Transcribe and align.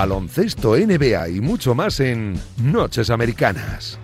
baloncesto 0.00 0.78
NBA 0.78 1.28
y 1.28 1.40
mucho 1.42 1.74
más 1.74 2.00
en 2.00 2.40
Noches 2.56 3.10
Americanas. 3.10 3.98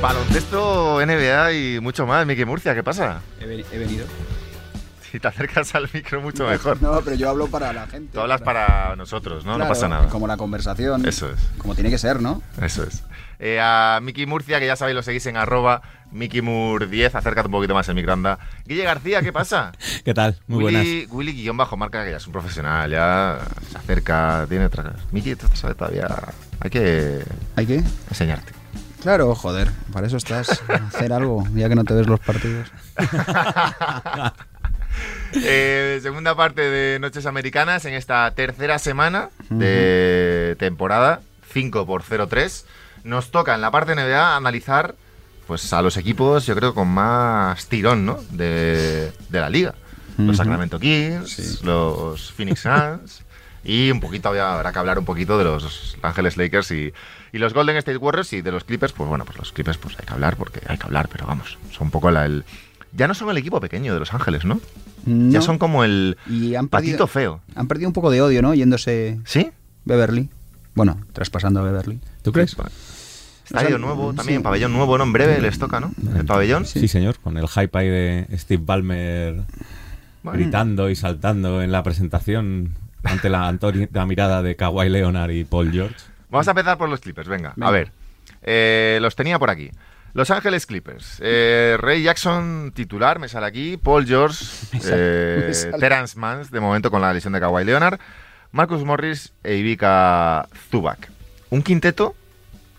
Baloncesto, 0.00 1.04
NBA 1.04 1.52
y 1.52 1.80
mucho 1.80 2.06
más. 2.06 2.24
Miki 2.24 2.46
Murcia, 2.46 2.74
¿qué 2.74 2.82
pasa? 2.82 3.20
He, 3.38 3.46
venido. 3.46 4.06
Si 5.12 5.20
te 5.20 5.28
acercas 5.28 5.74
al 5.74 5.88
micro 5.92 6.20
mucho 6.20 6.46
mejor. 6.46 6.82
No, 6.82 7.00
pero 7.02 7.16
yo 7.16 7.30
hablo 7.30 7.46
para 7.48 7.72
la 7.72 7.86
gente. 7.86 8.12
Tú 8.12 8.20
hablas 8.20 8.42
para, 8.42 8.94
nosotros, 8.96 9.44
¿no? 9.44 9.56
no 9.56 9.66
pasa 9.66 9.88
nada. 9.88 10.08
Como 10.08 10.26
la 10.26 10.36
conversación. 10.36 11.06
Eso 11.06 11.30
es. 11.30 11.40
Como 11.58 11.74
tiene 11.74 11.90
que 11.90 11.98
ser, 11.98 12.20
¿no? 12.20 12.42
Eso 12.60 12.82
es. 12.82 13.04
Eh, 13.38 13.60
a 13.60 14.00
Miki 14.02 14.26
Murcia, 14.26 14.58
que 14.58 14.66
ya 14.66 14.76
sabéis, 14.76 14.96
lo 14.96 15.02
seguís 15.02 15.24
en 15.26 15.36
arroba 15.36 15.80
MikiMur10, 16.12 17.14
acércate 17.14 17.46
un 17.46 17.52
poquito 17.52 17.72
más 17.72 17.88
en 17.88 17.94
mi 17.94 18.02
granda. 18.02 18.38
Guille 18.66 18.82
García, 18.82 19.22
¿qué 19.22 19.32
pasa? 19.32 19.72
¿Qué 20.04 20.12
tal? 20.12 20.36
Muy 20.48 20.64
Willy, 20.64 20.76
buenas. 20.76 21.12
Willy 21.12 21.32
guion 21.32 21.56
bajo 21.56 21.76
marca, 21.76 22.04
que 22.04 22.10
ya 22.10 22.16
es 22.16 22.26
un 22.26 22.32
profesional, 22.32 22.90
ya 22.90 23.38
se 23.70 23.78
acerca, 23.78 24.44
tiene 24.48 24.66
otra... 24.66 24.92
Miki, 25.12 25.36
tú 25.36 25.46
sabes 25.54 25.76
todavía... 25.76 26.08
Hay 26.60 26.70
que... 26.70 27.22
¿Hay 27.54 27.66
que? 27.66 27.84
Enseñarte. 28.08 28.52
Claro, 29.02 29.32
joder, 29.36 29.70
para 29.92 30.08
eso 30.08 30.16
estás. 30.16 30.60
Hacer 30.68 31.12
algo, 31.12 31.46
ya 31.54 31.68
que 31.68 31.76
no 31.76 31.84
te 31.84 31.94
ves 31.94 32.08
los 32.08 32.18
partidos. 32.18 32.72
Eh, 35.44 35.98
segunda 36.02 36.34
parte 36.34 36.62
de 36.62 36.98
Noches 36.98 37.26
Americanas 37.26 37.84
en 37.84 37.94
esta 37.94 38.30
tercera 38.34 38.78
semana 38.78 39.30
de 39.50 40.56
temporada, 40.58 41.20
5 41.52 41.86
por 41.86 42.02
0-3. 42.02 42.64
Nos 43.04 43.30
toca 43.30 43.54
en 43.54 43.60
la 43.60 43.70
parte 43.70 43.94
NBA 43.94 44.36
analizar 44.36 44.94
pues 45.46 45.72
a 45.72 45.80
los 45.82 45.96
equipos, 45.96 46.44
yo 46.46 46.54
creo, 46.54 46.74
con 46.74 46.88
más 46.88 47.66
tirón 47.68 48.04
¿no? 48.04 48.18
de, 48.30 49.12
de 49.28 49.40
la 49.40 49.48
liga. 49.48 49.74
Los. 50.18 50.36
Sacramento 50.36 50.78
Kings, 50.80 51.30
Sí. 51.30 51.58
los 51.64 52.32
Phoenix 52.32 52.60
Suns 52.60 53.22
y 53.64 53.90
un 53.92 54.00
poquito, 54.00 54.28
había- 54.30 54.52
habrá 54.54 54.72
que 54.72 54.78
hablar 54.80 54.98
un 54.98 55.04
poquito 55.04 55.38
de 55.38 55.44
los 55.44 55.96
Ángeles 56.02 56.36
Lakers 56.36 56.70
y, 56.72 56.92
y 57.32 57.38
los 57.38 57.54
Golden 57.54 57.76
State 57.76 57.98
Warriors 57.98 58.32
y 58.32 58.42
de 58.42 58.50
los 58.50 58.64
Clippers, 58.64 58.92
pues 58.92 59.08
bueno, 59.08 59.24
pues 59.24 59.38
los 59.38 59.52
Clippers 59.52 59.78
pues 59.78 59.94
hay 59.98 60.04
que 60.06 60.12
hablar 60.12 60.36
porque 60.36 60.60
hay 60.66 60.76
que 60.76 60.84
hablar, 60.86 61.08
pero 61.10 61.26
vamos, 61.26 61.56
son 61.70 61.86
un 61.86 61.90
poco 61.92 62.10
la, 62.10 62.26
el... 62.26 62.44
Ya 62.92 63.06
no 63.08 63.14
son 63.14 63.30
el 63.30 63.36
equipo 63.38 63.60
pequeño 63.60 63.92
de 63.94 64.00
Los 64.00 64.12
Ángeles, 64.14 64.44
¿no? 64.44 64.60
Ya 65.06 65.40
son 65.40 65.58
como 65.58 65.84
el 65.84 66.18
y 66.28 66.54
han 66.54 66.68
patito 66.68 66.90
perdido, 66.90 67.06
feo. 67.06 67.40
han 67.54 67.66
perdido 67.68 67.88
un 67.88 67.92
poco 67.94 68.10
de 68.10 68.20
odio, 68.20 68.42
¿no? 68.42 68.52
Yéndose 68.54 69.18
¿Sí? 69.24 69.50
Beverly. 69.84 70.28
Bueno, 70.74 71.00
traspasando 71.12 71.60
a 71.60 71.62
Beverly. 71.62 72.00
¿Tú 72.22 72.32
crees? 72.32 72.50
Estadio 73.44 73.68
O 73.68 73.70
sea, 73.70 73.78
nuevo, 73.78 74.10
sí. 74.10 74.16
también, 74.16 74.42
pabellón 74.42 74.72
nuevo, 74.72 74.98
¿no? 74.98 75.04
En 75.04 75.12
breve 75.12 75.40
les 75.40 75.58
toca, 75.58 75.80
¿no? 75.80 75.92
El 76.14 76.26
pabellón. 76.26 76.66
Sí. 76.66 76.86
señor, 76.88 77.18
con 77.20 77.38
el 77.38 77.48
hype 77.48 77.78
ahí 77.78 77.88
de 77.88 78.26
Steve 78.36 78.62
Ballmer 78.64 79.42
Bueno. 80.22 80.38
gritando 80.38 80.90
y 80.90 80.96
saltando 80.96 81.62
en 81.62 81.72
la 81.72 81.82
presentación 81.82 82.74
ante 83.04 83.30
la, 83.30 83.56
la 83.92 84.06
mirada 84.06 84.42
de 84.42 84.56
Kawhi 84.56 84.90
Leonard 84.90 85.30
y 85.30 85.44
Paul 85.44 85.70
George. 85.72 85.96
Vamos 86.30 86.46
a 86.48 86.50
empezar 86.50 86.76
por 86.76 86.90
los 86.90 87.00
Clippers, 87.00 87.28
venga. 87.28 87.54
A 87.58 87.70
ver, 87.70 87.90
eh, 88.42 88.98
los 89.00 89.16
tenía 89.16 89.38
por 89.38 89.48
aquí. 89.48 89.70
Los 90.18 90.32
Ángeles 90.32 90.66
Clippers. 90.66 91.18
Eh, 91.20 91.76
Ray 91.78 92.02
Jackson 92.02 92.72
titular, 92.74 93.20
me 93.20 93.28
sale 93.28 93.46
aquí. 93.46 93.76
Paul 93.76 94.04
George, 94.04 94.44
eh, 94.84 95.52
Mans, 96.16 96.50
de 96.50 96.58
momento 96.58 96.90
con 96.90 97.00
la 97.00 97.12
lesión 97.12 97.34
de 97.34 97.38
Kawhi 97.38 97.64
Leonard. 97.64 98.00
Marcus 98.50 98.82
Morris 98.82 99.32
e 99.44 99.54
Ivica 99.54 100.48
Zubac. 100.72 101.08
Un 101.50 101.62
quinteto, 101.62 102.16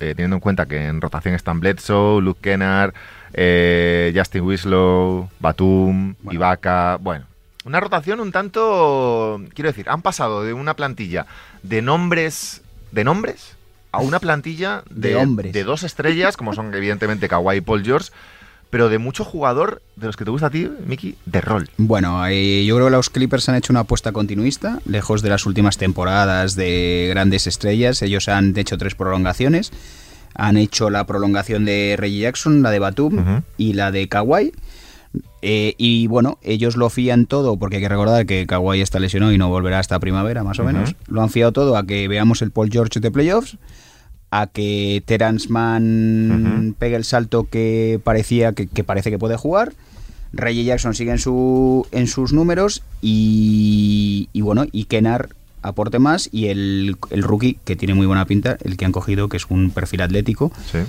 eh, 0.01 0.15
teniendo 0.17 0.35
en 0.35 0.41
cuenta 0.41 0.65
que 0.65 0.85
en 0.85 0.99
rotación 0.99 1.33
están 1.33 1.61
Bledsoe, 1.61 2.21
Luke 2.21 2.41
Kennard, 2.41 2.93
eh, 3.31 4.11
Justin 4.13 4.41
Winslow, 4.41 5.29
Batum, 5.39 6.15
Bueno. 6.21 6.35
Ibaka. 6.35 6.97
Bueno, 6.99 7.25
una 7.63 7.79
rotación 7.79 8.19
un 8.19 8.33
tanto. 8.33 9.41
Quiero 9.53 9.69
decir, 9.69 9.89
han 9.89 10.01
pasado 10.01 10.43
de 10.43 10.51
una 10.51 10.73
plantilla 10.73 11.25
de 11.63 11.81
nombres. 11.81 12.63
¿De 12.91 13.05
nombres? 13.05 13.55
A 13.91 13.99
una 14.01 14.19
plantilla 14.19 14.83
de, 14.89 15.09
De 15.09 15.15
hombres. 15.15 15.53
de 15.53 15.63
dos 15.63 15.83
estrellas, 15.83 16.37
como 16.37 16.53
son 16.53 16.73
evidentemente 16.73 17.27
Kawhi 17.27 17.57
y 17.57 17.61
Paul 17.61 17.83
George, 17.83 18.11
pero 18.69 18.89
de 18.89 18.99
mucho 18.99 19.25
jugador, 19.25 19.81
de 19.95 20.05
los 20.05 20.15
que 20.15 20.25
te 20.25 20.31
gusta 20.31 20.47
a 20.47 20.49
ti, 20.51 20.69
Miki, 20.85 21.15
de 21.25 21.41
rol. 21.41 21.69
Bueno, 21.77 22.23
eh, 22.27 22.63
yo 22.65 22.75
creo 22.75 22.87
que 22.87 22.91
los 22.91 23.09
Clippers 23.09 23.49
han 23.49 23.55
hecho 23.55 23.73
una 23.73 23.79
apuesta 23.79 24.11
continuista, 24.11 24.79
lejos 24.85 25.23
de 25.23 25.29
las 25.29 25.47
últimas 25.47 25.77
temporadas 25.77 26.55
de 26.55 27.07
grandes 27.09 27.47
estrellas. 27.47 28.01
Ellos 28.03 28.29
han 28.29 28.55
hecho 28.55 28.77
tres 28.77 28.93
prolongaciones. 28.93 29.71
Han 30.35 30.55
hecho 30.57 30.91
la 30.91 31.07
prolongación 31.07 31.65
de 31.65 31.95
Reggie 31.97 32.19
Jackson, 32.19 32.61
la 32.61 32.69
de 32.69 32.79
Batum 32.79 33.41
y 33.57 33.73
la 33.73 33.91
de 33.91 34.07
Kawhi. 34.07 34.51
Eh, 35.41 35.73
y 35.79 36.05
bueno, 36.05 36.37
ellos 36.43 36.77
lo 36.77 36.91
fían 36.91 37.25
todo, 37.25 37.57
porque 37.57 37.77
hay 37.77 37.81
que 37.81 37.89
recordar 37.89 38.27
que 38.27 38.45
Kawhi 38.45 38.81
está 38.81 38.99
lesionado 38.99 39.33
y 39.33 39.39
no 39.39 39.49
volverá 39.49 39.79
hasta 39.79 39.99
primavera, 39.99 40.43
más 40.43 40.59
o 40.59 40.63
menos. 40.63 40.95
Lo 41.07 41.23
han 41.23 41.31
fiado 41.31 41.51
todo 41.51 41.75
a 41.75 41.87
que 41.87 42.07
veamos 42.07 42.43
el 42.43 42.51
Paul 42.51 42.69
George 42.71 42.99
de 42.99 43.09
playoffs, 43.09 43.57
a 44.31 44.47
que 44.47 45.01
Terance 45.05 45.49
Mann 45.49 46.75
pegue 46.77 46.95
el 46.95 47.03
salto 47.03 47.47
que 47.49 47.99
parecía 48.03 48.53
que, 48.53 48.67
que 48.67 48.83
parece 48.83 49.09
que 49.09 49.19
puede 49.19 49.37
jugar. 49.37 49.73
Reggie 50.31 50.63
Jackson 50.63 50.93
sigue 50.93 51.11
en, 51.11 51.17
su, 51.17 51.87
en 51.91 52.07
sus 52.07 52.33
números 52.33 52.83
y, 53.01 54.29
y 54.31 54.41
bueno, 54.41 54.65
y 54.71 54.85
Kenar 54.85 55.29
aporte 55.61 55.99
más 55.99 56.29
y 56.31 56.47
el, 56.47 56.97
el 57.09 57.23
rookie, 57.23 57.57
que 57.65 57.75
tiene 57.75 57.93
muy 57.95 58.05
buena 58.05 58.25
pinta, 58.25 58.57
el 58.63 58.77
que 58.77 58.85
han 58.85 58.91
cogido, 58.91 59.27
que 59.27 59.37
es 59.37 59.45
un 59.49 59.71
perfil 59.71 60.01
atlético, 60.01 60.51
Sí. 60.71 60.79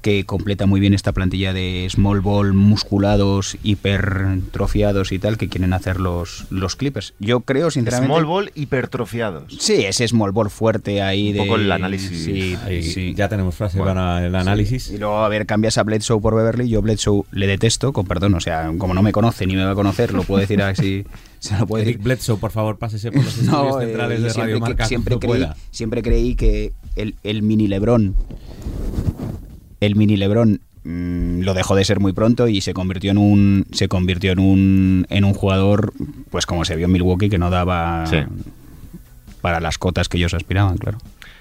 Que 0.00 0.24
completa 0.24 0.66
muy 0.66 0.80
bien 0.80 0.94
esta 0.94 1.12
plantilla 1.12 1.52
de 1.52 1.86
small 1.90 2.20
ball 2.20 2.52
musculados, 2.54 3.56
hipertrofiados 3.62 5.12
y 5.12 5.18
tal 5.18 5.36
que 5.38 5.48
quieren 5.48 5.72
hacer 5.72 6.00
los, 6.00 6.46
los 6.50 6.76
Clippers. 6.76 7.14
Yo 7.18 7.40
creo, 7.40 7.70
sinceramente... 7.70 8.12
Small 8.14 8.24
ball 8.24 8.50
hipertrofiados. 8.54 9.56
Sí, 9.58 9.84
ese 9.84 10.06
small 10.08 10.32
ball 10.32 10.50
fuerte 10.50 11.02
ahí 11.02 11.28
Un 11.28 11.34
de... 11.34 11.38
poco 11.40 11.56
el 11.56 11.70
análisis. 11.72 12.24
Sí, 12.24 12.56
Ahí 12.64 12.82
sí. 12.82 13.14
Ya 13.16 13.28
tenemos 13.28 13.54
frase 13.54 13.78
Bueno, 13.78 13.94
para 13.94 14.26
el 14.26 14.34
análisis. 14.34 14.90
Y 14.90 14.98
luego, 14.98 15.18
a 15.18 15.28
ver, 15.28 15.46
cambias 15.46 15.78
a 15.78 15.82
Bledsoe 15.82 16.20
por 16.20 16.34
Beverly. 16.34 16.68
Yo 16.68 16.82
Bledsoe 16.82 17.24
le 17.32 17.46
detesto, 17.46 17.92
con 17.92 18.06
perdón. 18.06 18.34
O 18.34 18.40
sea, 18.40 18.70
como 18.78 18.94
no 18.94 19.02
me 19.02 19.12
conoce 19.12 19.46
ni 19.46 19.56
me 19.56 19.64
va 19.64 19.72
a 19.72 19.74
conocer, 19.74 20.12
lo 20.14 20.22
puedo 20.22 20.40
decir 20.40 20.62
así. 20.62 21.04
Se 21.40 21.56
lo 21.56 21.66
puede 21.66 21.84
Eric 21.84 21.96
decir. 21.98 22.04
Bledsoe, 22.04 22.36
por 22.38 22.50
favor, 22.50 22.78
pásese 22.78 23.12
por 23.12 23.24
los 23.24 23.32
estudios 23.38 23.52
No, 23.52 23.80
eh, 23.80 23.84
centrales 23.86 24.22
de 24.22 24.30
siempre, 24.30 24.42
Radio 24.42 24.54
que- 24.56 24.60
Marca. 24.60 24.86
siempre 24.86 25.18
creí, 25.18 25.28
pueda. 25.28 25.56
siempre 25.70 26.02
creí 26.02 26.34
que 26.34 26.72
el, 26.96 27.14
el 27.22 27.42
mini 27.42 27.68
Lebrón, 27.68 28.16
el 29.80 29.96
mini 29.96 30.16
Lebrón 30.16 30.60
mm, 30.84 31.40
lo 31.42 31.54
dejó 31.54 31.74
de 31.76 31.84
ser 31.84 32.00
muy 32.00 32.12
pronto 32.12 32.48
y 32.48 32.60
se 32.60 32.74
convirtió 32.74 33.10
en 33.10 33.18
un, 33.18 33.66
se 33.72 33.88
convirtió 33.88 34.32
en 34.32 34.38
un, 34.38 35.06
en 35.10 35.24
un 35.24 35.34
jugador, 35.34 35.92
pues 36.30 36.46
como 36.46 36.64
se 36.64 36.76
vio 36.76 36.86
en 36.86 36.92
Milwaukee, 36.92 37.28
que 37.28 37.38
no 37.38 37.50
daba 37.50 38.06
Sí. 38.06 38.18
para 39.40 39.60
las 39.60 39.78
cotas 39.78 40.08
que 40.08 40.18
ellos 40.18 40.34
aspiraban, 40.34 40.76
claro. 40.78 40.98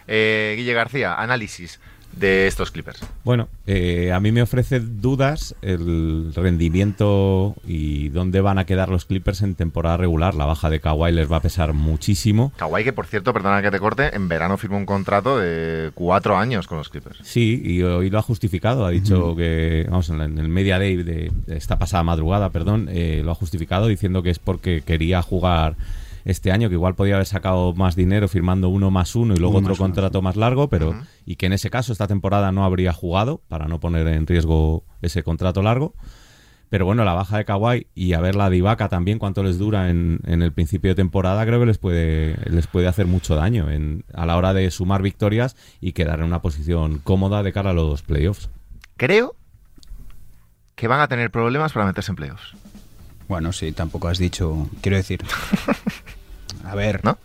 Eh, 0.08 0.54
Guille 0.58 0.74
García, 0.74 1.16
análisis 1.16 1.80
de 2.20 2.48
estos 2.48 2.72
Clippers. 2.72 3.00
Bueno, 3.24 3.48
eh, 3.66 4.12
a 4.12 4.20
mí 4.20 4.32
me 4.32 4.42
ofrece 4.42 4.80
dudas 4.80 5.56
el 5.62 6.32
rendimiento 6.36 7.56
y 7.66 8.10
dónde 8.10 8.42
van 8.42 8.58
a 8.58 8.66
quedar 8.66 8.90
los 8.90 9.06
Clippers 9.06 9.42
en 9.42 9.56
temporada 9.56 9.98
regular. 9.98 10.36
La 10.36 10.46
baja 10.46 10.70
de 10.70 10.80
Kawhi 10.80 11.12
les 11.12 11.32
va 11.32 11.38
a 11.38 11.42
pesar 11.42 11.74
muchísimo. 11.74 12.52
Kawhi, 12.58 12.84
que 12.84 12.94
por 12.94 13.08
cierto, 13.08 13.34
perdona 13.34 13.62
que 13.62 13.72
te 13.72 13.80
corte, 13.80 14.16
en 14.16 14.28
verano 14.28 14.58
firmó 14.58 14.78
un 14.78 14.86
contrato 14.86 15.38
de 15.38 15.92
cuatro 15.94 16.38
años 16.38 16.68
con 16.68 16.78
los 16.78 16.90
Clippers. 16.90 17.20
Sí, 17.24 17.62
y 17.64 17.82
hoy 17.84 18.10
lo 18.10 18.20
ha 18.20 18.24
justificado. 18.24 18.86
Ha 18.86 18.92
dicho 18.92 19.36
que, 19.36 19.86
vamos, 19.90 20.10
en 20.10 20.22
el 20.22 20.50
media 20.50 20.80
day 20.80 20.96
de, 20.96 21.32
de 21.46 21.58
esta 21.58 21.78
pasada 21.78 22.04
madrugada, 22.04 22.50
perdón, 22.52 22.88
eh, 22.92 23.22
lo 23.24 23.32
ha 23.32 23.36
justificado 23.36 23.88
diciendo 23.88 24.24
que 24.24 24.30
es 24.30 24.40
porque 24.40 24.82
quería 24.82 25.22
jugar 25.22 25.76
este 26.28 26.52
año, 26.52 26.68
que 26.68 26.76
igual 26.76 26.94
podía 26.94 27.16
haber 27.16 27.26
sacado 27.26 27.74
más 27.74 27.96
dinero 27.96 28.28
firmando 28.28 28.68
uno 28.68 28.92
más 28.92 29.16
uno 29.16 29.34
y 29.34 29.38
luego 29.38 29.58
Uno 29.58 29.60
otro 29.60 29.72
más 29.72 29.80
uno, 29.80 29.88
contrato 29.88 30.22
más 30.22 30.36
largo, 30.36 30.68
pero 30.68 30.94
y 31.26 31.38
que 31.38 31.46
en 31.46 31.54
ese 31.54 31.70
caso 31.70 31.94
esta 31.94 32.06
temporada 32.06 32.52
no 32.52 32.66
habría 32.66 32.92
jugado 32.92 33.42
para 33.48 33.68
no 33.68 33.80
poner 33.80 34.06
en 34.08 34.28
riesgo 34.28 34.84
ese 35.02 35.24
contrato 35.24 35.62
largo. 35.62 35.96
Pero 36.70 36.86
bueno, 36.86 37.06
la 37.06 37.14
baja 37.14 37.38
de 37.38 37.46
Kawhi 37.46 37.88
y 37.96 38.12
a 38.12 38.20
ver 38.20 38.36
la 38.36 38.50
de 38.50 38.58
Ibaka 38.58 38.90
también, 38.90 39.20
cuánto 39.20 39.42
les 39.42 39.58
dura 39.58 39.90
en, 39.90 40.20
en 40.26 40.42
el 40.42 40.52
principio 40.52 40.92
de 40.92 40.96
temporada, 40.96 41.46
creo 41.46 41.62
que 41.62 41.66
les 41.66 41.78
puede, 41.78 42.36
les 42.50 42.68
puede 42.68 42.88
hacer 42.88 43.06
mucho 43.06 43.36
daño 43.36 43.72
en, 43.72 44.04
a 44.14 44.26
la 44.26 44.36
hora 44.36 44.54
de 44.54 44.70
sumar 44.70 45.02
victorias 45.02 45.56
y 45.80 45.94
quedar 45.94 46.20
en 46.20 46.26
una 46.26 46.42
posición 46.42 47.00
cómoda 47.00 47.42
de 47.42 47.54
cara 47.54 47.70
a 47.70 47.74
los 47.74 48.02
playoffs. 48.02 48.50
Creo 48.98 49.38
que 50.76 50.90
van 50.90 51.00
a 51.00 51.08
tener 51.08 51.32
problemas 51.32 51.72
para 51.72 51.86
meterse 51.86 52.12
en 52.12 52.18
playoffs. 52.18 52.54
Bueno, 53.30 53.54
sí, 53.54 53.72
tampoco 53.72 54.10
has 54.10 54.18
dicho, 54.18 54.70
quiero 54.82 54.98
decir. 54.98 55.22
A 56.68 56.76
ver, 56.76 57.04
¿No? 57.04 57.18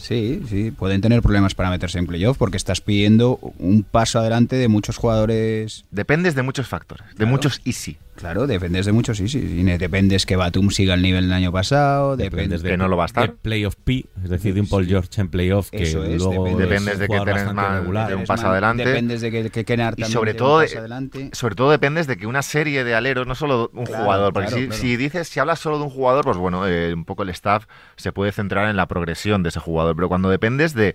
Sí, 0.00 0.42
sí, 0.48 0.70
pueden 0.70 1.02
tener 1.02 1.20
problemas 1.20 1.54
para 1.54 1.68
meterse 1.68 1.98
en 1.98 2.06
playoff 2.06 2.38
porque 2.38 2.56
estás 2.56 2.80
pidiendo 2.80 3.38
un 3.58 3.82
paso 3.82 4.18
adelante 4.18 4.56
de 4.56 4.66
muchos 4.68 4.96
jugadores. 4.96 5.84
Dependes 5.90 6.34
de 6.34 6.42
muchos 6.42 6.68
factores, 6.68 7.06
de 7.16 7.26
muchos 7.26 7.60
easy. 7.66 7.98
Claro, 8.20 8.46
dependes 8.46 8.86
de 8.86 8.92
mucho, 8.92 9.14
sí, 9.14 9.28
sí. 9.28 9.38
Y 9.38 9.62
dependes 9.78 10.26
que 10.26 10.36
Batum 10.36 10.70
siga 10.70 10.94
el 10.94 11.02
nivel 11.02 11.24
del 11.24 11.32
año 11.32 11.50
pasado, 11.52 12.16
Dependes 12.16 12.60
dependes 12.60 12.62
que 12.62 12.76
no 12.76 12.86
lo 12.88 12.96
va 12.96 13.04
a 13.04 13.06
estar. 13.06 13.30
de 13.30 13.36
playoff 13.36 13.74
P, 13.82 14.04
es 14.22 14.30
decir, 14.30 14.54
de 14.54 14.60
un 14.60 14.68
Paul 14.68 14.86
George 14.86 15.08
en 15.20 15.28
playoff 15.28 15.70
que 15.70 15.82
Eso 15.84 16.04
es, 16.04 16.18
luego 16.22 16.44
depende. 16.44 16.64
es 16.64 16.68
Dependes 16.70 16.98
de 16.98 17.08
que 17.08 17.16
Mann 17.54 17.80
regular. 17.80 18.08
dé 18.08 18.14
un 18.14 18.24
paso 18.24 18.42
man- 18.42 18.52
adelante. 18.52 18.84
Dependes 18.84 19.20
de 19.22 19.30
que, 19.30 19.50
que 19.50 19.64
Kennard 19.64 19.94
Y 19.98 20.04
sobre 20.04 20.34
todo, 20.34 20.56
un 20.56 20.60
de- 20.60 20.66
paso 20.66 20.78
adelante. 20.80 21.30
sobre 21.32 21.54
todo 21.54 21.70
dependes 21.70 22.06
de 22.06 22.16
que 22.16 22.26
una 22.26 22.42
serie 22.42 22.84
de 22.84 22.94
aleros, 22.94 23.26
no 23.26 23.34
solo 23.34 23.70
un 23.74 23.86
Claro, 23.86 24.04
jugador, 24.04 24.32
porque 24.32 24.48
claro, 24.48 24.60
si, 24.62 24.66
claro. 24.68 24.80
si 24.82 24.96
dices, 24.96 25.28
si 25.28 25.40
hablas 25.40 25.58
solo 25.58 25.78
de 25.78 25.84
un 25.84 25.90
jugador, 25.90 26.24
pues 26.24 26.36
bueno, 26.36 26.66
eh, 26.68 26.92
un 26.94 27.04
poco 27.04 27.22
el 27.22 27.30
staff 27.30 27.64
se 27.96 28.12
puede 28.12 28.32
centrar 28.32 28.68
en 28.68 28.76
la 28.76 28.86
progresión 28.86 29.42
de 29.42 29.48
ese 29.48 29.60
jugador, 29.60 29.96
pero 29.96 30.08
cuando 30.08 30.28
dependes 30.28 30.74
de 30.74 30.94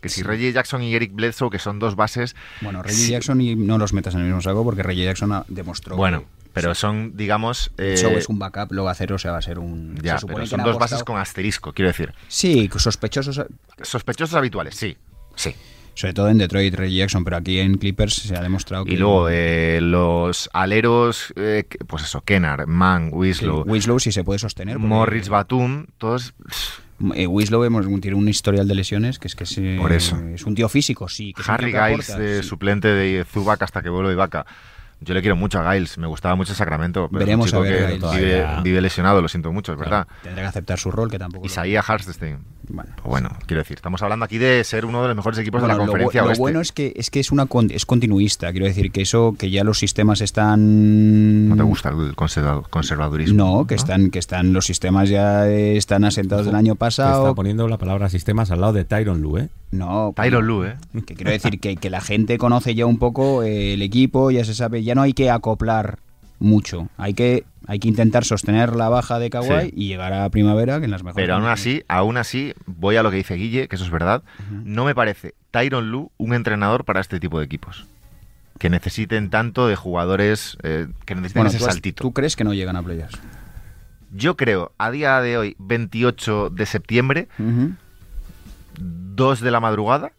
que 0.00 0.08
si 0.08 0.22
Reggie 0.22 0.52
Jackson 0.52 0.82
y 0.82 0.94
Eric 0.94 1.12
Bledsoe, 1.14 1.50
que 1.50 1.58
son 1.58 1.78
dos 1.78 1.94
bases, 1.94 2.34
Bueno, 2.62 2.82
Reggie 2.82 2.96
Sí. 3.06 3.10
Jackson 3.10 3.40
y 3.40 3.54
no 3.54 3.76
los 3.76 3.92
metas 3.92 4.14
en 4.14 4.20
el 4.20 4.26
mismo 4.26 4.40
saco 4.40 4.64
porque 4.64 4.82
Reggie 4.82 5.04
Jackson 5.04 5.44
demostró 5.48 5.94
bueno, 5.96 6.20
que 6.20 6.26
pero 6.52 6.74
son, 6.74 7.16
digamos, 7.16 7.70
eh, 7.78 7.96
Show 7.96 8.12
es 8.12 8.28
un 8.28 8.38
backup, 8.38 8.72
lo 8.72 8.84
va 8.84 8.90
a 8.90 8.92
hacer, 8.92 9.12
o 9.12 9.18
sea, 9.18 9.32
va 9.32 9.38
a 9.38 9.42
ser 9.42 9.58
un... 9.58 9.96
ya, 10.02 10.18
se 10.18 10.26
pero 10.26 10.44
son 10.46 10.62
dos 10.62 10.78
bases 10.78 11.02
con 11.04 11.18
asterisco, 11.18 11.72
quiero 11.72 11.88
decir, 11.88 12.12
Sí, 12.28 12.68
sospechosos, 12.76 13.40
sospechosos 13.82 14.34
habituales, 14.34 14.74
sí, 14.74 14.96
sí. 15.34 15.54
sobre 15.94 16.12
todo 16.14 16.28
en 16.28 16.38
Detroit, 16.38 16.74
Reggie 16.74 16.98
Jackson, 16.98 17.24
pero 17.24 17.36
aquí 17.36 17.60
en 17.60 17.76
Clippers 17.78 18.14
se 18.14 18.36
ha 18.36 18.40
demostrado 18.42 18.84
que... 18.84 18.92
Y 18.94 18.96
luego 18.96 19.28
eh, 19.30 19.78
los 19.80 20.50
aleros, 20.52 21.32
eh, 21.36 21.64
pues 21.86 22.02
eso, 22.04 22.20
Kennard, 22.22 22.66
Mann, 22.66 23.10
Winslow, 23.12 23.64
Winslow 23.66 23.98
sí 24.00 24.10
se 24.12 24.24
puede 24.24 24.38
sostener. 24.38 24.78
Morris, 24.78 25.28
Batum, 25.28 25.86
todos 25.98 26.34
Eh, 27.14 27.26
Winslow 27.26 27.64
hemos, 27.64 27.86
tiene 28.02 28.14
un 28.16 28.28
historial 28.28 28.68
de 28.68 28.74
lesiones 28.74 29.18
que 29.18 29.26
es 29.28 29.34
que 29.34 29.46
se- 29.46 29.78
Por 29.80 29.90
eso. 29.92 30.18
es 30.34 30.44
un 30.44 30.54
tío 30.54 30.68
físico, 30.68 31.08
sí. 31.08 31.32
Que 31.32 31.40
es 31.40 31.48
Harry 31.48 31.72
Giles, 31.72 32.14
de 32.18 32.42
sí. 32.42 32.48
suplente 32.48 32.88
de 32.88 33.24
Zubac 33.24 33.62
hasta 33.62 33.80
que 33.80 33.88
vuelve 33.88 34.12
Ibaka. 34.12 34.44
Yo 35.02 35.14
le 35.14 35.20
quiero 35.22 35.34
mucho 35.34 35.58
a 35.60 35.72
Giles, 35.72 35.96
me 35.96 36.06
gustaba 36.06 36.34
mucho 36.36 36.54
Sacramento, 36.54 37.08
pero 37.10 37.20
Veremos 37.24 37.46
es 37.46 37.52
un 37.54 37.60
a 37.60 37.62
chico 37.62 37.74
ver, 37.78 37.98
que 37.98 38.08
Giles. 38.18 38.62
vive, 38.62 38.80
lesionado, 38.82 39.22
lo 39.22 39.28
siento 39.28 39.50
mucho, 39.50 39.72
es 39.72 39.78
verdad. 39.78 40.06
Tendrá 40.22 40.42
que 40.42 40.48
aceptar 40.48 40.78
su 40.78 40.90
rol, 40.90 41.10
que 41.10 41.18
tampoco... 41.18 41.44
lo- 41.44 41.50
Isaías 41.50 41.88
Hartenstein. 41.88 42.38
Bueno. 42.72 42.90
Pues 42.96 43.06
bueno, 43.06 43.30
quiero 43.46 43.62
decir, 43.62 43.76
estamos 43.78 44.00
hablando 44.02 44.24
aquí 44.26 44.38
de 44.38 44.62
ser 44.62 44.84
uno 44.84 45.02
de 45.02 45.08
los 45.08 45.16
mejores 45.16 45.38
equipos 45.40 45.60
Bueno, 45.60 45.74
de 45.74 45.78
la 45.80 45.84
lo 45.86 45.90
conferencia 45.90 46.22
lo, 46.22 46.28
oeste. 46.28 46.40
bueno 46.40 46.60
es 46.60 46.70
que 46.70 46.92
es 46.94 47.10
que 47.10 47.18
es 47.18 47.32
una 47.32 47.46
con- 47.46 47.70
es 47.72 47.84
continuista, 47.84 48.52
quiero 48.52 48.66
decir 48.66 48.92
que 48.92 49.02
eso 49.02 49.34
que 49.36 49.50
ya 49.50 49.64
los 49.64 49.78
sistemas 49.80 50.20
están 50.20 51.48
¿No 51.48 51.56
te 51.56 51.62
gusta 51.64 51.88
el 51.88 52.14
conserva- 52.14 52.62
conservadurismo? 52.70 53.36
No, 53.60 53.66
que 53.66 53.74
están 53.74 54.10
que 54.10 54.18
están 54.20 54.52
los 54.52 54.66
sistemas 54.66 55.08
ya 55.08 55.48
están 55.48 56.04
asentados 56.04 56.46
del 56.46 56.54
año 56.54 56.74
Te 56.74 56.78
pasado. 56.78 57.22
está 57.24 57.34
poniendo 57.34 57.66
la 57.66 57.78
palabra 57.78 58.08
sistemas 58.08 58.50
al 58.52 58.60
lado 58.60 58.72
de 58.74 58.84
Tyron 58.84 59.20
Lue, 59.20 59.40
¿eh? 59.42 59.48
No, 59.72 60.12
Tyron 60.16 60.46
Lue, 60.46 60.68
¿eh? 60.70 61.02
que 61.06 61.14
quiero 61.14 61.30
decir 61.30 61.58
que, 61.60 61.76
que 61.76 61.90
la 61.90 62.00
gente 62.00 62.38
conoce 62.38 62.74
ya 62.74 62.86
un 62.86 62.98
poco 62.98 63.42
el 63.44 63.82
equipo, 63.82 64.30
ya 64.32 64.44
se 64.44 64.54
sabe, 64.54 64.82
ya 64.82 64.89
no 64.94 65.02
hay 65.02 65.12
que 65.12 65.30
acoplar 65.30 65.98
mucho, 66.38 66.88
hay 66.96 67.14
que 67.14 67.44
hay 67.66 67.78
que 67.78 67.88
intentar 67.88 68.24
sostener 68.24 68.74
la 68.74 68.88
baja 68.88 69.18
de 69.20 69.30
Kawhi 69.30 69.46
Sí. 69.68 69.72
y 69.76 69.88
llegar 69.88 70.12
a 70.12 70.28
primavera 70.30 70.78
que 70.80 70.86
en 70.86 70.90
las 70.90 71.04
mejores 71.04 71.22
Pero 71.22 71.36
aún 71.36 71.44
así, 71.46 71.84
aún 71.86 72.16
así, 72.16 72.52
voy 72.66 72.96
a 72.96 73.02
lo 73.04 73.10
que 73.10 73.18
dice 73.18 73.34
Guille, 73.34 73.68
que 73.68 73.76
eso 73.76 73.84
es 73.84 73.90
verdad. 73.90 74.24
No 74.50 74.84
me 74.84 74.94
parece 74.94 75.34
Tyron 75.52 75.90
Lu 75.92 76.10
un 76.16 76.34
entrenador 76.34 76.84
para 76.84 77.00
este 77.00 77.20
tipo 77.20 77.38
de 77.38 77.44
equipos. 77.44 77.86
Que 78.58 78.70
necesiten 78.70 79.30
tanto 79.30 79.68
de 79.68 79.76
jugadores 79.76 80.56
eh, 80.64 80.88
que 81.04 81.14
necesiten 81.14 81.40
Bueno, 81.42 81.50
ese 81.50 81.58
tú, 81.58 81.66
has- 81.66 81.72
saltito. 81.74 82.02
¿tú 82.02 82.12
crees 82.12 82.34
que 82.34 82.42
no 82.44 82.54
llegan 82.54 82.74
a 82.76 82.82
playoffs? 82.82 83.20
Yo 84.12 84.36
creo, 84.36 84.72
a 84.78 84.90
día 84.90 85.20
de 85.20 85.38
hoy, 85.38 85.54
28 85.60 86.50
de 86.50 86.66
septiembre, 86.66 87.28
Ujú. 87.38 87.74
2 88.78 89.40
de 89.40 89.50
la 89.50 89.60
madrugada, 89.60 90.12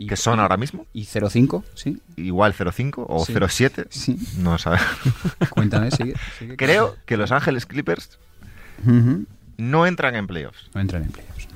Y- 0.00 0.06
que 0.06 0.16
son 0.16 0.38
ahora 0.40 0.56
mismo, 0.56 0.86
y 0.92 1.04
0-5, 1.06 1.64
sí. 1.74 2.00
igual 2.16 2.52
0,5 2.54 3.04
o 3.08 3.24
Sí. 3.24 3.32
0,7, 3.34 3.86
Sí. 3.90 4.16
no 4.38 4.56
sabes. 4.58 4.80
Cuéntame, 5.50 5.90
sigue. 5.90 6.14
sigue. 6.38 6.56
creo 6.56 6.96
que 7.06 7.16
Los 7.16 7.32
Ángeles 7.32 7.66
Clippers 7.66 8.18
no 9.56 9.86
entran 9.86 10.14
en 10.14 10.26
playoffs. 10.26 10.70
No 10.74 10.80
entran 10.80 11.04
en 11.04 11.10
playoffs. 11.10 11.48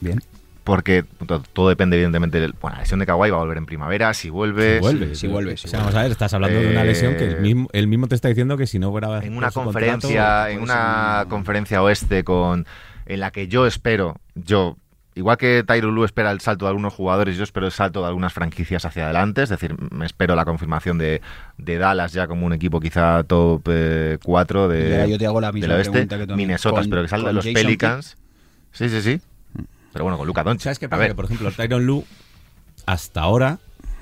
Bien. 0.00 0.20
Porque 0.64 1.04
to- 1.28 1.44
todo 1.52 1.68
depende, 1.68 1.94
evidentemente, 1.96 2.40
del. 2.40 2.52
Bueno, 2.60 2.74
la 2.76 2.80
lesión 2.82 2.98
de 2.98 3.06
Kawhi 3.06 3.30
va 3.30 3.36
a 3.36 3.40
volver 3.40 3.56
en 3.58 3.66
primavera, 3.66 4.12
si 4.14 4.30
vuelve. 4.30 4.74
Si 4.78 4.80
vuelve. 4.80 5.14
sí 5.14 5.26
vuelve, 5.28 5.56
sí 5.56 5.68
O 5.68 5.70
sea, 5.70 5.78
vamos 5.78 5.94
a 5.94 6.02
ver, 6.02 6.10
estás 6.10 6.34
hablando 6.34 6.58
de 6.58 6.68
una 6.72 6.82
Eh, 6.82 6.86
lesión 6.86 7.14
que 7.16 7.24
el 7.24 7.40
mismo, 7.40 7.68
él 7.72 7.86
mismo 7.86 8.08
te 8.08 8.16
está 8.16 8.26
diciendo 8.28 8.56
que 8.56 8.66
si 8.66 8.80
no 8.80 8.90
fuera 8.90 9.22
en 9.22 9.36
una 9.36 9.52
conferencia, 9.52 10.00
contrato, 10.08 10.48
en 10.50 10.58
pues, 10.58 10.70
una 10.70 11.26
conferencia 11.28 11.82
oeste 11.84 12.24
con 12.24 12.66
en 13.06 13.20
la 13.20 13.30
que 13.30 13.46
yo 13.46 13.68
espero, 13.68 14.16
yo 14.34 14.76
igual 15.16 15.36
que 15.36 15.64
Tyron 15.66 15.94
Lue 15.94 16.04
espera 16.06 16.30
el 16.30 16.40
salto 16.40 16.66
de 16.66 16.68
algunos 16.70 16.94
jugadores, 16.94 17.36
yo 17.36 17.42
espero 17.42 17.66
el 17.66 17.72
salto 17.72 18.00
de 18.02 18.06
algunas 18.06 18.32
franquicias 18.32 18.84
hacia 18.84 19.04
adelante, 19.06 19.42
es 19.42 19.48
decir, 19.48 19.74
me 19.90 20.06
espero 20.06 20.36
la 20.36 20.44
confirmación 20.44 20.98
de, 20.98 21.20
de 21.58 21.78
Dallas 21.78 22.12
ya 22.12 22.28
como 22.28 22.46
un 22.46 22.52
equipo 22.52 22.78
quizá 22.80 23.24
top 23.24 23.62
4 24.22 24.60
Y 24.60 24.62
ahora 24.92 25.02
de, 25.04 25.10
yo 25.10 25.18
te 25.18 25.26
hago 25.26 25.40
la 25.40 25.50
misma 25.50 25.66
del 25.68 25.76
oeste, 25.78 25.90
pregunta 25.92 26.18
que 26.18 26.26
tú. 26.28 26.36
Minnesota, 26.36 26.80
espero 26.82 27.02
que 27.02 27.08
salga 27.08 27.32
los 27.32 27.44
Jason 27.44 27.54
Pelicans. 27.62 28.16
Sí, 28.72 28.88
sí, 28.88 29.00
sí. 29.02 29.20
Pero 29.92 30.04
bueno, 30.04 30.18
con 30.18 30.26
Luca 30.26 30.44
Doncic. 30.44 30.64
¿Sabes 30.64 30.78
qué 30.78 30.86
A 30.86 30.88
pasa? 30.90 31.00
ver, 31.00 31.08
Que, 31.10 31.14
por 31.14 31.24
ejemplo, 31.24 31.50
Tyron 31.50 31.86
Lu 31.86 32.04
hasta 32.84 33.22
ahora 33.22 33.58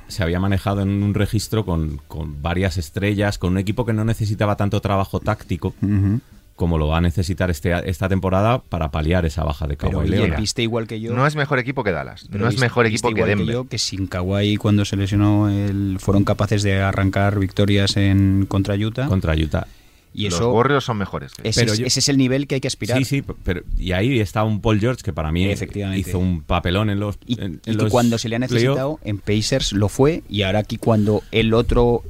se 0.08 0.22
había 0.22 0.40
manejado 0.40 0.82
en 0.82 1.02
un 1.02 1.14
registro 1.14 1.64
con, 1.64 1.98
con 2.08 2.42
varias 2.42 2.76
estrellas, 2.76 3.38
con 3.38 3.52
un 3.52 3.58
equipo 3.58 3.86
que 3.86 3.92
no 3.92 4.04
necesitaba 4.04 4.56
tanto 4.56 4.80
trabajo 4.80 5.20
táctico 5.20 5.68
Ujú. 5.80 6.20
Como 6.56 6.78
lo 6.78 6.86
va 6.88 6.98
a 6.98 7.00
necesitar 7.00 7.50
este, 7.50 7.72
esta 7.90 8.08
temporada 8.08 8.58
para 8.62 8.90
paliar 8.90 9.26
esa 9.26 9.42
baja 9.44 9.66
de 9.66 9.76
Kawhi 9.76 10.08
Leonard. 10.08 10.40
viste 10.40 10.62
igual 10.62 10.86
que 10.86 11.00
yo. 11.00 11.12
no 11.12 11.26
es 11.26 11.34
mejor 11.36 11.58
equipo 11.58 11.82
que 11.82 11.90
Dallas, 11.92 12.26
pero 12.30 12.44
no 12.44 12.50
es 12.50 12.58
mejor 12.60 12.84
viste 12.88 13.08
equipo 13.08 13.14
que 13.14 13.24
Denver. 13.28 13.46
yo, 13.54 13.64
que 13.68 13.78
sin 13.78 14.06
Kawhi 14.06 14.56
cuando 14.56 14.84
se 14.84 14.96
lesionó 14.96 15.48
el- 15.48 15.96
fueron 15.98 16.24
capaces 16.24 16.62
de 16.62 16.80
arrancar 16.80 17.38
victorias 17.38 17.96
en 17.96 18.46
contra 18.48 18.74
Utah. 18.76 19.06
contra 19.06 19.34
Utah. 19.34 19.66
Y 20.14 20.24
los 20.24 20.34
eso 20.34 20.52
Warriors 20.52 20.84
son 20.84 20.96
mejores. 20.96 21.32
ese, 21.42 21.60
Pero 21.60 21.74
yo- 21.74 21.84
ese 21.86 22.00
es 22.00 22.08
el 22.08 22.16
nivel 22.16 22.46
que 22.46 22.54
hay 22.54 22.60
que 22.60 22.68
aspirar. 22.68 22.96
Sí, 22.98 23.04
sí, 23.04 23.22
pero 23.42 23.62
y 23.76 23.92
ahí 23.92 24.20
está 24.20 24.44
un 24.44 24.60
Paul 24.60 24.80
George 24.80 25.02
que 25.02 25.12
para 25.12 25.30
mí 25.32 25.44
Efectivamente. 25.46 26.08
hizo 26.08 26.18
un 26.18 26.42
papelón 26.42 26.88
en 26.90 27.00
los 27.00 27.18
Y, 27.26 27.34
en- 27.40 27.60
y 27.66 27.70
en 27.70 27.76
que 27.76 27.82
los 27.82 27.90
cuando 27.90 28.16
se 28.16 28.28
le 28.28 28.36
ha 28.36 28.38
necesitado 28.38 28.98
en 29.04 29.18
Pacers 29.18 29.72
lo 29.72 29.88
fue 29.88 30.22
y 30.28 30.42
ahora 30.42 30.60
aquí 30.60 30.76
cuando 30.78 31.22
el 31.32 31.52
otro 31.52 32.02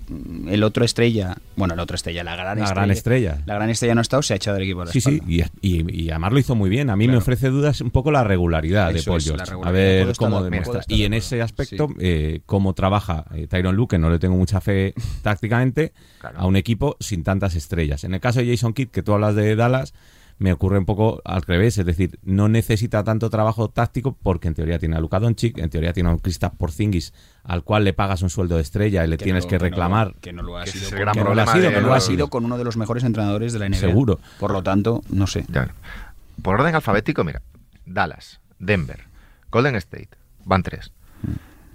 el 0.48 0.62
otro 0.62 0.84
estrella 0.84 1.36
bueno 1.56 1.74
el 1.74 1.80
otro 1.80 1.96
estrella 1.96 2.22
la 2.24 2.36
gran 2.36 2.58
La 2.58 2.64
estrella 2.64 2.74
gran 2.74 2.90
estrella. 2.90 3.42
la 3.46 3.54
gran 3.54 3.70
estrella 3.70 3.94
no 3.94 4.00
ha 4.00 4.02
estado 4.02 4.22
se 4.22 4.34
ha 4.34 4.36
echado 4.36 4.54
del 4.56 4.64
equipo 4.64 4.82
a 4.82 4.84
la 4.84 4.92
Sí, 4.92 5.00
sí, 5.00 5.14
espalda. 5.14 5.50
y, 5.62 5.76
y, 5.90 6.02
y 6.04 6.10
además 6.10 6.32
lo 6.32 6.38
hizo 6.38 6.54
muy 6.54 6.68
bien. 6.70 6.90
A 6.90 6.96
mí 6.96 7.08
me 7.08 7.16
ofrece 7.16 7.48
dudas 7.48 7.80
un 7.80 7.90
poco 7.90 8.10
la 8.10 8.22
regularidad 8.24 8.92
de 8.92 9.02
Paul 9.02 9.18
es, 9.18 9.26
la 9.28 9.44
George. 9.46 9.54
A 9.68 9.70
ver 9.70 10.12
cómo 10.16 10.42
de- 10.42 10.50
demuestra. 10.50 10.82
Y 10.88 11.04
en 11.04 11.14
ese 11.14 11.40
aspecto, 11.42 11.88
Sí. 11.88 11.94
eh, 12.00 12.40
cómo 12.46 12.74
trabaja 12.74 13.24
eh, 13.34 13.46
Tyron 13.46 13.75
Luke, 13.76 13.94
que 13.94 13.99
no 13.99 14.11
le 14.11 14.18
tengo 14.18 14.37
mucha 14.37 14.61
fe 14.61 14.94
tácticamente, 15.23 15.92
Claro. 16.20 16.38
a 16.40 16.46
un 16.46 16.56
equipo 16.56 16.96
sin 17.00 17.23
tantas 17.25 17.54
estrellas. 17.54 17.93
En 18.02 18.14
el 18.14 18.20
caso 18.20 18.40
de 18.40 18.48
Jason 18.50 18.72
Kidd, 18.72 18.88
que 18.88 19.04
tú 19.04 19.12
hablas 19.12 19.36
de 19.36 19.54
Dallas, 19.54 19.94
me 20.38 20.52
ocurre 20.52 20.78
un 20.78 20.84
poco 20.84 21.22
al 21.24 21.42
revés. 21.42 21.78
Es 21.78 21.86
decir, 21.86 22.18
no 22.24 22.48
necesita 22.48 23.04
tanto 23.04 23.30
trabajo 23.30 23.68
táctico 23.70 24.16
porque 24.20 24.48
en 24.48 24.54
teoría 24.54 24.80
tiene 24.80 24.96
a 24.96 25.00
Luka 25.00 25.20
Doncic, 25.20 25.58
en 25.58 25.70
teoría 25.70 25.92
tiene 25.92 26.08
a 26.08 26.12
un 26.12 26.18
Kristaps 26.18 26.56
Porzingis 26.56 27.12
al 27.44 27.62
cual 27.62 27.84
le 27.84 27.92
pagas 27.92 28.22
un 28.22 28.30
sueldo 28.30 28.56
de 28.56 28.62
estrella 28.62 29.04
y 29.04 29.08
le 29.08 29.16
tienes 29.16 29.44
no- 29.44 29.50
que 29.50 29.58
reclamar. 29.58 30.16
que 30.20 30.32
no 30.32 30.42
lo 30.42 30.56
ha 30.58 30.66
sido 30.66 30.90
gran 30.90 31.14
que 31.14 31.22
no 31.22 31.34
lo 31.34 31.42
ha 31.42 31.46
sido, 31.46 31.68
de 31.68 31.74
que 31.74 31.80
no 31.80 31.86
lo 31.86 31.94
ha 31.94 32.00
sido 32.00 32.28
con 32.30 32.44
uno 32.44 32.58
de 32.58 32.64
los 32.64 32.76
mejores 32.76 33.04
entrenadores 33.04 33.52
de 33.52 33.60
la 33.60 33.66
NBA 33.68 33.78
Seguro. 33.78 34.18
por 34.40 34.50
lo 34.50 34.62
tanto 34.64 35.02
no 35.08 35.28
sé 35.28 35.44
Ya. 35.48 35.72
Por 36.42 36.56
orden 36.60 36.74
alfabético, 36.74 37.22
mira. 37.22 37.42
Dallas, 37.86 38.40
Denver, 38.58 39.04
Golden 39.52 39.76
State, 39.76 40.08
van 40.44 40.64
tres. 40.64 40.90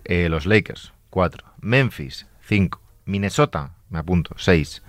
Eh, 0.03 0.27
los 0.27 0.45
Lakers, 0.45 0.91
cuatro. 1.09 1.45
Memphis, 1.61 2.25
cinco. 2.45 2.81
Minnesota, 3.05 3.71
me 3.89 3.99
apunto, 3.99 4.35
seis. 4.37 4.81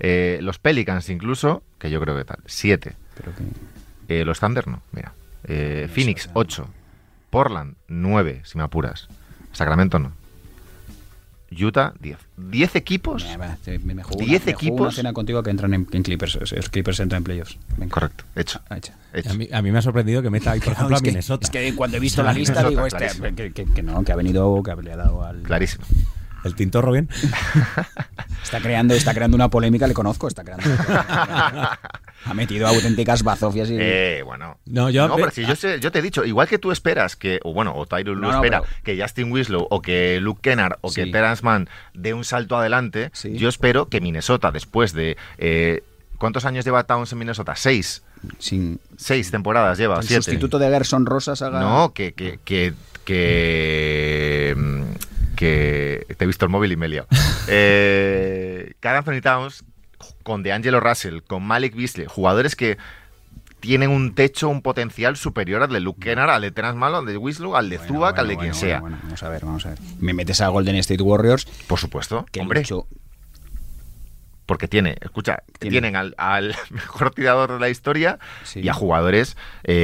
Eh, 0.00 0.38
los 0.42 0.58
Pelicans 0.58 1.08
incluso, 1.10 1.62
que 1.78 1.90
yo 1.90 2.00
creo 2.00 2.16
que 2.16 2.24
tal, 2.24 2.38
siete. 2.46 2.94
pero 3.16 3.32
que 3.34 4.20
Eh, 4.20 4.24
los 4.24 4.40
Thunder 4.40 4.66
no, 4.68 4.82
mira. 4.92 5.12
Eh, 5.44 5.88
Minnesota. 5.88 5.94
Phoenix, 5.94 6.30
ocho. 6.34 6.68
Portland, 7.30 7.74
nueve, 7.88 8.40
si 8.44 8.58
me 8.58 8.64
apuras. 8.64 9.08
Sacramento 9.52 9.98
no. 9.98 10.12
Utah, 11.56 11.92
diez. 12.00 12.18
¿Diez 12.36 12.74
equipos? 12.74 13.24
me, 13.24 13.38
me- 13.38 13.56
te- 13.64 13.78
me 13.78 14.02
juego 14.02 14.24
¿Diez 14.24 14.42
una, 14.42 14.52
equipos? 14.52 14.94
cena 14.96 15.12
contigo 15.12 15.40
que 15.42 15.50
entran 15.50 15.72
en, 15.72 15.86
en 15.92 16.02
Clippers 16.02 16.34
los 16.56 16.68
Clippers 16.68 16.98
entran 16.98 17.18
en 17.20 17.24
playoffs 17.24 17.58
Venga. 17.76 17.92
Correcto, 17.92 18.24
hecho. 18.34 18.60
Ah, 18.68 18.76
hecha. 18.78 18.94
hecho. 19.12 19.30
A 19.30 19.34
mí, 19.34 19.48
a 19.52 19.62
mí 19.62 19.70
me 19.70 19.78
ha 19.78 19.82
sorprendido 19.82 20.20
que 20.20 20.30
meta 20.30 20.50
ahí, 20.50 20.58
por 20.60 20.72
ejemplo, 20.72 20.90
No, 20.90 20.96
a 20.96 20.98
es, 20.98 21.02
que, 21.02 21.10
Minnesota. 21.10 21.44
es 21.44 21.50
que 21.50 21.74
cuando 21.76 21.96
he 21.96 22.00
visto 22.00 22.24
la 22.24 22.32
lista 22.32 22.54
Minnesota, 22.64 22.98
digo 22.98 23.06
este, 23.06 23.34
que, 23.34 23.52
que- 23.52 23.72
que 23.72 23.82
no, 23.84 24.02
que 24.02 24.10
ha 24.12 24.16
venido, 24.16 24.60
que 24.64 24.74
le 24.82 24.92
ha 24.92 24.96
dado 24.96 25.24
al... 25.24 25.42
Clarísimo. 25.42 25.84
El 26.44 26.54
Tintorro 26.54 26.92
bien. 26.92 27.08
Está 28.42 28.60
creando, 28.60 28.94
está 28.94 29.14
creando 29.14 29.34
una 29.34 29.48
polémica, 29.48 29.86
le 29.86 29.94
conozco, 29.94 30.28
está 30.28 30.44
creando 30.44 30.68
una 30.68 30.76
polémica. 30.84 31.80
Ha 32.26 32.34
metido 32.34 32.66
auténticas 32.68 33.22
bazofias 33.22 33.70
y... 33.70 33.76
Eh, 33.78 34.22
bueno. 34.24 34.58
No, 34.66 34.90
yo- 34.90 35.10
pero 35.16 35.28
eh, 35.28 35.32
si 35.32 35.46
yo, 35.46 35.56
sé- 35.56 35.80
yo 35.80 35.90
te 35.90 36.00
he 36.00 36.02
dicho, 36.02 36.24
igual 36.26 36.46
que 36.46 36.58
tú 36.58 36.70
esperas 36.70 37.16
que, 37.16 37.40
o 37.42 37.54
bueno, 37.54 37.72
o 37.74 37.86
Tyron 37.86 38.16
Lue 38.16 38.26
No, 38.26 38.32
no, 38.32 38.44
espera 38.44 38.60
pero- 38.60 38.72
que 38.84 39.00
Justin 39.02 39.32
Winslow 39.32 39.66
o 39.70 39.80
que 39.80 40.20
Luke 40.20 40.40
Kennard 40.42 40.76
o 40.82 40.92
que 40.92 41.04
Sí. 41.04 41.10
Terence 41.12 41.42
Mann 41.42 41.68
dé 41.94 42.12
un 42.12 42.24
salto 42.24 42.56
adelante, 42.56 43.10
Sí. 43.14 43.34
yo 43.36 43.48
espero 43.48 43.88
que 43.88 44.00
Minnesota, 44.02 44.52
después 44.52 44.92
de. 44.92 45.16
eh, 45.38 45.82
¿Cuántos 46.18 46.44
años 46.44 46.64
lleva 46.66 46.84
Towns 46.84 47.10
en 47.12 47.18
Minnesota? 47.18 47.56
Seis. 47.56 48.02
sin 48.38 48.78
Seis 48.98 49.30
temporadas 49.30 49.78
lleva, 49.78 49.96
el 49.96 50.02
siete. 50.04 50.22
sustituto 50.22 50.58
de 50.58 50.68
Gerson 50.68 51.06
Rosas 51.06 51.40
haga... 51.42 51.60
No, 51.60 51.92
que, 51.92 52.12
que, 52.12 52.38
que, 52.44 52.72
que, 53.04 54.54
mm, 54.56 54.82
que- 55.36 56.06
te 56.16 56.24
he 56.24 56.26
visto 56.26 56.44
el 56.44 56.50
móvil 56.50 56.72
y 56.72 56.76
me 56.76 56.86
he 56.86 56.88
liado. 56.90 57.08
Eh, 57.48 58.72
Carl 58.80 58.96
Anthony 58.98 59.20
Towns 59.22 59.64
con 60.22 60.42
DeAngelo 60.42 60.80
Russell, 60.80 61.20
con 61.26 61.42
Malik 61.44 61.74
Beasley, 61.76 62.06
jugadores 62.08 62.56
que 62.56 62.76
tienen 63.60 63.88
un 63.90 64.14
techo, 64.14 64.48
un 64.50 64.60
potencial 64.60 65.16
superior 65.16 65.62
al 65.62 65.70
de 65.72 65.80
Luke 65.80 66.00
Kennard, 66.00 66.28
al 66.30 66.42
de 66.42 66.50
Terence 66.50 66.76
Malo, 66.78 66.98
al 66.98 67.06
de 67.06 67.16
Winslow, 67.16 67.56
al 67.56 67.70
de 67.70 67.78
Bueno, 67.78 67.94
Zubac, 67.94 68.18
al 68.18 68.26
bueno, 68.26 68.40
de 68.40 68.44
quien 68.48 68.54
sea. 68.54 68.80
vamos 68.80 69.22
a 69.22 69.28
ver, 69.30 69.44
vamos 69.44 69.64
a 69.64 69.70
ver. 69.70 69.78
Me 70.00 70.12
metes 70.12 70.40
a 70.42 70.48
Golden 70.48 70.76
State 70.76 71.02
Warriors, 71.02 71.46
Por 71.66 71.78
supuesto, 71.78 72.26
que 72.30 72.40
hombre, 72.40 72.62
porque 74.46 74.68
tiene, 74.68 74.96
escucha, 75.00 75.42
Tiene. 75.58 75.72
tienen 75.72 75.96
al, 75.96 76.14
al 76.18 76.54
mejor 76.70 77.10
tirador 77.12 77.52
de 77.52 77.60
la 77.60 77.68
historia 77.70 78.18
Sí. 78.44 78.60
y 78.60 78.68
a 78.68 78.74
jugadores 78.74 79.36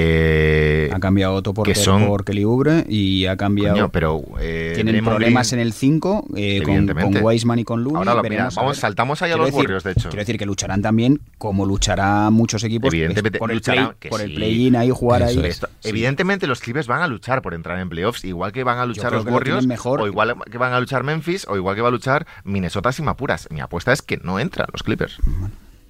eh, 0.05 0.91
ha 0.93 0.99
cambiado 1.01 1.35
Otto 1.35 1.55
Porter 1.55 1.75
que 1.75 1.81
son- 1.81 2.07
por 2.07 2.25
Kelly 2.25 2.45
Oubre 2.45 2.85
y 2.89 3.27
ha 3.27 3.37
cambiado... 3.37 3.75
coño, 3.77 3.89
pero 3.91 4.23
eh, 4.41 4.73
tienen 4.75 5.05
problemas 5.05 5.51
Green- 5.51 5.61
en 5.61 5.67
el 5.67 5.73
5 5.73 6.27
eh, 6.37 6.63
con, 6.65 6.87
con 6.89 7.17
Wiseman 7.23 7.59
y 7.59 7.65
con 7.65 7.83
Looney. 7.83 7.99
Ahora 7.99 8.15
lo- 8.15 8.23
mira, 8.23 8.47
a 8.47 8.51
vamos, 8.55 8.79
saltamos 8.79 9.23
ahí 9.23 9.31
a 9.31 9.35
Quiero 9.35 9.45
los 9.45 9.47
decir- 9.53 9.59
Warriors, 9.61 9.85
de 9.85 9.93
hecho. 9.93 10.09
Quiero 10.09 10.21
decir 10.23 10.39
que 10.39 10.47
lucharán 10.47 10.83
también 10.83 11.21
como 11.39 11.65
luchará 11.67 12.31
muchos 12.31 12.63
equipos 12.65 12.93
Evidentemente, 12.93 13.39
por 13.39 13.51
el, 13.51 13.57
lucharán, 13.59 13.95
play- 13.99 14.11
por 14.11 14.21
el 14.21 14.29
sí. 14.31 14.35
play-in 14.37 14.77
ahí 14.77 14.91
jugar 14.91 15.23
ahí. 15.23 15.39
es. 15.39 15.45
Esto- 15.45 15.69
Evidentemente 15.85 16.47
los 16.47 16.61
Clippers 16.61 16.87
van 16.87 17.03
a 17.03 17.09
luchar 17.09 17.43
por 17.43 17.55
entrar 17.55 17.79
en 17.79 17.89
playoffs, 17.89 18.25
igual 18.25 18.53
que 18.53 18.65
van 18.65 18.79
a 18.79 18.87
luchar 18.87 19.13
los 19.13 19.25
lo 19.25 19.33
Warriors, 19.33 19.61
tienen 19.61 19.69
mejor. 19.69 20.01
o 20.03 20.07
igual 20.07 20.35
que 20.51 20.59
van 20.59 20.73
a 20.73 20.81
luchar 20.81 21.03
Memphis, 21.05 21.47
o 21.49 21.57
igual 21.57 21.75
que 21.77 21.83
va 21.83 21.89
a 21.89 21.93
luchar 21.93 22.27
Minnesota 22.45 22.93
sin 22.93 23.09
apuras. 23.09 23.49
Mi 23.51 23.61
apuesta 23.61 23.93
es 23.93 24.03
que 24.03 24.19
no 24.19 24.39
entran 24.39 24.50
los 24.73 24.83
Clippers. 24.83 25.19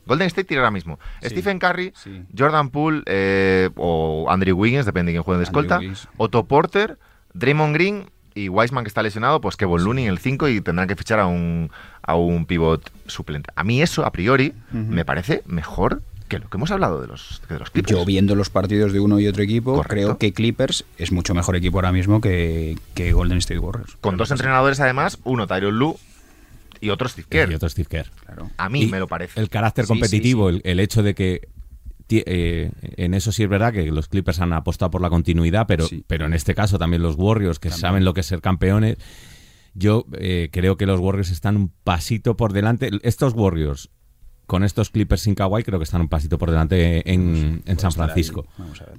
Golden 0.07 0.26
State 0.26 0.45
tiene 0.47 0.61
ahora 0.61 0.71
mismo 0.71 0.99
Sí. 1.23 1.29
Stephen 1.31 1.59
Curry, 1.59 1.93
Sí. 1.95 2.23
Jordan 2.37 2.71
Poole 2.71 3.02
eh, 3.07 3.71
o 3.76 4.26
Andrew 4.29 4.57
Wiggins, 4.57 4.87
depende 4.87 5.12
de 5.12 5.17
quién 5.17 5.23
juegue 5.23 5.38
de 5.38 5.45
escolta, 5.45 5.79
Wiggins. 5.79 6.09
Otto 6.17 6.45
Porter, 6.47 6.99
Draymond 7.35 7.75
Green 7.75 8.11
y 8.35 8.49
Wiseman 8.49 8.85
que 8.85 8.88
está 8.88 9.02
lesionado, 9.02 9.40
pues 9.40 9.57
Kevin 9.57 9.85
Looney 9.85 10.05
en 10.05 10.11
el 10.11 10.19
5 10.19 10.49
y 10.49 10.61
tendrán 10.61 10.88
que 10.88 10.97
fichar 10.97 11.21
a 11.21 11.26
un, 11.26 11.71
a 12.02 12.14
un 12.17 12.47
pivot 12.47 12.90
suplente. 13.07 13.50
A 13.57 13.62
mí 13.64 13.83
eso, 13.83 14.05
a 14.05 14.11
priori, 14.12 14.55
me 14.73 15.05
parece 15.05 15.43
mejor 15.47 16.02
que 16.29 16.38
lo 16.38 16.49
que 16.49 16.57
hemos 16.57 16.71
hablado 16.71 17.00
de 17.00 17.09
los, 17.09 17.43
que 17.49 17.55
de 17.55 17.61
los 17.61 17.71
Clippers. 17.71 17.99
Yo 17.99 18.05
viendo 18.05 18.37
los 18.37 18.50
partidos 18.50 18.93
de 18.93 19.00
uno 19.00 19.19
y 19.19 19.26
otro 19.26 19.43
equipo, 19.43 19.75
Correcto. 19.75 19.88
creo 19.95 20.19
que 20.19 20.33
Clippers 20.33 20.85
es 20.97 21.11
mucho 21.11 21.35
mejor 21.35 21.57
equipo 21.57 21.79
ahora 21.79 21.90
mismo 21.90 22.21
que, 22.21 22.79
que 22.95 23.12
Golden 23.12 23.38
State 23.38 23.59
Warriors. 23.59 23.97
Con 24.00 24.17
dos 24.17 24.31
entrenadores 24.31 24.79
además, 24.79 25.19
uno 25.25 25.49
Tyron 25.49 25.76
Lue 25.76 25.97
y 26.81 26.91
otro 26.91 27.09
Steve 27.09 27.27
Kerr. 27.29 27.51
Y 27.51 27.55
otro 27.55 27.69
Steve 27.69 27.89
Kerr. 27.89 28.11
Claro. 28.25 28.51
A 28.57 28.69
mí 28.69 28.83
Y 28.83 28.87
me 28.87 28.99
lo 28.99 29.07
parece. 29.07 29.39
El 29.41 29.49
carácter 29.49 29.87
competitivo, 29.87 30.51
sí, 30.51 30.57
sí. 30.57 30.63
El, 30.65 30.71
el 30.73 30.81
hecho 30.81 31.03
de 31.03 31.15
que 31.15 31.49
eh, 32.13 32.73
en 32.97 33.15
eso 33.15 33.31
sí 33.33 33.45
es 33.45 33.49
verdad 33.49 33.73
que 33.73 33.91
los 33.93 34.09
Clippers 34.09 34.41
han 34.41 34.53
apostado 34.53 34.91
por 34.91 35.01
la 35.01 35.11
continuidad, 35.11 35.67
pero, 35.69 35.87
Sí. 35.87 36.05
pero 36.07 36.27
en 36.27 36.35
este 36.35 36.55
caso 36.55 36.79
también 36.79 37.03
los 37.03 37.15
Warriors, 37.17 37.59
que 37.61 37.71
saben 37.71 38.05
lo 38.05 38.15
que 38.15 38.21
es 38.21 38.27
ser 38.27 38.41
campeones, 38.41 38.97
yo 39.75 40.07
eh, 40.19 40.49
creo 40.51 40.77
que 40.77 40.87
los 40.87 40.99
Warriors 40.99 41.31
están 41.31 41.57
un 41.57 41.73
pasito 41.85 42.37
por 42.37 42.53
delante. 42.53 42.91
Estos 43.03 43.35
Warriors 43.35 43.91
con 44.47 44.65
estos 44.65 44.91
Clippers 44.91 45.21
sin 45.23 45.37
Kawhi 45.37 45.63
creo 45.63 45.79
que 45.79 45.85
están 45.85 46.01
un 46.01 46.09
pasito 46.09 46.37
por 46.37 46.51
delante 46.51 47.09
en, 47.09 47.63
en 47.65 47.79
San. 47.79 47.93
Francisco. 47.93 48.49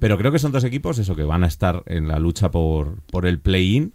Pero 0.00 0.16
creo 0.16 0.32
que 0.32 0.38
son 0.38 0.50
dos 0.50 0.64
equipos 0.64 0.98
eso 0.98 1.14
que 1.14 1.24
van 1.24 1.44
a 1.44 1.46
estar 1.48 1.82
en 1.84 2.08
la 2.08 2.18
lucha 2.18 2.50
por, 2.50 3.02
por 3.10 3.26
el 3.26 3.38
play-in 3.38 3.92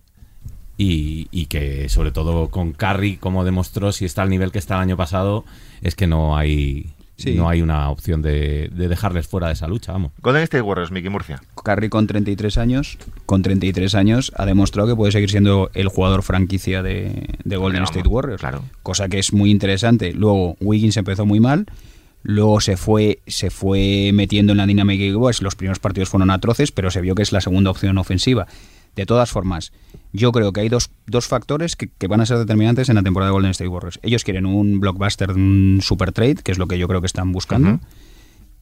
y, 0.77 1.27
y 1.31 1.48
que 1.48 1.89
sobre 1.89 2.12
todo 2.12 2.50
con 2.50 2.74
Curry, 2.74 3.17
como 3.17 3.43
demostró, 3.43 3.91
si 3.91 4.05
está 4.05 4.22
al 4.22 4.29
nivel 4.29 4.51
que 4.51 4.60
está 4.60 4.75
el 4.75 4.81
año 4.81 4.98
pasado, 4.98 5.43
es 5.81 5.96
que 5.96 6.07
no 6.07 6.38
hay, 6.38 6.91
Sí. 7.19 7.34
no 7.34 7.50
hay 7.50 7.63
una 7.63 7.89
opción 7.89 8.22
de, 8.22 8.69
de 8.72 8.88
dejarles 8.88 9.27
fuera 9.27 9.48
de 9.48 9.53
esa 9.53 9.67
lucha, 9.67 9.91
vamos. 9.91 10.12
Golden 10.22 10.43
State 10.43 10.62
Warriors, 10.62 10.91
Mickey 10.91 11.10
Murcia. 11.10 11.41
Curry 11.63 11.89
con 11.89 12.05
33 12.05 12.60
años, 12.60 13.00
con 13.25 13.41
33 13.41 13.96
años 13.96 14.31
ha 14.36 14.46
demostrado 14.46 14.88
que 14.88 14.96
puede 14.96 15.12
seguir 15.12 15.31
siendo 15.31 15.72
el 15.74 15.88
jugador 15.88 16.22
franquicia 16.22 16.84
de, 16.84 17.27
de 17.43 17.57
Golden 17.57 17.81
Vamos, 17.81 17.89
State 17.89 18.07
Warriors. 18.07 18.39
claro. 18.39 18.62
Cosa 18.84 19.10
que 19.10 19.17
es 19.17 19.34
muy 19.34 19.50
interesante. 19.50 20.13
Luego 20.13 20.57
Wiggins 20.62 20.96
empezó 20.98 21.25
muy 21.25 21.39
mal, 21.39 21.65
luego 22.22 22.62
se 22.62 22.77
fue 22.77 23.17
se 23.25 23.50
fue 23.50 24.12
metiendo 24.13 24.51
en 24.51 24.57
la 24.60 24.67
dinámica 24.67 25.03
de 25.03 25.13
pues, 25.17 25.41
los 25.41 25.55
primeros 25.55 25.79
partidos 25.79 26.10
fueron 26.10 26.29
atroces, 26.29 26.72
pero 26.72 26.91
se 26.91 27.01
vio 27.01 27.15
que 27.15 27.24
es 27.24 27.31
la 27.31 27.41
segunda 27.41 27.72
opción 27.72 27.98
ofensiva. 27.98 28.46
De 28.96 29.06
todas 29.06 29.29
formas, 29.32 29.72
yo 30.13 30.32
creo 30.32 30.51
que 30.53 30.62
hay 30.62 30.70
dos, 30.70 30.89
dos 31.06 31.27
factores 31.27 31.75
que, 31.75 31.88
que 31.89 32.08
van 32.08 32.22
a 32.22 32.25
ser 32.25 32.38
determinantes 32.38 32.89
en 32.89 32.96
la 32.96 33.03
temporada 33.03 33.29
de 33.29 33.34
Golden 33.34 33.51
State 33.51 33.67
Warriors. 33.67 34.00
Ellos 34.01 34.24
quieren 34.24 34.46
un 34.46 34.79
blockbuster, 34.79 35.32
un 35.32 35.79
super 35.82 36.12
trade, 36.12 36.36
que 36.36 36.51
es 36.51 36.58
lo 36.58 36.67
que 36.67 36.77
yo 36.79 36.88
creo 36.88 37.01
que 37.01 37.08
están 37.08 37.32
buscando. 37.32 37.79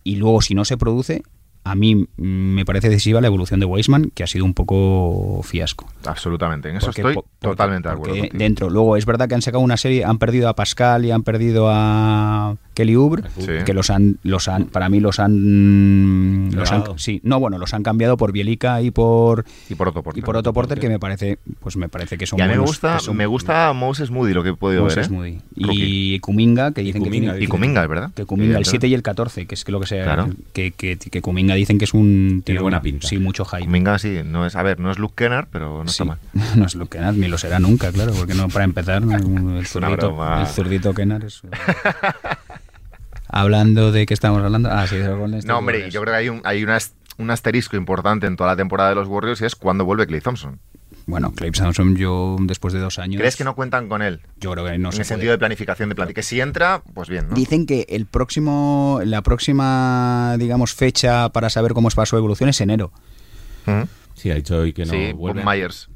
Y 0.04 0.18
luego, 0.18 0.42
si 0.42 0.54
no 0.56 0.66
se 0.66 0.78
produce, 0.78 1.24
a 1.64 1.74
mí 1.74 2.08
me 2.18 2.64
parece 2.66 2.90
decisiva 2.90 3.22
la 3.22 3.28
evolución 3.28 3.60
de 3.60 3.66
Weisman, 3.66 4.12
que 4.14 4.24
ha 4.24 4.28
sido 4.28 4.46
un 4.46 4.54
poco 4.54 5.42
fiasco. 5.44 5.88
Absolutamente. 6.06 6.70
En 6.70 6.78
eso 6.78 6.88
Porque- 6.88 7.02
estoy 7.02 7.24
totalmente 7.40 7.90
de 7.90 7.96
acuerdo. 7.96 8.16
Dentro, 8.34 8.70
luego 8.70 8.98
es 8.98 9.06
verdad 9.06 9.28
que 9.28 9.36
han 9.36 9.42
sacado 9.42 9.64
una 9.64 9.78
serie, 9.78 10.04
han 10.06 10.20
perdido 10.20 10.48
a 10.50 10.56
Pascal 10.56 11.06
y 11.06 11.12
han 11.12 11.24
perdido 11.24 11.68
a 11.72 12.56
Kelly 12.76 12.94
Oubre, 12.96 13.24
Sí. 13.40 13.48
que 13.66 13.74
los 13.74 13.90
han, 13.90 14.18
los 14.22 14.48
han, 14.48 14.66
para 14.66 14.88
mí 14.90 15.00
los 15.00 15.20
han, 15.20 16.52
los 16.54 16.72
han- 16.72 16.84
sí, 16.98 17.20
no, 17.24 17.40
bueno, 17.40 17.58
los 17.58 17.74
han 17.74 17.82
cambiado 17.82 18.18
por 18.18 18.32
Bielica 18.32 18.82
y 18.82 18.92
por 18.92 19.46
Y 19.70 19.74
por 19.76 19.88
Otto 19.88 20.04
Porter. 20.04 20.22
y 20.22 20.26
por 20.26 20.38
Otto 20.38 20.54
Porter, 20.54 20.80
que 20.80 20.90
me 20.90 21.00
parece, 21.00 21.40
pues 21.60 21.76
me 21.78 21.90
parece 21.90 22.18
que 22.18 22.28
son 22.28 22.38
Y 22.38 22.44
a 22.44 22.46
mí 22.48 22.54
me 22.54 22.60
gusta, 22.60 23.00
son- 23.00 23.18
me 23.18 23.26
gusta 23.26 23.74
Moses 23.74 24.12
Moody, 24.12 24.34
lo 24.34 24.44
que 24.44 24.50
he 24.50 24.54
podido 24.54 24.84
Moses 24.84 25.10
ver. 25.10 25.28
¿eh? 25.28 25.40
Moody. 25.56 25.74
Y 25.74 26.20
Kuminga, 26.20 26.72
que 26.72 26.82
dicen 26.82 27.02
Kuminga, 27.04 27.32
que 27.32 27.38
Y 27.38 27.40
tiene- 27.40 27.50
Kuminga, 27.52 27.84
es 27.84 27.90
verdad. 27.90 28.12
que 28.14 28.26
Kuminga 28.26 28.58
el 28.58 28.66
Evidentemente. 28.66 28.70
7 28.70 28.88
y 28.88 28.94
el 28.94 29.02
14, 29.02 29.46
que 29.48 29.56
es 29.56 29.64
que 29.66 29.72
lo 29.72 29.80
que 29.80 29.88
sea, 29.88 30.04
Claro. 30.04 30.30
que, 30.54 30.72
que, 30.72 30.98
que 30.98 31.22
Kuminga 31.22 31.56
dicen 31.56 31.78
que 31.78 31.86
es 31.86 31.94
un 31.94 32.44
Tiene 32.46 32.62
buena 32.62 32.82
pinta. 32.82 33.08
Sí, 33.08 33.18
mucho 33.18 33.46
hype. 33.46 33.66
Kuminga 33.66 33.98
sí, 34.00 34.20
no 34.26 34.46
es, 34.46 34.56
a 34.56 34.64
ver, 34.64 34.80
no 34.80 34.92
es 34.92 35.00
Luke 35.00 35.14
Kennard, 35.18 35.48
pero 35.52 35.84
no 35.84 35.88
Sí. 35.90 36.04
está 36.04 36.06
mal. 36.06 36.18
No 36.56 36.66
es 36.66 36.76
lo 36.76 36.86
que 36.88 37.00
ni 37.00 37.28
lo 37.28 37.38
será 37.38 37.60
nunca, 37.60 37.92
claro, 37.92 38.12
porque 38.14 38.34
no 38.34 38.50
para 38.50 38.66
empezar 38.66 39.02
el 39.58 39.66
zurdito, 39.66 40.26
el 40.40 40.48
zurdito 40.48 40.94
Kenar 40.94 41.24
es 41.24 41.42
Hablando 43.36 43.92
de 43.92 44.06
qué 44.06 44.14
estamos 44.14 44.42
hablando? 44.42 44.70
Ah, 44.72 44.88
sí, 44.88 44.96
de 44.96 45.08
los 45.08 45.20
Golden 45.20 45.40
State 45.40 45.52
No, 45.52 45.60
hombre, 45.60 45.76
Warriors. 45.76 45.94
yo 45.94 46.02
creo 46.02 46.14
que 46.14 46.18
hay 46.18 46.30
un, 46.30 46.42
hay 46.46 46.64
un 46.64 46.70
as- 46.70 46.94
un 47.18 47.30
asterisco 47.32 47.76
importante 47.76 48.28
en 48.28 48.36
toda 48.38 48.52
la 48.52 48.56
temporada 48.56 48.90
de 48.90 48.96
los 48.96 49.08
Warriors 49.08 49.42
y 49.42 49.46
es 49.46 49.56
cuando 49.56 49.84
vuelve 49.86 50.08
Clay 50.08 50.22
Thompson. 50.22 50.60
Bueno, 51.08 51.34
Clay 51.34 51.52
Thompson 51.52 51.96
yo 51.96 52.38
después 52.40 52.74
de 52.74 52.80
dos 52.80 52.98
años 52.98 53.20
¿Crees 53.20 53.36
que 53.36 53.44
no 53.44 53.54
cuentan 53.56 53.90
con 53.90 54.02
él? 54.02 54.22
Yo 54.40 54.52
creo 54.54 54.66
que 54.66 54.78
no 54.80 54.90
en 54.90 54.94
se 54.94 55.02
el 55.02 55.04
puede. 55.04 55.06
sentido 55.06 55.32
de 55.34 55.38
planificación 55.38 55.90
de 55.90 55.96
plantilla. 55.96 56.16
Que 56.16 56.24
si 56.24 56.40
entra, 56.42 56.82
pues 56.94 57.10
bien, 57.10 57.28
¿no? 57.30 57.36
Dicen 57.36 57.66
que 57.66 57.86
el 57.90 58.06
próximo, 58.06 59.02
la 59.04 59.22
próxima, 59.22 60.36
digamos, 60.40 60.74
fecha 60.74 61.30
para 61.30 61.50
saber 61.50 61.74
cómo 61.74 61.90
es 61.90 61.96
para 61.96 62.06
su 62.06 62.18
evolución 62.18 62.50
es 62.50 62.60
enero. 62.62 62.92
Ujú. 63.68 63.88
Sí, 64.16 64.32
ha 64.32 64.36
dicho 64.36 64.58
hoy 64.58 64.74
que 64.74 64.86
no 64.86 64.92
sí, 64.94 65.12
Bob 65.12 65.34
vuelve, 65.34 65.44
Myers. 65.46 65.90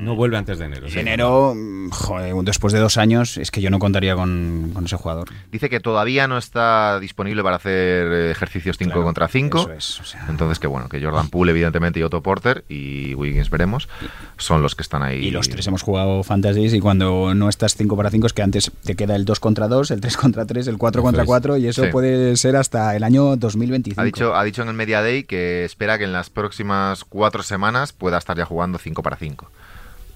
No 0.00 0.14
vuelve 0.14 0.36
antes 0.36 0.58
de 0.58 0.66
enero. 0.66 0.88
sí. 0.88 0.98
Enero, 0.98 1.54
mm, 1.56 1.90
joder, 1.90 2.34
después 2.44 2.72
de 2.72 2.78
dos 2.78 2.96
años, 2.98 3.36
es 3.36 3.50
que 3.50 3.60
yo 3.60 3.70
no 3.70 3.78
contaría 3.78 4.14
con, 4.14 4.70
con 4.74 4.84
ese 4.84 4.96
jugador. 4.96 5.28
Dice 5.50 5.68
que 5.70 5.80
todavía 5.80 6.28
no 6.28 6.38
está 6.38 7.00
disponible 7.00 7.42
para 7.42 7.56
hacer 7.56 8.30
ejercicios 8.30 8.76
5 8.78 8.90
Claro, 8.90 9.04
contra 9.04 9.28
5. 9.28 9.58
Eso 9.60 9.72
es, 9.72 10.00
o 10.00 10.04
sea, 10.04 10.26
Entonces, 10.28 10.58
que 10.58 10.66
bueno, 10.66 10.88
que 10.88 11.02
Jordan 11.02 11.28
Poole, 11.28 11.50
evidentemente, 11.52 12.00
y 12.00 12.02
Otto 12.02 12.22
Porter 12.22 12.64
y 12.68 13.14
Wiggins, 13.14 13.50
veremos, 13.50 13.88
son 14.36 14.62
los 14.62 14.74
que 14.74 14.82
están 14.82 15.02
ahí. 15.02 15.26
Y 15.26 15.30
los 15.30 15.48
tres 15.48 15.66
hemos 15.66 15.82
jugado 15.82 16.22
fantasies 16.22 16.74
y 16.74 16.80
cuando 16.80 17.34
no 17.34 17.48
estás 17.48 17.74
5 17.74 17.96
para 17.96 18.10
5 18.10 18.26
es 18.28 18.32
que 18.32 18.42
antes 18.42 18.70
te 18.84 18.94
queda 18.94 19.16
el 19.16 19.24
2 19.24 19.40
contra 19.40 19.68
2, 19.68 19.90
el 19.90 20.00
3 20.00 20.16
contra 20.16 20.46
3, 20.46 20.68
el 20.68 20.78
4 20.78 21.00
Eso 21.00 21.04
contra 21.04 21.22
es. 21.22 21.26
4 21.26 21.56
y 21.56 21.66
eso 21.68 21.84
Sí. 21.84 21.90
puede 21.90 22.36
ser 22.36 22.56
hasta 22.56 22.94
el 22.96 23.02
año 23.04 23.36
2025. 23.36 24.00
Ha 24.00 24.04
dicho, 24.04 24.34
ha 24.36 24.44
dicho 24.44 24.62
en 24.62 24.68
el 24.68 24.74
Media 24.74 25.02
Day 25.02 25.24
que 25.24 25.64
espera 25.64 25.98
que 25.98 26.04
en 26.04 26.12
las 26.12 26.30
próximas 26.30 27.04
cuatro 27.04 27.42
semanas 27.42 27.92
pueda 27.92 28.18
estar 28.18 28.36
ya 28.36 28.44
jugando 28.44 28.78
5 28.78 29.02
para 29.02 29.16
5. 29.16 29.50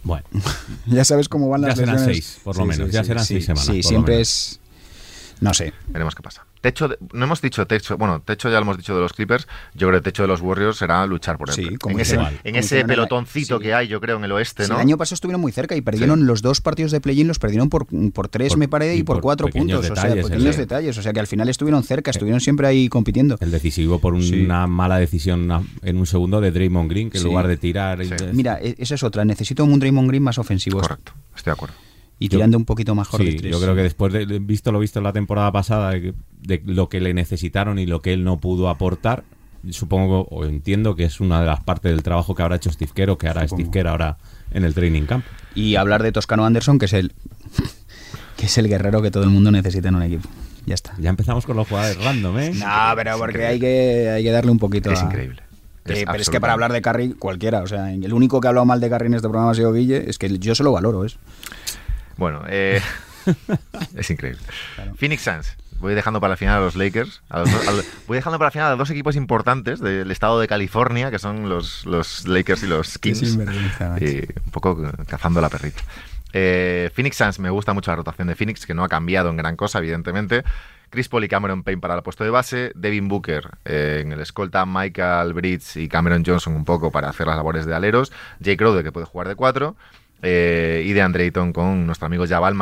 Bueno, 0.04 0.24
Ya 0.86 1.04
sabes 1.04 1.28
cómo 1.28 1.48
van 1.48 1.62
Ya 1.62 1.68
las 1.68 1.78
serán 1.78 1.94
lesiones. 1.96 2.24
seis, 2.24 2.40
por 2.42 2.56
lo 2.56 2.66
menos, 2.66 2.90
ya 2.90 3.04
serán 3.04 3.24
seis 3.24 3.44
semanas, 3.44 3.66
Sí, 3.66 3.82
siempre 3.82 4.20
es... 4.20 4.58
No 5.40 5.52
sé. 5.54 5.72
Veremos 5.88 6.14
qué 6.14 6.22
pasa. 6.22 6.46
Techo, 6.62 6.88
de- 6.88 6.96
no 7.12 7.24
hemos 7.24 7.42
dicho 7.42 7.66
techo, 7.66 7.98
bueno, 7.98 8.22
techo 8.24 8.48
ya 8.48 8.54
lo 8.56 8.62
hemos 8.62 8.78
dicho 8.78 8.94
de 8.94 9.00
los 9.02 9.12
Clippers, 9.12 9.46
yo 9.74 9.88
creo 9.88 9.90
que 9.90 9.96
el 9.98 10.02
techo 10.02 10.22
de 10.22 10.28
los 10.28 10.40
Warriors 10.40 10.78
será 10.78 11.04
luchar 11.06 11.36
por 11.36 11.52
Sí, 11.52 11.62
él. 11.62 11.78
como 11.78 11.96
en 11.96 12.00
ese, 12.02 12.14
hicieron- 12.14 12.26
en 12.32 12.38
como 12.40 12.56
ese 12.56 12.58
hicieron 12.60 12.80
en 12.82 12.86
la- 12.86 12.94
pelotoncito 12.94 13.56
sí. 13.58 13.62
que 13.64 13.74
hay, 13.74 13.88
yo 13.88 14.00
creo, 14.00 14.16
en 14.16 14.24
el 14.24 14.32
oeste, 14.32 14.62
el 14.64 14.72
año 14.72 14.96
pasado 14.96 15.14
estuvieron 15.16 15.40
muy 15.40 15.52
cerca 15.52 15.76
y 15.76 15.80
perdieron 15.82 16.24
los 16.26 16.40
dos 16.40 16.60
partidos 16.60 16.92
de 16.92 17.00
play-in, 17.00 17.26
los 17.28 17.38
perdieron 17.38 17.68
por, 17.68 17.86
por 18.12 18.28
tres, 18.28 18.50
Por- 18.50 18.58
me 18.58 18.68
parece, 18.68 18.94
y, 18.96 19.00
y 19.00 19.02
por, 19.02 19.16
por 19.16 19.22
cuatro 19.22 19.48
puntos. 19.48 19.90
o 19.90 19.94
sea, 19.96 20.04
pequeños 20.14 20.54
sí. 20.54 20.60
detalles. 20.60 20.96
O 20.96 21.02
sea, 21.02 21.12
que 21.12 21.20
al 21.20 21.26
final 21.26 21.48
estuvieron 21.48 21.82
cerca, 21.82 22.10
estuvieron 22.12 22.40
siempre 22.40 22.66
ahí 22.68 22.88
compitiendo. 22.88 23.36
el 23.40 23.50
decisivo 23.50 23.98
por 23.98 24.14
una 24.14 24.22
Sí. 24.24 24.46
mala 24.70 24.98
decisión 24.98 25.66
en 25.82 25.96
un 25.98 26.06
segundo 26.06 26.40
de 26.40 26.52
Draymond 26.52 26.88
Green, 26.88 27.10
que 27.10 27.18
en 27.18 27.22
Sí. 27.24 27.28
lugar 27.28 27.48
de 27.48 27.56
tirar... 27.56 28.04
Sí. 28.04 28.12
eh, 28.12 28.30
Mira, 28.32 28.58
e- 28.62 28.76
esa 28.78 28.94
es 28.94 29.02
otra. 29.02 29.24
Necesito 29.24 29.64
un 29.64 29.80
Draymond 29.80 30.08
Green 30.08 30.22
más 30.22 30.38
ofensivo. 30.38 30.80
Correcto, 30.80 31.12
estoy 31.34 31.50
de 31.50 31.54
acuerdo. 31.54 31.74
Y 32.18 32.28
Yo- 32.28 32.38
tirando 32.38 32.56
un 32.56 32.64
poquito 32.64 32.94
mejor 32.94 33.20
Sí, 33.20 33.30
de 33.30 33.36
tres. 33.36 33.52
yo 33.52 33.60
creo 33.60 33.74
que 33.74 33.82
después 33.82 34.12
de 34.12 34.24
visto 34.38 34.70
lo 34.72 34.78
visto 34.78 34.98
en 35.00 35.04
la 35.04 35.12
temporada 35.12 35.50
pasada, 35.50 35.90
de, 35.90 36.00
que- 36.02 36.14
de 36.42 36.62
lo 36.66 36.88
que 36.88 37.00
le 37.00 37.14
necesitaron 37.14 37.78
y 37.78 37.86
lo 37.86 38.00
que 38.00 38.12
él 38.12 38.22
no 38.24 38.38
pudo 38.38 38.68
aportar, 38.68 39.24
supongo 39.70 40.22
o 40.30 40.44
entiendo 40.44 40.94
que 40.96 41.04
es 41.04 41.20
una 41.20 41.40
de 41.40 41.46
las 41.46 41.60
partes 41.62 41.90
del 41.92 42.02
trabajo 42.02 42.34
que 42.34 42.42
habrá 42.42 42.56
hecho 42.56 42.70
Steve 42.70 42.90
Kerr 42.94 43.10
o 43.10 43.18
que 43.18 43.28
hará 43.28 43.42
Supongo. 43.42 43.62
Steve 43.62 43.70
Kerr 43.72 43.88
ahora 43.88 44.18
en 44.52 44.64
el 44.64 44.74
training 44.74 45.02
camp. 45.02 45.24
Y 45.54 45.76
hablar 45.76 46.02
de 46.02 46.12
Toscano 46.12 46.44
Anderson, 46.44 46.78
que 46.78 46.86
es 46.86 46.92
el 46.92 47.12
que 48.36 48.46
es 48.46 48.58
el 48.58 48.68
guerrero 48.68 49.02
que 49.02 49.10
todo 49.10 49.24
el 49.24 49.30
mundo 49.30 49.50
necesita 49.50 49.88
en 49.88 49.94
un 49.96 50.02
equipo. 50.02 50.28
Ya 50.66 50.74
está. 50.74 50.94
Ya 50.98 51.10
empezamos 51.10 51.44
con 51.44 51.56
los 51.56 51.66
jugadores 51.68 52.02
random, 52.04 52.38
¿eh? 52.38 52.52
No, 52.54 52.66
pero 52.96 53.18
porque 53.18 53.46
hay 53.46 53.58
que, 53.58 54.10
hay 54.10 54.22
que 54.22 54.30
darle 54.30 54.50
un 54.52 54.58
poquito 54.58 54.90
Es 54.92 55.00
a- 55.02 55.06
increíble. 55.06 55.42
Que- 55.84 55.94
Es 55.94 56.04
pero 56.06 56.18
es 56.22 56.30
que 56.30 56.40
para 56.40 56.52
hablar 56.52 56.72
de 56.72 56.80
Carry, 56.80 57.14
cualquiera. 57.14 57.62
O 57.62 57.66
sea, 57.66 57.92
el 57.92 58.12
único 58.12 58.40
que 58.40 58.46
ha 58.46 58.50
hablado 58.50 58.64
mal 58.64 58.80
de 58.80 58.88
Carry 58.88 59.06
en 59.08 59.14
este 59.14 59.28
programa 59.28 59.50
ha 59.50 59.54
sido 59.54 59.72
Guille. 59.72 60.08
Es 60.08 60.18
que 60.18 60.38
yo 60.38 60.54
se 60.54 60.62
lo 60.62 60.70
valoro, 60.70 61.04
¿es? 61.04 61.16
Bueno, 62.22 62.42
eh, 62.48 62.80
es 63.96 64.10
increíble. 64.10 64.40
Claro. 64.76 64.94
Phoenix 64.96 65.22
Suns, 65.22 65.56
Voy 65.80 65.94
dejando 65.94 66.20
para 66.20 66.34
la 66.34 66.36
final 66.36 66.58
a 66.58 66.60
los 66.60 66.76
Lakers. 66.76 67.22
a 67.28 67.40
los 67.40 67.50
dos- 67.50 67.66
a 67.66 67.72
los- 67.72 67.84
voy 68.06 68.14
dejando 68.16 68.38
para 68.38 68.46
la 68.46 68.50
final 68.52 68.72
a 68.72 68.76
dos 68.76 68.88
equipos 68.90 69.16
importantes 69.16 69.80
del 69.80 70.08
estado 70.12 70.38
de 70.38 70.46
California, 70.46 71.10
que 71.10 71.18
son 71.18 71.48
los, 71.48 71.84
los 71.86 72.28
Lakers 72.28 72.62
y 72.62 72.66
los 72.68 72.98
Kings. 72.98 73.20
y 74.00 74.18
un 74.44 74.50
poco 74.52 74.80
cazando 75.08 75.40
la 75.40 75.48
perrita. 75.48 75.82
Eh, 76.32 76.88
Phoenix 76.94 77.16
Suns, 77.16 77.40
me 77.40 77.50
gusta 77.50 77.72
mucho 77.72 77.90
la 77.90 77.96
rotación 77.96 78.28
de 78.28 78.36
Phoenix, 78.36 78.64
que 78.64 78.74
no 78.74 78.84
ha 78.84 78.88
cambiado 78.88 79.28
en 79.30 79.36
gran 79.36 79.56
cosa, 79.56 79.78
evidentemente. 79.80 80.44
Chris 80.88 81.08
Paul 81.08 81.24
y 81.24 81.28
Cameron 81.28 81.64
Payne 81.64 81.80
para 81.80 81.94
el 81.96 82.02
puesto 82.04 82.22
de 82.22 82.30
base. 82.30 82.70
Devin 82.76 83.08
Booker 83.08 83.48
eh, 83.64 84.02
en 84.04 84.12
el 84.12 84.20
escolta. 84.20 84.64
Michael 84.66 85.32
Bridges 85.32 85.76
y 85.78 85.88
Cameron 85.88 86.22
Johnson 86.24 86.54
un 86.54 86.64
poco 86.64 86.92
para 86.92 87.08
hacer 87.08 87.26
las 87.26 87.34
labores 87.36 87.66
de 87.66 87.74
aleros. 87.74 88.12
Jake 88.38 88.58
Crowder, 88.58 88.84
que 88.84 88.92
puede 88.92 89.06
jugar 89.06 89.26
de 89.26 89.34
cuatro. 89.34 89.74
Eh, 90.22 90.84
y 90.86 90.92
de 90.92 91.02
Andre 91.02 91.24
Ayton 91.24 91.52
con 91.52 91.86
nuestro 91.86 92.06
amigo 92.06 92.24
Jabal 92.26 92.54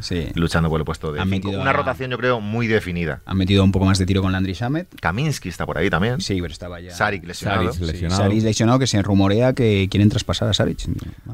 Sí. 0.00 0.28
luchando 0.34 0.68
por 0.68 0.80
el 0.80 0.84
puesto 0.84 1.12
de 1.12 1.20
Han 1.20 1.28
cinco. 1.28 1.48
metido 1.48 1.60
Una 1.62 1.70
a- 1.70 1.74
rotación, 1.74 2.10
yo 2.10 2.18
creo, 2.18 2.40
muy 2.40 2.66
definida. 2.66 3.20
Han 3.26 3.36
metido 3.36 3.62
un 3.64 3.72
poco 3.72 3.84
más 3.84 3.98
de 3.98 4.06
tiro 4.06 4.22
con 4.22 4.32
Landry 4.32 4.52
Shamet. 4.54 4.88
Kaminsky 5.00 5.48
está 5.48 5.66
por 5.66 5.78
ahí 5.78 5.90
también. 5.90 6.20
Sí, 6.20 6.40
pero 6.40 6.52
estaba 6.52 6.80
ya. 6.80 6.92
Saric 6.94 7.24
lesionado. 7.24 7.64
Saric 7.64 7.78
Sí, 7.78 7.84
lesionado. 7.84 8.22
Saric 8.22 8.42
lesionado, 8.42 8.78
que 8.78 8.86
se 8.86 9.02
rumorea 9.02 9.52
que 9.52 9.88
quieren 9.90 10.08
traspasar 10.08 10.48
a 10.48 10.54
Saric. 10.54 10.78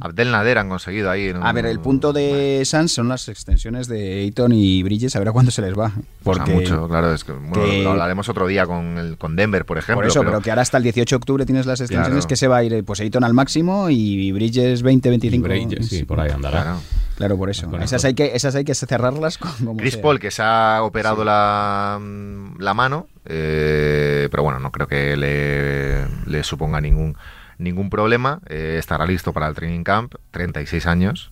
Abdel 0.01 0.31
Nader 0.33 0.59
han 0.59 0.69
conseguido 0.69 1.11
ahí. 1.11 1.29
en 1.29 1.39
un- 1.39 1.47
A 1.47 1.53
ver, 1.53 1.67
el 1.67 1.81
punto 1.81 2.13
de 2.13 2.63
Sans 2.65 2.91
son 2.93 3.09
las 3.09 3.29
extensiones 3.29 3.87
de 3.89 4.21
Ayton 4.23 4.53
y 4.53 4.83
Bridges, 4.83 5.15
a 5.17 5.19
ver 5.19 5.29
a 5.29 5.33
cuándo 5.33 5.51
se 5.51 5.63
les 5.63 5.79
va. 5.79 5.93
Pues 6.23 6.39
a 6.39 6.45
Porque 6.45 6.53
mucho, 6.55 6.89
claro. 6.89 7.13
Es 7.15 7.25
que, 7.25 7.33
bueno, 7.33 7.53
que- 7.53 7.83
lo 7.83 7.91
hablaremos 7.91 8.29
otro 8.29 8.47
día 8.47 8.67
con, 8.67 8.99
el, 8.99 9.17
con 9.19 9.37
Denver, 9.37 9.65
por 9.65 9.79
ejemplo. 9.79 9.97
por 9.97 10.07
eso, 10.07 10.23
pero, 10.25 10.41
que 10.41 10.51
ahora 10.51 10.63
hasta 10.63 10.77
el 10.79 10.83
18 10.83 11.15
de 11.15 11.17
octubre 11.19 11.47
tienes 11.47 11.67
las 11.67 11.81
extensiones 11.81 12.11
Claro. 12.25 12.29
que 12.29 12.37
se 12.37 12.49
va 12.49 12.57
a 12.59 12.65
ir 12.65 12.85
pues 12.85 13.01
Ayton 13.01 13.25
al 13.25 13.35
máximo 13.35 13.91
y 13.91 14.33
Bridges 14.33 14.83
20, 14.83 15.09
25. 15.11 15.47
Y 15.47 15.68
Sí, 15.83 16.05
por 16.05 16.21
ahí 16.21 16.31
andará. 16.31 16.63
Claro. 16.63 16.81
Claro, 17.17 17.37
por 17.37 17.51
eso. 17.51 17.69
Con 17.69 17.83
Esas 17.83 18.05
hay 18.05 18.15
que, 18.15 18.37
esas 18.37 18.55
hay 18.55 18.65
que 18.65 18.75
cerrarlas 18.75 19.39
con 19.39 19.51
como 19.53 19.77
Chris 19.77 19.95
sea. 19.95 20.03
Paul, 20.03 20.21
que 20.21 20.31
se 20.31 20.43
ha 20.43 20.83
operado 20.83 21.25
la, 21.25 21.99
mm, 22.01 22.61
la 22.61 22.75
mano, 22.75 23.09
eh, 23.25 24.29
pero 24.31 24.45
bueno, 24.45 24.61
no 24.61 24.71
creo 24.71 24.87
que 24.87 25.17
le, 25.17 26.07
le 26.27 26.45
suponga 26.45 26.81
ningún, 26.81 27.17
ningún 27.59 27.91
problema. 27.91 28.41
Eh, 28.47 28.77
estará 28.79 29.05
listo 29.05 29.33
para 29.33 29.49
el 29.49 29.55
training 29.55 29.83
camp, 29.83 30.15
36 30.31 30.87
años. 30.87 31.31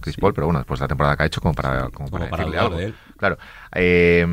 Chris 0.00 0.16
Paul, 0.16 0.32
pero 0.32 0.46
bueno, 0.46 0.60
después 0.60 0.78
de 0.80 0.84
la 0.84 0.88
temporada 0.88 1.16
que 1.16 1.22
ha 1.24 1.26
hecho, 1.26 1.40
como 1.40 1.54
para, 1.54 1.88
como 1.90 2.08
para 2.08 2.28
Como 2.28 2.30
para 2.30 2.44
decirle 2.44 2.58
algo. 2.58 2.76
de 2.76 2.84
él. 2.86 2.94
Claro. 3.18 3.36
Eh, 3.74 4.26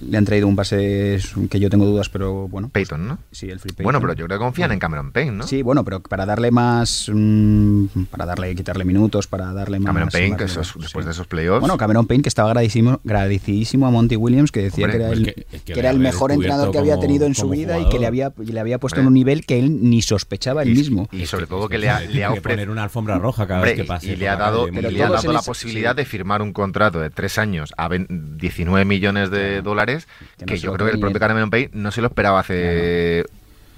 Le 0.00 0.16
han 0.16 0.24
traído 0.24 0.46
un 0.46 0.56
pase 0.56 1.18
que 1.50 1.58
yo 1.60 1.68
tengo 1.70 1.84
dudas, 1.86 2.08
pero 2.08 2.46
bueno. 2.48 2.68
Peyton, 2.72 3.06
¿no? 3.08 3.18
Sí, 3.32 3.50
el 3.50 3.58
free 3.58 3.70
Payton. 3.72 3.84
Bueno, 3.84 4.00
pero 4.00 4.12
yo 4.14 4.26
creo 4.26 4.38
que 4.38 4.44
confían 4.44 4.70
en 4.72 4.78
Cameron 4.78 5.10
Payne, 5.12 5.32
¿no? 5.32 5.46
Sí, 5.46 5.62
bueno, 5.62 5.84
pero 5.84 6.00
para 6.00 6.24
darle 6.26 6.50
más. 6.50 7.10
mm, 7.12 7.86
para 8.10 8.26
darle, 8.26 8.54
quitarle 8.54 8.84
minutos, 8.84 9.26
para 9.26 9.52
darle 9.52 9.78
más. 9.80 9.86
Cameron 9.86 10.08
Payne, 10.10 10.36
que 10.36 10.44
esos- 10.44 10.74
después 10.78 11.04
sí. 11.04 11.08
de 11.08 11.12
esos 11.12 11.26
playoffs. 11.26 11.60
Bueno, 11.60 11.76
Cameron 11.76 12.06
Payne, 12.06 12.22
que 12.22 12.28
estaba 12.28 12.50
agradecidísimo, 12.50 13.00
agradecidísimo 13.04 13.86
a 13.86 13.90
Monty 13.90 14.16
Williams, 14.16 14.52
que 14.52 14.62
decía 14.62 14.84
Hombre, 14.86 14.98
que 14.98 15.04
era 15.04 15.08
pues 15.14 15.18
el, 15.18 15.34
que- 15.34 15.44
que 15.44 15.58
que 15.60 15.74
le 15.74 15.80
era 15.80 15.90
el 15.90 15.98
mejor 15.98 16.32
entrenador 16.32 16.70
que 16.70 16.78
había 16.78 16.98
tenido 17.00 17.26
en 17.26 17.34
su 17.34 17.48
vida 17.48 17.78
y 17.78 17.88
que 17.88 17.98
le 17.98 18.06
había, 18.06 18.32
y 18.40 18.52
le 18.52 18.60
había 18.60 18.78
puesto 18.78 19.00
Hombre. 19.00 19.04
en 19.04 19.08
un 19.08 19.14
nivel 19.14 19.46
que 19.46 19.58
él 19.58 19.78
ni 19.90 20.02
sospechaba 20.02 20.62
él 20.62 20.70
mismo. 20.70 21.08
y 21.12 21.26
sobre 21.26 21.46
todo 21.46 21.68
que 21.68 21.78
le 21.78 21.88
ha, 21.90 21.98
tiene 21.98 22.14
le 22.14 22.24
ha 22.24 22.28
que 22.28 22.32
ofrecido. 22.38 22.50
poner 22.56 22.70
una 22.70 22.82
alfombra 22.84 23.18
roja 23.18 23.46
cada 23.46 23.60
Hombre, 23.60 23.72
vez 23.72 23.80
que 23.80 23.86
pase. 23.86 24.06
y, 24.08 24.10
y 24.12 24.16
le 24.16 24.28
ha 24.28 24.36
dado, 24.36 24.68
le 24.68 25.02
ha 25.02 25.08
dado 25.08 25.32
la 25.32 25.42
posibilidad 25.42 25.94
de 25.96 26.04
firmar 26.04 26.42
un 26.42 26.52
contrato 26.52 27.00
de 27.00 27.10
tres 27.10 27.38
años 27.38 27.72
a 27.76 27.88
19 28.10 28.84
millones 28.84 29.30
de 29.30 29.62
dólares 29.62 30.06
Que 30.38 30.44
que, 30.46 30.54
no 30.54 30.56
se 30.60 30.66
yo 30.66 30.72
creo 30.74 30.86
que 30.88 30.94
el 30.94 31.00
propio. 31.00 31.20
Cameron 31.20 31.50
Payne 31.50 31.70
no 31.74 31.90
se 31.90 32.00
lo 32.00 32.08
esperaba 32.08 32.40
hace 32.40 33.24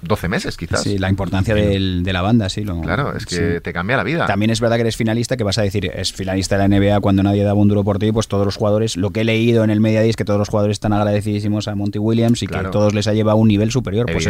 12 0.05 0.29
meses, 0.29 0.57
quizás. 0.57 0.83
Sí, 0.83 0.99
la 0.99 1.09
importancia 1.09 1.55
del- 1.55 2.03
de 2.03 2.13
la 2.13 2.23
banda, 2.23 2.49
sí. 2.49 2.65
Lo, 2.65 2.81
Claro, 2.81 3.17
es 3.17 3.25
que 3.25 3.37
sí. 3.37 3.43
te 3.63 3.73
cambia 3.73 3.97
la 3.97 4.03
vida. 4.03 4.27
También 4.27 4.51
es 4.51 4.61
verdad 4.61 4.75
que 4.75 4.81
eres 4.81 4.97
finalista, 4.97 5.37
que 5.37 5.45
vas 5.45 5.59
a 5.59 5.63
decir, 5.63 5.93
es 5.95 6.13
finalista 6.13 6.57
de 6.59 6.67
la 6.69 6.77
NBA 6.77 6.99
cuando 7.01 7.23
nadie 7.23 7.45
daba 7.45 7.61
un 7.61 7.69
duro 7.69 7.85
por 7.85 8.01
ti, 8.01 8.11
pues 8.11 8.27
todos 8.27 8.45
los 8.45 8.57
jugadores, 8.57 8.97
lo 8.97 9.11
que 9.11 9.21
he 9.21 9.25
leído 9.25 9.63
en 9.63 9.71
el 9.71 9.79
media 9.81 10.01
day 10.01 10.11
es 10.11 10.17
que 10.17 10.25
todos 10.25 10.41
los 10.41 10.49
jugadores 10.49 10.75
están 10.75 10.93
agradecidísimos 10.93 11.69
a 11.69 11.77
Monty 11.77 12.01
Williams 12.01 12.43
y 12.43 12.49
Claro. 12.49 12.71
que 12.71 12.73
todos 12.73 12.95
les 12.95 13.07
ha 13.07 13.13
llevado 13.15 13.39
a 13.39 13.41
un 13.41 13.47
nivel 13.47 13.71
superior. 13.71 14.07
Pues 14.11 14.27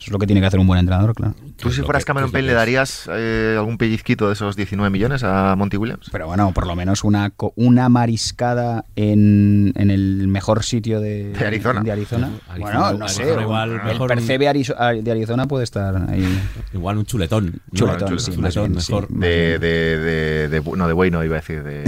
eso 0.00 0.06
es 0.06 0.12
lo 0.12 0.18
que 0.18 0.26
tiene 0.26 0.40
que 0.40 0.46
hacer 0.46 0.58
un 0.58 0.66
buen 0.66 0.80
entrenador, 0.80 1.14
claro. 1.14 1.34
¿Tú 1.56 1.70
si 1.70 1.82
fueras 1.82 2.04
que- 2.04 2.06
Cameron 2.08 2.32
Payne 2.32 2.48
le 2.48 2.54
darías 2.54 3.06
eh, 3.12 3.54
algún 3.58 3.76
pellizquito 3.76 4.28
de 4.28 4.32
esos 4.32 4.56
19 4.56 4.88
millones 4.90 5.22
a 5.24 5.54
Monty 5.56 5.76
Williams? 5.76 6.08
Pero 6.10 6.26
bueno, 6.26 6.52
por 6.54 6.66
lo 6.66 6.74
menos 6.74 7.04
una, 7.04 7.28
co- 7.28 7.52
una 7.56 7.90
mariscada 7.90 8.86
en, 8.96 9.72
en 9.76 9.90
el 9.90 10.26
mejor 10.28 10.64
sitio 10.64 11.00
de, 11.00 11.32
De 11.34 11.46
Arizona. 11.46 11.82
de 11.82 11.92
Arizona. 11.92 12.30
Arizona, 12.48 12.78
bueno, 12.80 12.98
no 12.98 13.08
sé. 13.08 13.22
Arizona 13.24 13.42
igual 13.42 13.70
el 13.72 13.82
mejor 13.82 14.08
Percebe 14.08 14.44
de 15.02 15.10
Arizona 15.10 15.46
puede 15.46 15.64
estar 15.64 15.94
ahí. 16.10 16.40
Igual 16.72 16.96
un 16.96 17.04
chuletón. 17.04 17.46
¿no? 17.70 17.78
Chuletón, 17.78 18.18
sí, 18.18 18.30
mejor. 18.38 19.08
De, 19.08 19.58
de, 19.58 20.62
no, 20.76 20.86
de 20.86 20.92
bueno 20.94 21.22
iba 21.22 21.36
a 21.36 21.40
decir, 21.40 21.62
de, 21.62 21.84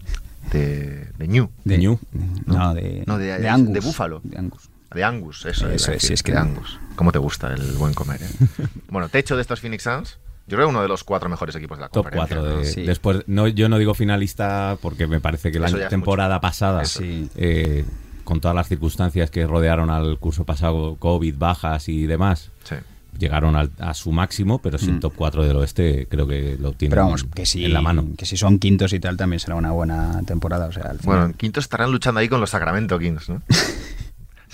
de, 0.52 1.06
de 1.18 1.28
New. 1.28 1.50
De 1.64 1.78
Ñu. 1.78 1.98
No, 2.46 2.74
de, 2.74 3.02
No, 3.06 3.18
de- 3.18 3.38
de 3.40 3.48
Angus. 3.48 3.74
de 3.74 3.80
Búfalo. 3.80 4.20
De 4.22 4.38
Angus. 4.38 4.68
De 4.96 5.04
Angus, 5.04 5.44
eso. 5.44 5.68
Eso 5.68 5.68
es, 5.68 5.86
decir, 5.86 6.00
sí, 6.08 6.14
es 6.14 6.22
que- 6.22 6.32
de 6.32 6.38
Angus. 6.38 6.78
¿Cómo 6.96 7.12
te 7.12 7.18
gusta 7.18 7.52
el 7.52 7.72
buen 7.72 7.92
comer? 7.94 8.20
eh? 8.22 8.28
bueno, 8.88 9.08
techo 9.10 9.36
de 9.36 9.42
estos 9.42 9.60
Phoenix 9.60 9.82
Suns. 9.82 10.18
Yo 10.48 10.56
creo 10.56 10.68
uno 10.68 10.80
de 10.80 10.88
los 10.88 11.04
cuatro 11.04 11.28
mejores 11.28 11.54
equipos 11.56 11.76
de 11.76 11.82
la 11.82 11.88
Top 11.88 12.04
conferencia. 12.04 12.36
4 12.36 12.50
¿no? 12.54 12.58
de, 12.60 12.64
Sí. 12.64 12.82
después 12.84 13.22
no 13.26 13.46
yo 13.48 13.68
no 13.68 13.78
digo 13.78 13.94
finalista 13.94 14.78
porque 14.80 15.06
me 15.06 15.20
parece 15.20 15.52
que 15.52 15.58
la 15.58 15.66
Eso 15.66 15.76
temporada 15.90 16.40
pasada. 16.40 16.84
Sí. 16.86 17.28
eh, 17.36 17.84
con 18.24 18.40
todas 18.40 18.54
las 18.54 18.66
circunstancias 18.68 19.30
que 19.30 19.46
rodearon 19.46 19.90
al 19.90 20.18
curso 20.18 20.44
pasado 20.44 20.96
covid 20.98 21.34
bajas 21.36 21.88
y 21.88 22.06
demás 22.06 22.50
Sí. 22.64 22.76
llegaron 23.18 23.54
al- 23.56 23.70
a 23.78 23.92
su 23.94 24.10
máximo 24.12 24.60
pero 24.60 24.78
sin 24.78 24.96
Mm. 24.96 25.00
top 25.00 25.12
4 25.16 25.44
del 25.44 25.56
oeste 25.56 26.06
creo 26.10 26.26
que 26.26 26.56
lo 26.58 26.72
tienen 26.72 26.90
Pero 26.90 27.02
vamos, 27.04 27.24
que 27.24 27.44
si, 27.44 27.64
en 27.64 27.72
la 27.72 27.82
mano 27.82 28.06
que 28.16 28.24
si 28.24 28.36
son 28.36 28.58
quintos 28.58 28.92
y 28.92 29.00
tal, 29.00 29.16
también 29.16 29.40
será 29.40 29.56
una 29.56 29.72
buena 29.72 30.22
temporada. 30.26 30.66
O 30.66 30.72
sea, 30.72 30.84
al 30.84 30.98
Bueno, 31.04 31.26
en 31.26 31.34
quinto 31.34 31.60
estarán 31.60 31.90
luchando 31.92 32.20
ahí 32.20 32.28
con 32.28 32.40
los 32.40 32.50
Sacramento 32.50 32.98
Kings, 32.98 33.28
¿no? 33.28 33.42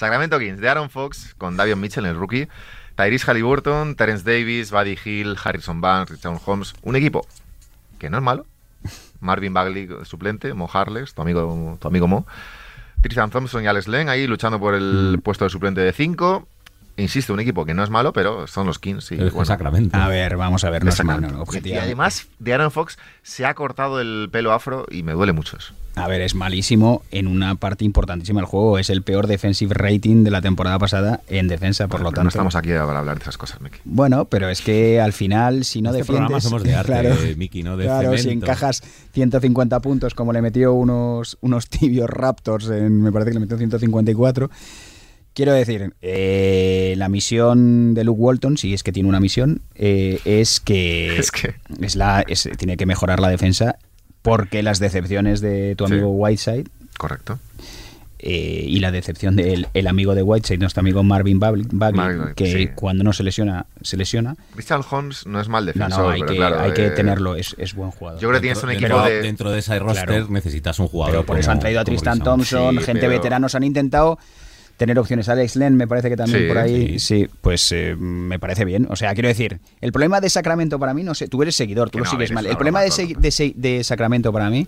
Sacramento 0.02 0.36
Kings, 0.40 0.58
de 0.58 0.68
Aaron 0.68 0.90
Fox 0.90 1.32
con 1.38 1.56
Davion 1.56 1.80
Mitchell, 1.80 2.04
el 2.06 2.16
rookie. 2.16 2.48
Tyrese 2.96 3.24
Halliburton, 3.24 3.94
Terence 3.94 4.24
Davis, 4.28 4.72
Buddy 4.72 4.98
Hill, 5.04 5.36
Harrison 5.40 5.80
Barnes, 5.80 6.10
Richard 6.10 6.40
Holmes. 6.44 6.74
Un 6.82 6.96
equipo 6.96 7.24
que 8.00 8.10
no 8.10 8.16
es 8.16 8.22
malo. 8.24 8.44
Marvin 9.20 9.54
Bagley, 9.54 9.88
suplente, 10.02 10.54
Mo 10.54 10.68
Harless, 10.72 11.14
tu 11.14 11.22
amigo, 11.22 11.78
tu 11.80 11.86
amigo 11.86 12.08
Mo. 12.08 12.26
Tristan 13.00 13.30
Thompson 13.30 13.62
y 13.62 13.68
Alex 13.68 13.86
Len 13.86 14.08
ahí 14.08 14.26
luchando 14.26 14.58
por 14.58 14.74
el 14.74 15.20
puesto 15.22 15.44
de 15.44 15.50
suplente 15.50 15.80
de 15.80 15.92
5. 15.92 16.48
Insisto, 17.02 17.32
un 17.34 17.40
equipo 17.40 17.64
que 17.64 17.74
no 17.74 17.82
es 17.84 17.90
malo, 17.90 18.12
pero 18.12 18.46
son 18.46 18.66
los 18.66 18.78
Kings. 18.78 19.12
Y, 19.12 19.16
bueno, 19.16 19.44
Sacramento 19.44 19.96
a 19.96 20.08
ver, 20.08 20.36
vamos 20.36 20.64
a 20.64 20.70
ver, 20.70 20.84
no 20.84 20.90
es 20.90 20.96
Sacramento. 20.96 21.28
malo, 21.28 21.38
y 21.40 21.42
objetivamente. 21.42 21.84
además, 21.86 22.26
de 22.38 22.54
Aaron 22.54 22.70
Fox 22.70 22.98
se 23.22 23.44
ha 23.44 23.54
cortado 23.54 24.00
el 24.00 24.28
pelo 24.30 24.52
afro 24.52 24.86
y 24.90 25.02
me 25.02 25.12
duele 25.12 25.32
mucho 25.32 25.56
eso. 25.56 25.74
A 25.94 26.08
ver, 26.08 26.22
es 26.22 26.34
malísimo 26.34 27.02
en 27.10 27.26
una 27.26 27.54
parte 27.56 27.84
importantísima 27.84 28.40
del 28.40 28.46
juego. 28.46 28.78
Es 28.78 28.88
el 28.88 29.02
peor 29.02 29.26
defensive 29.26 29.74
rating 29.74 30.24
de 30.24 30.30
la 30.30 30.40
temporada 30.40 30.78
pasada 30.78 31.20
en 31.28 31.48
defensa, 31.48 31.86
por 31.86 31.98
Bueno, 32.00 32.04
lo 32.04 32.10
tanto. 32.12 32.22
no 32.24 32.28
estamos 32.30 32.54
aquí 32.56 32.68
para 32.70 32.98
hablar 33.00 33.16
de 33.18 33.22
esas 33.22 33.36
cosas, 33.36 33.60
Miki. 33.60 33.76
Bueno, 33.84 34.24
pero 34.24 34.48
es 34.48 34.62
que 34.62 35.02
al 35.02 35.12
final, 35.12 35.64
si 35.64 35.82
no 35.82 35.90
este 35.90 35.98
defiendes. 36.10 36.44
somos 36.44 36.62
de 36.62 36.74
arte 36.76 36.92
claro, 36.92 37.14
Miki 37.36 37.62
no 37.62 37.76
de 37.76 37.84
claro, 37.84 38.16
si 38.16 38.22
cemento. 38.22 38.46
encajas 38.46 38.82
150 39.12 39.80
puntos, 39.80 40.14
como 40.14 40.32
le 40.32 40.40
metió 40.40 40.72
unos, 40.72 41.36
unos 41.42 41.68
tibios 41.68 42.08
Raptors, 42.08 42.70
en, 42.70 43.02
me 43.02 43.12
parece 43.12 43.32
que 43.32 43.34
le 43.34 43.40
metió 43.40 43.58
154. 43.58 44.50
Quiero 45.34 45.52
decir, 45.54 45.94
eh, 46.02 46.94
la 46.98 47.08
misión 47.08 47.94
de 47.94 48.04
Luke 48.04 48.20
Walton, 48.20 48.58
si 48.58 48.74
es 48.74 48.82
que 48.82 48.92
tiene 48.92 49.08
una 49.08 49.18
misión, 49.20 49.62
eh, 49.74 50.20
es 50.26 50.60
que, 50.60 51.16
Es 51.18 51.30
que- 51.30 51.54
es 51.80 51.96
la, 51.96 52.22
es- 52.28 52.48
tiene 52.58 52.76
que 52.76 52.84
mejorar 52.86 53.18
la 53.20 53.28
defensa 53.28 53.76
porque 54.20 54.62
las 54.62 54.78
decepciones 54.78 55.40
de 55.40 55.74
tu 55.76 55.86
Sí. 55.86 55.94
amigo 55.94 56.10
Whiteside 56.10 56.66
Correcto. 56.98 57.38
eh, 58.18 58.64
y 58.68 58.78
la 58.80 58.92
decepción 58.92 59.34
del 59.34 59.66
el 59.74 59.86
amigo 59.88 60.14
de 60.14 60.22
Whiteside, 60.22 60.58
nuestro 60.58 60.80
amigo 60.80 61.02
Marvin 61.02 61.40
Bagley, 61.40 61.66
que 62.36 62.52
sí. 62.52 62.68
cuando 62.74 63.02
no 63.02 63.12
se 63.14 63.22
lesiona, 63.24 63.66
se 63.80 63.96
lesiona. 63.96 64.36
Richard 64.54 64.84
Holmes 64.90 65.26
no 65.26 65.40
es 65.40 65.48
mal 65.48 65.64
No, 65.64 65.72
defensor, 65.72 66.02
no, 66.04 66.10
hay, 66.10 66.20
pero 66.20 66.30
que, 66.32 66.36
claro, 66.36 66.60
hay 66.60 66.72
que 66.72 66.86
eh, 66.86 66.90
tenerlo, 66.90 67.34
es, 67.36 67.56
es 67.58 67.74
buen 67.74 67.90
jugador. 67.90 68.20
Yo 68.20 68.28
creo 68.28 68.38
que 68.40 68.42
tienes 68.48 68.62
un 68.62 68.70
equipo 68.70 68.86
dentro- 68.88 69.04
de... 69.10 69.22
dentro 69.22 69.50
de 69.50 69.58
ese 69.60 69.78
roster 69.78 70.04
Claro. 70.06 70.28
necesitas 70.28 70.78
un 70.78 70.86
jugador 70.88 71.12
Pero 71.14 71.26
por 71.26 71.38
eso 71.38 71.50
han 71.50 71.58
traído 71.58 71.80
a 71.80 71.84
Tristan. 71.84 72.20
Thompson, 72.20 72.76
Sí, 72.78 72.84
gente 72.84 73.00
pero- 73.00 73.12
veteranos 73.12 73.54
han 73.56 73.64
intentado 73.64 74.18
tener 74.76 74.98
opciones. 74.98 75.28
Alex 75.28 75.56
Len 75.56 75.76
me 75.76 75.86
parece 75.86 76.08
que 76.08 76.16
también 76.16 76.40
Sí, 76.42 76.48
por 76.48 76.58
ahí, 76.58 76.98
sí. 76.98 77.24
sí, 77.24 77.28
pues 77.40 77.70
eh, 77.72 77.94
me 77.96 78.38
parece 78.38 78.64
bien. 78.64 78.86
O 78.90 78.96
sea, 78.96 79.12
quiero 79.14 79.28
decir, 79.28 79.58
el 79.80 79.92
problema 79.92 80.20
de 80.20 80.28
Sacramento 80.30 80.78
para 80.78 80.94
mí, 80.94 81.02
no 81.04 81.14
sé, 81.14 81.28
tú 81.28 81.42
eres 81.42 81.54
seguidor, 81.56 81.90
tú 81.90 81.98
Que 81.98 81.98
lo 82.00 82.04
no, 82.06 82.10
sigues 82.10 82.32
mal. 82.32 82.46
El 82.46 82.56
problema 82.56 82.80
de, 82.82 83.52
de 83.56 83.84
Sacramento 83.84 84.32
para 84.32 84.50
mí 84.50 84.66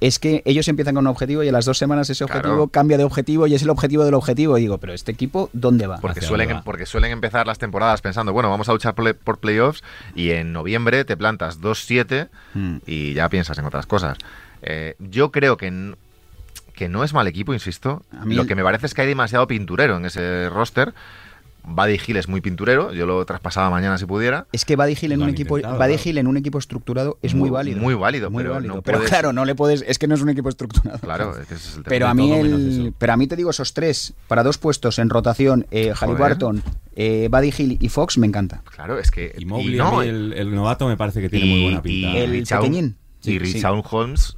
es 0.00 0.18
que 0.18 0.42
ellos 0.44 0.68
empiezan 0.68 0.94
con 0.96 1.04
un 1.04 1.10
objetivo 1.10 1.42
y 1.44 1.48
a 1.48 1.52
las 1.52 1.64
dos 1.64 1.78
semanas 1.78 2.10
ese 2.10 2.24
Claro. 2.26 2.40
objetivo 2.40 2.68
cambia 2.68 2.98
de 2.98 3.04
objetivo 3.04 3.46
y 3.46 3.54
es 3.54 3.62
el 3.62 3.70
objetivo 3.70 4.04
del 4.04 4.14
objetivo. 4.14 4.58
Y 4.58 4.62
digo, 4.62 4.76
pero 4.78 4.92
este 4.92 5.12
equipo, 5.12 5.48
¿dónde 5.54 5.86
va? 5.86 5.98
Porque 6.00 6.20
suelen, 6.20 6.50
va. 6.56 6.62
porque 6.62 6.84
suelen 6.84 7.10
empezar 7.12 7.46
las 7.46 7.58
temporadas 7.58 8.02
pensando, 8.02 8.32
bueno, 8.32 8.50
vamos 8.50 8.68
a 8.68 8.72
luchar 8.72 8.94
por, 8.94 9.14
por 9.16 9.38
playoffs 9.38 9.82
y 10.14 10.30
en 10.30 10.52
noviembre 10.52 11.04
te 11.04 11.16
plantas 11.16 11.60
2-7 11.60 12.28
Hmm. 12.54 12.78
y 12.86 13.14
ya 13.14 13.28
piensas 13.30 13.56
en 13.58 13.64
otras 13.64 13.86
cosas. 13.86 14.18
Eh, 14.62 14.94
yo 14.98 15.30
creo 15.30 15.56
que, 15.56 15.94
que 16.74 16.88
no 16.88 17.04
es 17.04 17.12
mal 17.14 17.26
equipo, 17.26 17.54
insisto. 17.54 18.02
A 18.18 18.24
mí 18.24 18.34
Lo 18.34 18.42
el- 18.42 18.48
que 18.48 18.54
me 18.54 18.62
parece 18.62 18.86
es 18.86 18.94
que 18.94 19.02
hay 19.02 19.08
demasiado 19.08 19.46
pinturero 19.46 19.96
en 19.96 20.04
ese 20.06 20.48
roster. 20.50 20.92
Buddy 21.66 21.98
Hill 22.06 22.18
es 22.18 22.28
muy 22.28 22.42
pinturero, 22.42 22.92
yo 22.92 23.06
lo 23.06 23.24
traspasaba 23.24 23.70
mañana 23.70 23.96
si 23.96 24.04
pudiera. 24.04 24.46
Es 24.52 24.66
que 24.66 24.76
Buddy 24.76 24.98
Hill 25.00 25.12
en 25.12 25.22
un 25.22 25.30
equipo, 25.30 25.54
Buddy 25.54 25.62
claro. 25.62 25.94
Hill 26.04 26.18
en 26.18 26.26
un 26.26 26.36
equipo 26.36 26.58
estructurado 26.58 27.16
es 27.22 27.32
muy, 27.32 27.48
Muy- 27.48 27.50
válido. 27.54 27.80
muy 27.80 27.94
válido, 27.94 28.30
Muy 28.30 28.42
pero 28.42 28.52
válido. 28.54 28.74
no 28.74 28.82
pero 28.82 28.98
puedes- 28.98 29.08
claro, 29.10 29.32
no 29.32 29.46
le 29.46 29.54
puedes, 29.54 29.82
es 29.88 29.98
que 29.98 30.06
no 30.06 30.14
es 30.14 30.20
un 30.20 30.28
equipo 30.28 30.50
estructurado. 30.50 30.98
Claro, 30.98 31.30
es 31.40 31.46
que 31.46 31.54
ese 31.54 31.68
es 31.70 31.76
el 31.76 31.84
tema. 31.84 31.88
Pero 31.88 32.08
a 32.08 32.12
mí 32.12 32.30
el, 32.32 32.92
pero 32.98 33.14
a 33.14 33.16
mí 33.16 33.26
te 33.26 33.34
digo 33.36 33.48
esos 33.48 33.72
tres 33.72 34.12
para 34.28 34.42
dos 34.42 34.58
puestos 34.58 34.98
en 34.98 35.08
rotación, 35.08 35.66
eh, 35.70 35.94
Halliburton, 35.98 36.62
eh, 36.96 37.28
Buddy 37.30 37.52
Hill 37.56 37.78
y 37.80 37.88
Fox 37.88 38.18
me 38.18 38.26
encanta. 38.26 38.60
Claro, 38.70 38.98
es 38.98 39.10
que. 39.10 39.34
Y 39.38 39.46
no, 39.46 39.56
mí 39.56 40.06
el, 40.06 40.34
el 40.34 40.54
novato, 40.54 40.86
me 40.86 40.98
parece 40.98 41.22
que 41.22 41.30
tiene 41.30 41.46
y- 41.46 41.50
muy 41.50 41.62
buena 41.62 41.80
pinta. 41.82 42.10
y 42.10 42.16
El 42.18 42.44
pequeñín. 42.46 42.96
Y 43.22 43.24
Sí, 43.24 43.38
Richard 43.38 43.82
Holmes. 43.90 44.36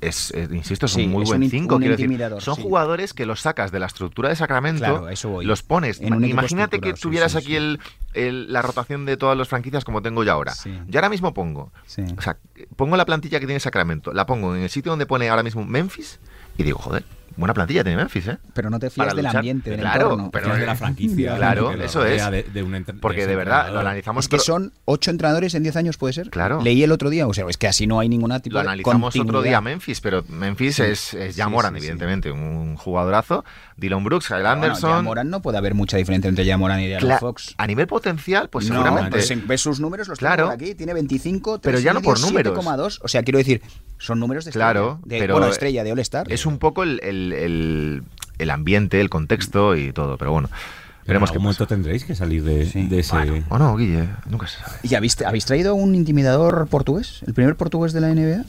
Es, 0.00 0.30
es- 0.32 0.50
insisto, 0.52 0.86
es 0.86 0.92
Sí, 0.92 1.04
un 1.06 1.12
muy 1.12 1.22
es 1.24 1.28
buen 1.28 1.40
un 1.40 1.44
in- 1.44 1.50
5. 1.50 1.74
un 1.76 1.80
quiero 1.80 1.92
decir. 1.92 2.04
intimidador, 2.06 2.42
Son 2.42 2.56
sí. 2.56 2.62
jugadores 2.62 3.14
que 3.14 3.26
los 3.26 3.40
sacas 3.40 3.72
de 3.72 3.78
la 3.80 3.86
estructura 3.86 4.28
de 4.28 4.36
Sacramento, 4.36 4.80
Claro, 4.80 5.08
eso 5.08 5.42
los 5.42 5.62
pones. 5.62 6.00
En 6.00 6.24
Imagínate 6.24 6.80
que 6.80 6.92
tuvieras 6.94 7.32
sí, 7.32 7.38
aquí. 7.38 7.56
El, 7.56 7.80
el- 8.14 8.52
la 8.52 8.62
rotación 8.62 9.04
de 9.06 9.16
todas 9.16 9.36
las 9.36 9.48
franquicias 9.48 9.84
como 9.84 10.02
tengo 10.02 10.24
yo 10.24 10.32
ahora. 10.32 10.52
Yo 10.86 10.98
ahora 10.98 11.08
mismo 11.08 11.32
pongo, 11.34 11.72
Sí. 11.86 12.02
o 12.16 12.20
sea, 12.22 12.36
pongo 12.76 12.96
la 12.96 13.04
plantilla 13.06 13.40
que 13.40 13.46
tiene 13.46 13.60
Sacramento, 13.60 14.12
la 14.12 14.26
pongo 14.26 14.54
en 14.54 14.62
el 14.62 14.70
sitio 14.70 14.90
donde 14.92 15.06
pone 15.06 15.28
ahora 15.28 15.42
mismo 15.42 15.64
Memphis 15.64 16.20
y 16.58 16.62
digo, 16.62 16.78
joder, 16.78 17.04
buena 17.36 17.54
plantilla 17.54 17.82
tiene 17.84 17.96
Memphis, 17.96 18.28
¿eh? 18.28 18.38
Pero 18.54 18.70
no 18.70 18.78
te 18.78 18.90
fías 18.90 19.14
del 19.14 19.26
ambiente, 19.26 19.70
del 19.70 19.80
Claro, 19.80 20.02
entorno. 20.02 20.30
pero- 20.30 20.46
Pero 20.48 20.56
de 20.58 20.66
la 20.66 20.74
franquicia. 20.76 21.36
Claro, 21.36 21.72
lo 21.74 21.84
eso 21.84 22.04
es. 22.04 22.30
de- 22.30 22.42
de 22.44 22.62
un 22.62 22.72
de 22.72 22.94
Porque 22.94 23.26
de 23.26 23.36
verdad 23.36 23.72
lo 23.72 23.80
analizamos 23.80 24.24
Es 24.24 24.28
que 24.28 24.38
son 24.38 24.72
ocho 24.84 25.10
entrenadores 25.10 25.54
en 25.54 25.62
10 25.62 25.76
años, 25.76 25.96
¿puede 25.96 26.12
ser? 26.12 26.30
Claro. 26.30 26.60
Leí 26.62 26.82
el 26.82 26.92
otro 26.92 27.10
día, 27.10 27.26
o 27.26 27.32
sea, 27.34 27.46
es 27.48 27.56
que 27.56 27.68
así 27.68 27.86
no 27.86 28.00
hay 28.00 28.08
ninguna 28.08 28.40
tipo 28.40 28.54
Lo 28.54 28.60
de 28.60 28.68
analizamos 28.68 29.14
otro 29.18 29.42
día 29.42 29.60
Memphis, 29.60 30.00
pero 30.00 30.24
Memphis 30.28 30.76
Sí. 30.76 30.82
es, 30.82 31.14
es 31.14 31.34
Sí, 31.34 31.40
Jamoran, 31.40 31.74
sí, 31.74 31.80
sí. 31.80 31.86
evidentemente, 31.86 32.30
un 32.30 32.76
jugadorazo. 32.76 33.44
Dylan 33.76 34.04
Brooks, 34.04 34.26
Kyle 34.28 34.36
Bueno, 34.38 34.50
Anderson. 34.50 34.90
Jamoran 34.92 35.30
no 35.30 35.40
puede 35.40 35.58
haber 35.58 35.74
mucha 35.74 35.96
diferencia 35.96 36.28
entre 36.28 36.46
Jamoran 36.46 36.80
y 36.80 36.86
De'Aaron 36.88 37.10
Cla- 37.10 37.18
Fox. 37.20 37.54
A 37.56 37.66
nivel 37.66 37.86
potencial, 37.86 38.48
pues 38.50 38.68
no, 38.68 38.74
seguramente. 38.82 39.10
pues 39.10 39.46
ves 39.46 39.60
sus 39.60 39.80
números, 39.80 40.08
los 40.08 40.18
Claro. 40.18 40.44
tengo 40.44 40.56
por 40.56 40.62
aquí, 40.62 40.74
tiene 40.74 40.92
25, 40.94 41.58
Pero 41.62 41.72
3 41.78 41.84
ya 41.84 41.92
y 41.92 41.94
no 41.94 42.02
por 42.02 42.20
números. 42.20 42.52
7,2, 42.54 43.00
o 43.02 43.08
sea, 43.08 43.22
quiero 43.22 43.38
decir, 43.38 43.62
son 44.00 44.18
números 44.18 44.44
de 44.44 44.50
estrella, 44.50 44.72
Claro, 44.72 45.00
de, 45.04 45.18
pero 45.20 45.34
bueno, 45.34 45.46
estrella 45.48 45.84
de 45.84 45.92
All-Star. 45.92 46.26
Es 46.32 46.44
un 46.46 46.58
poco 46.58 46.82
el, 46.82 46.98
el- 47.04 47.32
el- 47.32 48.02
el 48.38 48.50
ambiente, 48.50 49.00
el 49.00 49.08
contexto 49.10 49.76
y 49.76 49.92
todo, 49.92 50.16
pero 50.18 50.32
bueno. 50.32 50.48
Pero 50.50 50.58
en 50.58 51.06
Veremos 51.06 51.30
qué 51.30 51.34
algún 51.34 51.44
momento 51.44 51.64
pasa. 51.64 51.74
tendréis 51.74 52.04
que 52.04 52.14
salir 52.14 52.42
de, 52.44 52.66
Sí. 52.66 52.86
de 52.86 53.00
ese. 53.00 53.14
Bueno, 53.16 53.44
o 53.48 53.58
no, 53.58 53.76
Guille, 53.76 54.08
nunca 54.28 54.46
se 54.46 54.58
sabe. 54.58 54.76
¿Y 54.82 54.94
habéis, 54.94 55.20
habéis 55.22 55.44
traído 55.44 55.74
un 55.74 55.94
intimidador 55.94 56.66
portugués? 56.68 57.20
¿El 57.26 57.34
primer 57.34 57.56
portugués 57.56 57.92
de 57.92 58.00
la 58.00 58.08
NBA? 58.14 58.44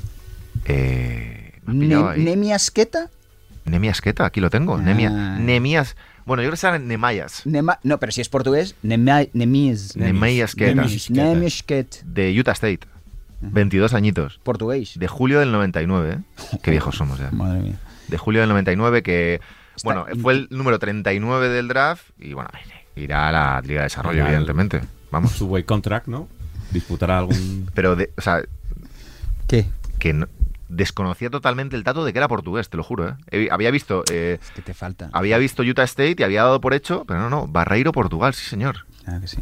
Eh, 0.65 1.53
Ne- 1.65 1.95
ahí. 1.95 2.23
Nemi 2.23 2.53
Asqueta. 2.53 3.09
Nemias 3.65 4.01
Queta, 4.01 4.25
aquí 4.25 4.41
lo 4.41 4.49
tengo. 4.49 4.75
Ah. 4.75 4.81
Nemia, 4.81 5.09
Nemias. 5.11 5.95
Bueno, 6.25 6.41
yo 6.43 6.47
creo 6.49 6.51
que 6.53 6.57
serán 6.57 6.87
Nemayas. 6.87 7.45
Nema- 7.45 7.79
no, 7.83 7.99
pero 7.99 8.11
si 8.11 8.21
es 8.21 8.29
portugués, 8.29 8.75
Nema- 8.83 9.29
Nemies. 9.33 9.95
Nemias 9.95 10.55
Queta. 10.55 10.75
Nemis. 10.75 11.09
Nemi 11.11 11.45
Asqueta. 11.47 11.97
De 12.05 12.37
Utah 12.39 12.51
State. 12.53 12.79
22 13.41 13.93
añitos. 13.93 14.39
Portugués. 14.43 14.93
De 14.99 15.07
julio 15.07 15.39
del 15.39 15.51
99, 15.51 16.11
¿eh? 16.19 16.57
Qué 16.61 16.71
viejos 16.71 16.95
somos 16.95 17.19
ya. 17.19 17.31
Madre 17.31 17.61
mía. 17.61 17.79
de 18.07 18.17
julio 18.17 18.41
del 18.41 18.49
99 18.49 19.03
que 19.03 19.41
Está 19.75 19.85
bueno 19.93 20.05
in- 20.13 20.21
fue 20.21 20.33
el 20.33 20.47
número 20.51 20.77
39 20.79 21.49
del 21.49 21.67
draft 21.69 22.03
y 22.19 22.33
bueno 22.33 22.49
irá 22.95 23.29
a 23.29 23.31
la 23.31 23.61
Liga 23.61 23.79
de 23.81 23.85
Desarrollo 23.85 24.25
evidentemente 24.25 24.81
vamos 25.11 25.31
Su 25.31 25.47
way 25.47 25.63
contract, 25.63 26.07
¿no? 26.07 26.27
Disputará 26.71 27.17
algún. 27.19 27.69
pero 27.73 27.95
de, 27.95 28.11
o 28.17 28.21
sea 28.21 28.41
¿Qué? 29.47 29.65
que 29.99 30.13
no- 30.13 30.27
desconocía 30.67 31.29
totalmente 31.29 31.75
el 31.75 31.83
dato 31.83 32.05
de 32.05 32.13
que 32.13 32.19
era 32.19 32.27
portugués 32.27 32.69
te 32.69 32.77
lo 32.77 32.83
juro 32.83 33.09
¿eh? 33.09 33.15
He- 33.31 33.49
había 33.51 33.71
visto 33.71 34.03
eh, 34.11 34.39
Es 34.41 34.51
que 34.51 34.61
te 34.61 34.73
falta. 34.73 35.09
había 35.13 35.37
visto 35.37 35.63
Utah 35.63 35.83
State 35.83 36.15
y 36.19 36.23
había 36.23 36.43
dado 36.43 36.59
por 36.61 36.73
hecho 36.73 37.05
pero 37.05 37.19
no 37.19 37.29
no 37.29 37.47
Barreiro 37.47 37.91
Portugal 37.91 38.33
sí 38.33 38.45
señor 38.49 38.85
Ah, 39.07 39.17
que 39.19 39.27
sí. 39.27 39.37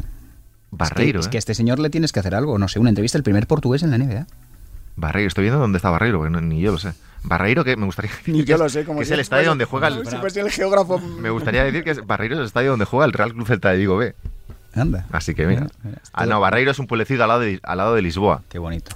Barreiro 0.70 1.20
es, 1.20 1.26
que, 1.26 1.26
es 1.26 1.26
¿eh? 1.26 1.30
que 1.32 1.36
a 1.38 1.40
este 1.40 1.54
señor 1.54 1.78
le 1.78 1.90
tienes 1.90 2.12
que 2.12 2.20
hacer 2.20 2.34
algo. 2.34 2.58
No 2.58 2.68
sé, 2.68 2.78
una 2.78 2.88
entrevista, 2.90 3.18
el 3.18 3.24
primer 3.24 3.46
portugués 3.46 3.82
en 3.82 3.90
la 3.90 3.98
NBA. 3.98 4.26
Barreiro 4.96 5.28
estoy 5.28 5.42
viendo 5.44 5.58
dónde 5.60 5.76
está 5.78 5.90
Barreiro 5.90 6.18
porque 6.18 6.30
no- 6.30 6.40
ni 6.40 6.60
yo 6.60 6.72
lo 6.72 6.78
sé 6.78 6.92
Barreiro 7.22 7.64
que 7.64 7.76
me 7.76 7.86
gustaría 7.86 8.10
decir 8.10 8.24
que 8.24 8.32
es- 8.64 8.72
que 8.84 9.02
es 9.02 9.10
el 9.10 9.20
estadio 9.20 9.48
donde 9.50 9.64
juega 9.64 9.88
el 9.88 10.06
Si 10.06 10.16
fuese 10.16 10.40
el 10.40 10.50
geógrafo. 10.50 10.98
me 10.98 11.30
gustaría 11.30 11.64
decir 11.64 11.84
que 11.84 11.90
es- 11.90 12.06
Barreiro 12.06 12.34
es 12.34 12.40
el 12.40 12.46
estadio 12.46 12.70
donde 12.70 12.84
juega 12.84 13.06
el 13.06 13.12
Real 13.12 13.32
Club 13.32 13.46
Celta 13.46 13.70
de 13.70 13.78
Vigo 13.78 13.96
B 13.96 14.14
Anda. 14.74 15.06
Así 15.10 15.34
que 15.34 15.46
mira. 15.46 15.62
Mira, 15.62 15.72
mira, 15.82 15.98
Ah, 16.12 16.26
no, 16.26 16.38
Barreiro 16.40 16.70
es 16.70 16.78
un 16.78 16.86
pueblecito 16.86 17.22
al 17.24 17.28
lado 17.28 17.40
de, 17.40 17.58
al 17.62 17.78
lado 17.78 17.94
de 17.94 18.02
Lisboa. 18.02 18.42
Qué 18.48 18.58
bonito. 18.60 18.94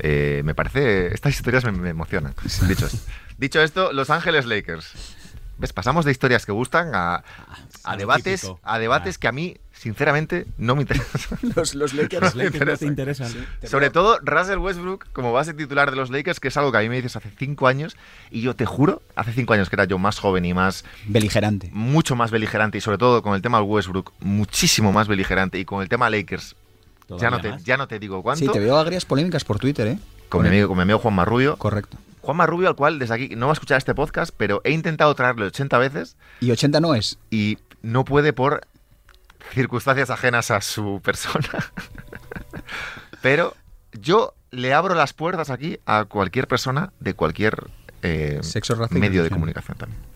Eh, 0.00 0.42
me 0.44 0.54
parece. 0.54 1.14
Estas 1.14 1.34
historias 1.34 1.64
me, 1.64 1.72
me 1.72 1.88
emocionan. 1.90 2.34
Dicho 2.68 2.86
esto. 2.86 2.98
Dicho 3.38 3.60
esto, 3.62 3.92
Los 3.92 4.10
Ángeles 4.10 4.44
Lakers. 4.46 4.92
¿Ves? 5.58 5.72
Pasamos 5.72 6.04
de 6.04 6.10
historias 6.10 6.44
que 6.46 6.52
gustan 6.52 6.90
a, 6.94 7.22
a 7.84 7.92
lo 7.92 7.96
debates, 7.98 8.50
a 8.62 8.78
debates 8.78 9.16
Ah. 9.16 9.20
que 9.20 9.28
a 9.28 9.32
mí, 9.32 9.56
sinceramente, 9.84 10.46
no 10.56 10.74
me 10.74 10.80
interesan. 10.82 11.38
Los, 11.54 11.74
los 11.74 11.92
Lakers. 11.92 12.22
Los 12.22 12.34
Lakers 12.34 12.66
no 12.66 12.76
te 12.78 12.86
interesa. 12.86 13.26
interesan. 13.26 13.46
Sobre 13.70 13.90
todo 13.90 14.18
Russell 14.22 14.56
Westbrook 14.58 15.06
como 15.12 15.32
base 15.32 15.52
titular 15.52 15.90
de 15.90 15.96
los 15.96 16.10
Lakers, 16.10 16.40
que 16.40 16.48
es 16.48 16.56
algo 16.56 16.72
que 16.72 16.78
a 16.78 16.80
mí 16.80 16.88
me 16.88 16.96
dices 16.96 17.14
hace 17.16 17.30
cinco 17.38 17.68
años. 17.68 17.96
Y 18.30 18.40
yo 18.40 18.56
te 18.56 18.64
juro, 18.64 19.02
hace 19.14 19.32
cinco 19.32 19.52
años 19.52 19.68
que 19.68 19.76
era 19.76 19.84
yo 19.84 19.98
más 19.98 20.18
joven 20.18 20.44
y 20.46 20.54
más 20.54 20.84
Beligerante. 21.06 21.68
mucho 21.72 22.16
más 22.16 22.30
beligerante 22.30 22.78
y 22.78 22.80
sobre 22.80 22.96
todo 22.98 23.22
con 23.22 23.34
el 23.34 23.42
tema 23.42 23.60
Westbrook 23.62 24.12
muchísimo 24.20 24.90
más 24.92 25.06
beligerante 25.06 25.58
y 25.58 25.64
con 25.66 25.82
el 25.82 25.88
tema 25.90 26.08
Lakers 26.10 26.56
ya 27.18 27.28
no 27.30 27.40
te 27.40 27.54
ya 27.62 27.76
no 27.76 27.86
te 27.86 27.98
digo 27.98 28.22
cuánto 28.22 28.42
Sí, 28.46 28.50
te 28.50 28.58
veo 28.58 28.78
agrias 28.78 29.04
polémicas 29.04 29.44
por 29.44 29.58
Twitter, 29.58 29.86
¿eh? 29.86 29.98
con 30.30 30.40
mi 30.42 30.48
amigo 30.48 30.68
con 30.68 30.78
mi 30.78 30.82
amigo 30.82 30.98
Juan 30.98 31.14
Marrubio 31.14 31.56
Correcto. 31.58 31.98
Juan 32.22 32.38
Marrubio 32.38 32.68
al 32.68 32.74
cual 32.74 32.98
desde 32.98 33.14
aquí 33.14 33.36
no 33.36 33.46
va 33.46 33.52
a 33.52 33.54
escuchar 33.54 33.76
este 33.76 33.94
podcast 33.94 34.32
pero 34.34 34.62
he 34.64 34.70
intentado 34.72 35.14
traerle 35.14 35.44
80 35.46 35.76
veces 35.78 36.16
Y 36.40 36.50
80 36.50 36.80
no 36.80 36.94
es. 36.94 37.18
y 37.30 37.58
no 37.82 38.04
puede 38.06 38.32
por 38.32 38.62
circunstancias 39.52 40.10
ajenas 40.10 40.50
a 40.50 40.60
su 40.60 41.00
persona 41.02 41.48
pero 43.22 43.54
yo 43.92 44.34
le 44.50 44.72
abro 44.72 44.94
las 44.94 45.12
puertas 45.12 45.50
aquí 45.50 45.78
a 45.86 46.04
cualquier 46.04 46.48
persona 46.48 46.92
de 47.00 47.14
cualquier 47.14 47.66
eh, 48.02 48.38
Sexo, 48.42 48.74
raza 48.74 48.96
y 48.96 49.00
medio 49.00 49.22
de 49.22 49.30
comunicación 49.30 49.76
también 49.76 50.14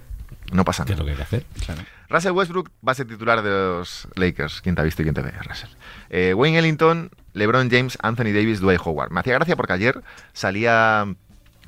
no 0.53 0.65
pasa 0.65 0.85
¿Qué 0.85 0.93
es 0.93 0.99
nada 0.99 1.03
lo 1.03 1.07
que 1.07 1.11
hay 1.11 1.17
que 1.17 1.23
hacer? 1.23 1.47
Claro. 1.65 1.83
Russell 2.09 2.33
Westbrook 2.33 2.71
va 2.87 2.93
a 2.93 2.95
ser 2.95 3.07
titular 3.07 3.43
de 3.43 3.51
los 3.51 4.09
Lakers. 4.15 4.63
¿Quién 4.63 4.75
te 4.75 4.81
ha 4.81 4.85
visto 4.85 5.03
y 5.03 5.05
quién 5.05 5.15
te 5.15 5.21
ve, 5.21 5.33
Russell? 5.47 5.71
Eh, 6.09 6.33
Wayne 6.35 6.59
Ellington, 6.59 7.11
LeBron 7.35 7.71
James, 7.71 7.99
Anthony 8.01 8.33
Davis, 8.33 8.61
Dwight 8.61 8.81
Howard. 8.83 9.11
Me 9.11 9.21
hacía 9.21 9.35
gracia 9.35 9.57
porque 9.57 9.75
ayer 9.75 10.03
salía, 10.33 11.07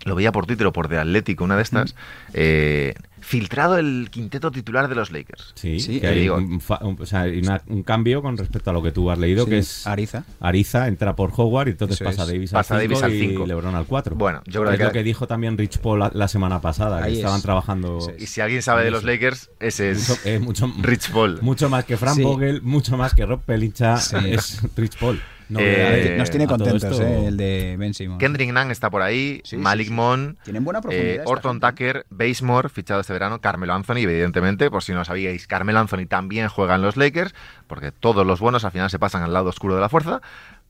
lo 0.04 0.14
veía 0.14 0.32
por 0.32 0.46
Twitter 0.46 0.66
o 0.66 0.72
por 0.72 0.88
The 0.88 0.98
Athletic, 0.98 1.40
una 1.40 1.56
de 1.56 1.62
estas, 1.62 1.94
eh, 2.32 2.94
filtrado 3.20 3.76
el 3.76 4.08
quinteto 4.10 4.50
titular 4.50 4.88
de 4.88 4.94
los 4.94 5.10
Lakers. 5.12 5.52
Sí, 5.54 5.78
Sí, 5.78 6.00
que 6.00 6.06
hay 6.06 6.20
digo. 6.20 6.36
un, 6.36 6.60
o 6.98 7.06
sea, 7.06 7.24
una- 7.24 7.60
un 7.68 7.82
cambio 7.82 8.22
con 8.22 8.36
respecto 8.38 8.70
a 8.70 8.72
lo 8.72 8.82
que 8.82 8.92
tú 8.92 9.10
has 9.10 9.18
leído, 9.18 9.44
Sí, 9.44 9.50
que 9.50 9.58
es 9.58 9.86
Ariza. 9.86 10.24
Ariza 10.40 10.88
entra 10.88 11.14
por 11.14 11.30
Howard 11.36 11.68
y 11.68 11.70
entonces 11.72 11.96
Eso 12.00 12.04
pasa 12.06 12.22
es. 12.22 12.28
Davis 12.28 12.50
Pasa 12.50 12.74
al 12.74 12.80
Davis 12.80 12.96
5 12.98 13.04
al 13.06 13.14
y 13.14 13.20
cinco. 13.20 13.46
LeBron 13.46 13.74
al 13.74 13.84
4. 13.84 14.16
Bueno, 14.16 14.42
yo 14.46 14.62
creo 14.62 14.72
es 14.72 14.78
que- 14.78 14.84
lo 14.84 14.92
que 14.92 15.02
dijo 15.02 15.26
también 15.26 15.58
Rich 15.58 15.78
Paul 15.78 15.98
la, 16.00 16.10
la 16.14 16.28
semana 16.28 16.60
pasada, 16.62 17.04
Ahí 17.04 17.12
que 17.12 17.18
estaban 17.18 17.36
es. 17.36 17.42
trabajando. 17.42 17.98
Y 18.18 18.26
si 18.26 18.40
alguien 18.40 18.62
sabe 18.62 18.84
de 18.84 18.90
los 18.90 19.04
Lakers, 19.04 19.50
ese 19.60 19.90
es 19.90 20.08
mucho, 20.08 20.20
eh, 20.24 20.38
mucho, 20.38 20.72
Rich 20.80 21.10
Paul. 21.10 21.38
mucho 21.42 21.68
más 21.68 21.84
que 21.84 21.98
Frank 21.98 22.16
Sí. 22.16 22.22
Vogel, 22.22 22.62
mucho 22.62 22.96
más 22.96 23.14
que 23.14 23.26
Rob 23.26 23.42
Pelincha, 23.42 23.98
Sí. 23.98 24.16
es 24.24 24.62
Rich 24.76 24.96
Paul. 24.98 25.20
No, 25.50 25.58
Eh, 25.60 26.14
Nos 26.16 26.30
tiene 26.30 26.46
contentos, 26.46 26.98
¿eh? 27.00 27.26
El 27.26 27.36
de 27.36 27.76
Ben. 27.78 27.92
Kendrick 28.18 28.52
Nunn 28.52 28.70
está 28.70 28.88
por 28.88 29.02
ahí, 29.02 29.40
Sí, 29.44 29.56
Malik 29.56 29.88
sí. 29.88 29.92
Monk, 29.92 30.38
Tienen 30.44 30.64
buena 30.64 30.80
profundidad. 30.80 31.16
Eh, 31.16 31.22
Orton. 31.26 31.60
Tucker, 31.60 32.06
Basemore, 32.08 32.68
fichado 32.68 33.00
este 33.00 33.12
verano, 33.12 33.40
Carmelo 33.40 33.74
Anthony, 33.74 33.98
evidentemente, 33.98 34.70
por 34.70 34.82
si 34.82 34.92
no 34.92 35.04
sabíais, 35.04 35.46
Carmelo 35.46 35.80
Anthony 35.80 36.06
también 36.08 36.48
juega 36.48 36.76
en 36.76 36.82
los 36.82 36.96
Lakers, 36.96 37.34
porque 37.66 37.90
todos 37.92 38.26
los 38.26 38.40
buenos 38.40 38.64
al 38.64 38.70
final 38.70 38.88
se 38.90 38.98
pasan 38.98 39.22
al 39.22 39.32
lado 39.32 39.48
oscuro 39.50 39.74
de 39.74 39.80
la 39.80 39.88
fuerza. 39.88 40.20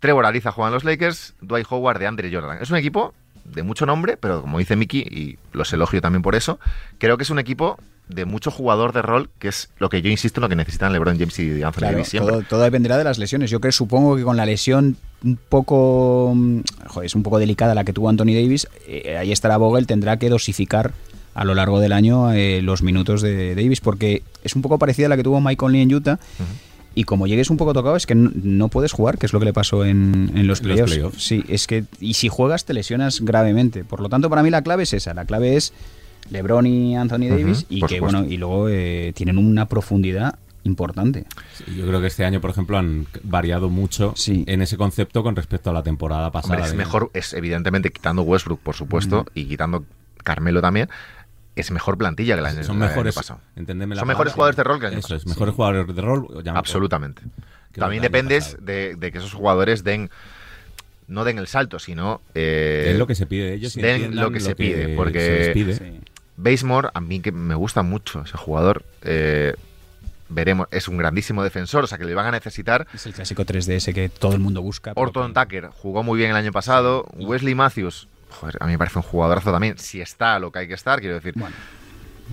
Trevor 0.00 0.24
Ariza 0.24 0.50
juega 0.50 0.68
en 0.68 0.74
los 0.74 0.84
Lakers, 0.84 1.34
Dwight 1.42 1.66
Howard 1.68 1.98
de 1.98 2.06
Andre 2.06 2.30
Jordan. 2.32 2.58
Es 2.62 2.70
un 2.70 2.76
equipo 2.76 3.12
de 3.44 3.62
mucho 3.62 3.84
nombre, 3.84 4.16
pero 4.16 4.40
como 4.40 4.58
dice 4.58 4.76
Mickey, 4.76 5.00
y 5.00 5.38
los 5.52 5.72
elogio 5.72 6.00
también 6.00 6.22
por 6.22 6.34
eso, 6.34 6.58
creo 6.98 7.16
que 7.18 7.24
es 7.24 7.30
un 7.30 7.38
equipo 7.38 7.78
de 8.14 8.24
mucho 8.24 8.50
jugador 8.50 8.92
de 8.92 9.02
rol, 9.02 9.30
que 9.38 9.48
es 9.48 9.70
lo 9.78 9.88
que 9.88 10.02
yo 10.02 10.10
insisto 10.10 10.40
en 10.40 10.42
lo 10.42 10.48
que 10.48 10.56
necesitan 10.56 10.92
LeBron 10.92 11.18
James 11.18 11.38
y 11.38 11.62
Anthony 11.62 11.78
Claro, 11.78 11.92
Davis 11.96 12.08
siempre. 12.08 12.32
todo, 12.32 12.42
todo 12.48 12.60
dependerá 12.62 12.98
de 12.98 13.04
las 13.04 13.18
lesiones. 13.18 13.50
Yo 13.50 13.60
creo, 13.60 13.72
supongo 13.72 14.16
que 14.16 14.22
con 14.22 14.36
la 14.36 14.46
lesión 14.46 14.96
un 15.24 15.36
poco, 15.48 16.32
mm, 16.34 16.60
joder, 16.86 17.06
es 17.06 17.14
un 17.14 17.22
poco 17.22 17.38
delicada 17.38 17.74
la 17.74 17.84
que 17.84 17.92
tuvo 17.92 18.08
Anthony 18.08 18.34
Davis, 18.34 18.68
eh, 18.86 19.16
ahí 19.18 19.32
estará 19.32 19.56
Vogel, 19.56 19.86
tendrá 19.86 20.18
que 20.18 20.28
dosificar 20.28 20.92
a 21.34 21.44
lo 21.44 21.54
largo 21.54 21.78
del 21.80 21.92
año 21.92 22.32
eh, 22.32 22.60
los 22.62 22.82
minutos 22.82 23.22
de 23.22 23.54
Davis, 23.54 23.80
porque 23.80 24.22
es 24.42 24.56
un 24.56 24.62
poco 24.62 24.78
parecida 24.78 25.06
a 25.06 25.08
la 25.10 25.16
que 25.16 25.22
tuvo 25.22 25.40
Mike 25.40 25.56
Conley 25.56 25.82
en 25.82 25.94
Utah. 25.94 26.18
Y 26.92 27.04
como 27.04 27.28
llegues 27.28 27.50
un 27.50 27.56
poco 27.56 27.72
tocado, 27.72 27.94
es 27.94 28.04
que 28.04 28.16
no, 28.16 28.32
no 28.34 28.68
puedes 28.68 28.90
jugar, 28.90 29.16
que 29.16 29.24
es 29.26 29.32
lo 29.32 29.38
que 29.38 29.44
le 29.44 29.52
pasó 29.52 29.84
en, 29.84 30.32
en 30.34 30.34
los 30.34 30.34
En 30.34 30.46
los 30.48 30.60
playoffs. 30.60 30.92
playoffs. 30.92 31.22
Sí, 31.24 31.44
es 31.48 31.68
que. 31.68 31.84
Y 32.00 32.14
si 32.14 32.28
juegas, 32.28 32.64
te 32.64 32.74
lesionas 32.74 33.20
gravemente. 33.20 33.84
Por 33.84 34.00
lo 34.00 34.08
tanto, 34.08 34.28
para 34.28 34.42
mí 34.42 34.50
la 34.50 34.62
clave 34.62 34.82
es 34.82 34.92
esa. 34.92 35.14
La 35.14 35.24
clave 35.24 35.54
es 35.56 35.72
LeBron 36.30 36.66
y 36.66 36.96
Anthony 36.96 37.28
Davis. 37.28 37.66
y 37.68 37.80
que, 37.80 37.94
supuesto. 37.96 38.18
bueno, 38.18 38.32
y 38.32 38.36
luego 38.36 38.68
eh, 38.68 39.12
tienen 39.14 39.38
una 39.38 39.66
profundidad 39.66 40.38
importante. 40.64 41.24
Sí, 41.54 41.64
Yo 41.76 41.86
creo 41.86 42.00
que 42.00 42.06
este 42.08 42.24
año, 42.24 42.40
por 42.40 42.50
ejemplo, 42.50 42.76
han 42.78 43.06
variado 43.22 43.68
mucho 43.70 44.12
Sí. 44.16 44.44
en 44.46 44.60
ese 44.62 44.76
concepto 44.76 45.22
con 45.22 45.34
respecto 45.36 45.70
a 45.70 45.72
la 45.72 45.82
temporada 45.82 46.30
pasada. 46.30 46.54
Hombre, 46.56 46.68
es 46.68 46.74
mejor, 46.74 47.10
es 47.14 47.32
evidentemente 47.32 47.90
quitando 47.90 48.22
Westbrook, 48.22 48.60
por 48.60 48.74
supuesto, 48.74 49.24
y 49.34 49.46
quitando 49.46 49.84
Carmelo 50.22 50.60
también. 50.60 50.88
es 51.56 51.70
mejor 51.70 51.98
plantilla 51.98 52.36
que 52.36 52.42
año, 52.48 52.62
Son 52.64 52.76
el 52.76 53.12
pasado. 53.12 53.40
la 53.56 54.00
Son 54.00 54.08
mejores 54.08 54.32
jugadores 54.32 54.56
de 54.56 54.64
rol 54.64 54.80
que 54.80 54.86
el 54.86 54.92
año 54.92 54.98
Eso 55.00 55.14
es, 55.14 55.26
mejores 55.26 55.54
jugadores 55.54 55.94
de 55.94 56.00
rol. 56.02 56.26
Absolutamente. 56.54 57.22
También 57.72 58.02
dependes 58.02 58.56
de, 58.60 58.94
de 58.96 59.12
que 59.12 59.18
esos 59.18 59.32
jugadores 59.34 59.82
den, 59.84 60.10
no 61.06 61.24
den 61.24 61.38
el 61.38 61.46
salto, 61.48 61.78
sino... 61.78 62.20
eh, 62.34 62.90
Es 62.92 62.98
lo 62.98 63.06
que 63.06 63.14
se 63.14 63.26
pide 63.26 63.46
de 63.46 63.54
ellos. 63.54 63.76
y 63.76 63.82
den 63.82 64.14
lo 64.16 64.30
que 64.30 64.40
se 64.40 64.54
pide, 64.54 64.94
porque- 64.96 65.20
se 65.20 65.38
les 65.38 65.48
pide. 65.50 65.74
Sí. 65.74 66.00
Basemore, 66.42 66.88
a 66.94 67.00
mí 67.00 67.20
que 67.20 67.32
me 67.32 67.54
gusta 67.54 67.82
mucho 67.82 68.22
ese 68.22 68.36
jugador, 68.36 68.84
eh, 69.02 69.54
veremos, 70.28 70.68
es 70.70 70.88
un 70.88 70.96
grandísimo 70.96 71.42
defensor, 71.42 71.84
o 71.84 71.86
sea 71.86 71.98
que 71.98 72.04
le 72.04 72.14
van 72.14 72.26
a 72.26 72.30
necesitar. 72.30 72.86
Es 72.94 73.06
el 73.06 73.12
clásico 73.12 73.44
3DS 73.44 73.92
que 73.92 74.08
todo 74.08 74.32
el 74.32 74.40
mundo 74.40 74.62
busca. 74.62 74.92
Orton 74.94 75.34
Tucker 75.34 75.68
jugó 75.68 76.02
muy 76.02 76.18
bien 76.18 76.30
el 76.30 76.36
año 76.36 76.52
pasado. 76.52 77.06
Wesley 77.16 77.54
Matthews, 77.54 78.08
joder, 78.30 78.56
a 78.60 78.66
mí 78.66 78.72
me 78.72 78.78
parece 78.78 78.98
un 78.98 79.02
jugadorazo 79.02 79.52
también. 79.52 79.78
Si 79.78 80.00
está 80.00 80.38
lo 80.38 80.50
que 80.50 80.60
hay 80.60 80.68
que 80.68 80.74
estar, 80.74 81.00
quiero 81.00 81.16
decir. 81.16 81.34
Bueno, 81.36 81.54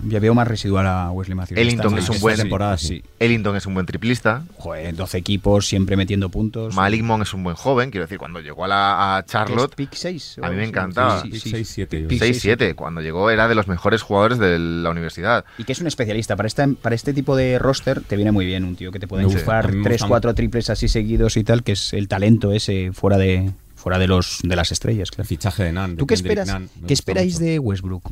ya 0.05 0.19
veo 0.19 0.33
más 0.33 0.47
residual 0.47 0.85
a 0.87 1.11
Wesley 1.11 1.35
Matthews. 1.35 1.59
Ellington 1.59 1.97
Esta- 1.97 2.11
es 2.11 2.17
un 2.17 2.21
buen- 2.21 2.37
temporada, 2.37 2.77
sí. 2.77 2.87
sí. 2.87 3.03
Ellington 3.19 3.55
es 3.55 3.65
un 3.65 3.73
buen 3.73 3.85
triplista. 3.85 4.43
Joder, 4.57 4.95
12 4.95 5.17
equipos, 5.17 5.67
siempre 5.67 5.95
metiendo 5.97 6.29
puntos. 6.29 6.75
Malik 6.75 7.03
Monk 7.03 7.23
es 7.23 7.33
un 7.33 7.43
buen 7.43 7.55
joven. 7.55 7.91
Quiero 7.91 8.05
decir, 8.05 8.17
cuando 8.17 8.39
llegó 8.39 8.65
a, 8.65 8.67
la, 8.67 9.17
a 9.17 9.25
Charlotte, 9.25 9.75
¿Pick 9.75 9.93
6? 9.93 10.37
a 10.41 10.49
mí 10.49 10.55
me 10.55 10.65
encantaba. 10.65 11.21
Sí, 11.21 11.31
sí, 11.39 11.63
sí. 11.65 11.81
6-7. 11.83 12.01
yo 12.01 12.07
Pick 12.07 12.19
creo. 12.19 12.31
6-7. 12.33 12.75
Cuando 12.75 13.01
llegó 13.01 13.29
era 13.31 13.47
de 13.47 13.55
los 13.55 13.67
mejores 13.67 14.01
jugadores 14.01 14.37
de 14.39 14.59
la 14.59 14.89
universidad. 14.89 15.45
Y 15.57 15.63
que 15.63 15.71
es 15.73 15.81
un 15.81 15.87
especialista. 15.87 16.35
Para, 16.35 16.47
esta, 16.47 16.67
para 16.81 16.95
este 16.95 17.13
tipo 17.13 17.35
de 17.35 17.57
roster 17.59 18.01
te 18.01 18.15
viene 18.15 18.31
muy 18.31 18.45
bien 18.45 18.63
un 18.63 18.75
tío 18.75 18.91
que 18.91 18.99
te 18.99 19.07
puede 19.07 19.23
enchufar 19.23 19.65
A 19.65 19.69
mí 19.69 19.77
me 19.77 19.83
3, 19.83 19.93
gusta 20.01 20.07
4 20.07 20.33
triples 20.35 20.69
así 20.69 20.87
seguidos 20.87 21.37
y 21.37 21.43
tal, 21.43 21.63
que 21.63 21.73
es 21.73 21.93
el 21.93 22.07
talento 22.07 22.51
ese 22.51 22.91
fuera 22.93 23.17
de 23.17 23.51
fuera 23.75 23.99
de 23.99 24.07
los 24.07 24.39
de 24.43 24.55
las 24.55 24.71
estrellas, 24.71 25.09
El 25.17 25.25
fichaje 25.25 25.63
de 25.63 25.71
Nan. 25.71 25.97
¿Tú 25.97 26.07
qué 26.07 26.15
esperas? 26.15 26.49
¿Qué 26.87 26.93
esperáis 26.93 27.35
mucho. 27.35 27.45
de 27.45 27.59
Westbrook? 27.59 28.03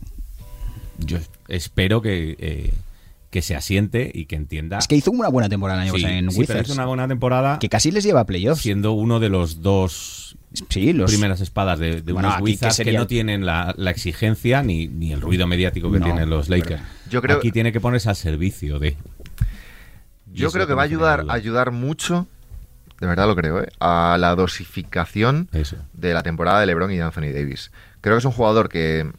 Yo 1.00 1.18
espero 1.48 2.02
que, 2.02 2.36
eh, 2.40 2.74
que 3.30 3.42
se 3.42 3.56
asiente 3.56 4.12
y 4.14 4.26
que 4.26 4.36
entienda. 4.36 4.78
Es 4.80 4.88
que 4.88 4.96
hizo 4.96 5.12
una 5.12 5.30
buena 5.30 5.50
temporada 5.50 5.82
el 5.82 5.90
año 5.90 5.96
Sí, 5.98 6.02
pasado 6.04 6.18
en 6.20 6.32
sí, 6.32 6.38
pero 6.38 6.42
Wizards, 6.54 6.70
es 6.70 6.76
una 6.76 6.86
buena 6.86 7.08
temporada 7.08 7.60
que 7.60 7.70
casi 7.70 7.92
les 7.92 8.04
lleva 8.04 8.22
a 8.22 8.26
playoffs. 8.26 8.62
siendo 8.62 8.94
uno 8.94 9.20
de 9.20 9.30
los 9.30 9.62
dos 9.62 10.38
Sí, 10.70 10.94
los 10.94 11.12
primeras 11.12 11.42
espadas 11.42 11.78
de, 11.80 12.02
de 12.02 12.14
Bueno, 12.14 12.30
unos 12.30 12.36
aquí, 12.40 12.46
¿qué 12.46 12.52
Wizards 12.52 12.78
que 12.78 12.94
no 12.94 13.08
tienen 13.08 13.46
la, 13.46 13.74
la 13.78 13.92
exigencia 13.92 14.64
ni, 14.64 14.88
ni 14.88 15.12
el 15.12 15.20
ruido 15.20 15.48
mediático 15.48 15.92
que 15.92 16.00
No, 16.00 16.06
tienen 16.06 16.30
los 16.30 16.48
Lakers. 16.48 16.82
Yo 17.10 17.22
creo- 17.22 17.38
Aquí 17.40 17.52
tiene 17.52 17.74
que 17.74 17.82
ponerse 17.82 18.08
al 18.08 18.16
servicio 18.16 18.80
de. 18.80 18.96
Yo 20.32 20.50
creo 20.52 20.66
que 20.68 20.74
va 20.74 20.82
a 20.84 20.86
ayudar, 20.86 21.26
ayudar 21.30 21.72
mucho, 21.72 22.28
de 23.02 23.08
verdad 23.08 23.28
lo 23.28 23.36
creo, 23.36 23.62
¿eh? 23.64 23.68
a 23.80 24.18
la 24.20 24.36
dosificación 24.36 25.50
Eso. 25.54 25.78
de 25.94 26.14
la 26.14 26.24
temporada 26.24 26.60
de 26.62 26.66
LeBron 26.68 26.92
y 26.92 26.96
de 26.98 27.04
Anthony 27.04 27.32
Davis. 27.34 27.72
Creo 28.02 28.16
que 28.16 28.20
es 28.20 28.26
un 28.26 28.32
jugador 28.32 28.70
que 28.70 29.12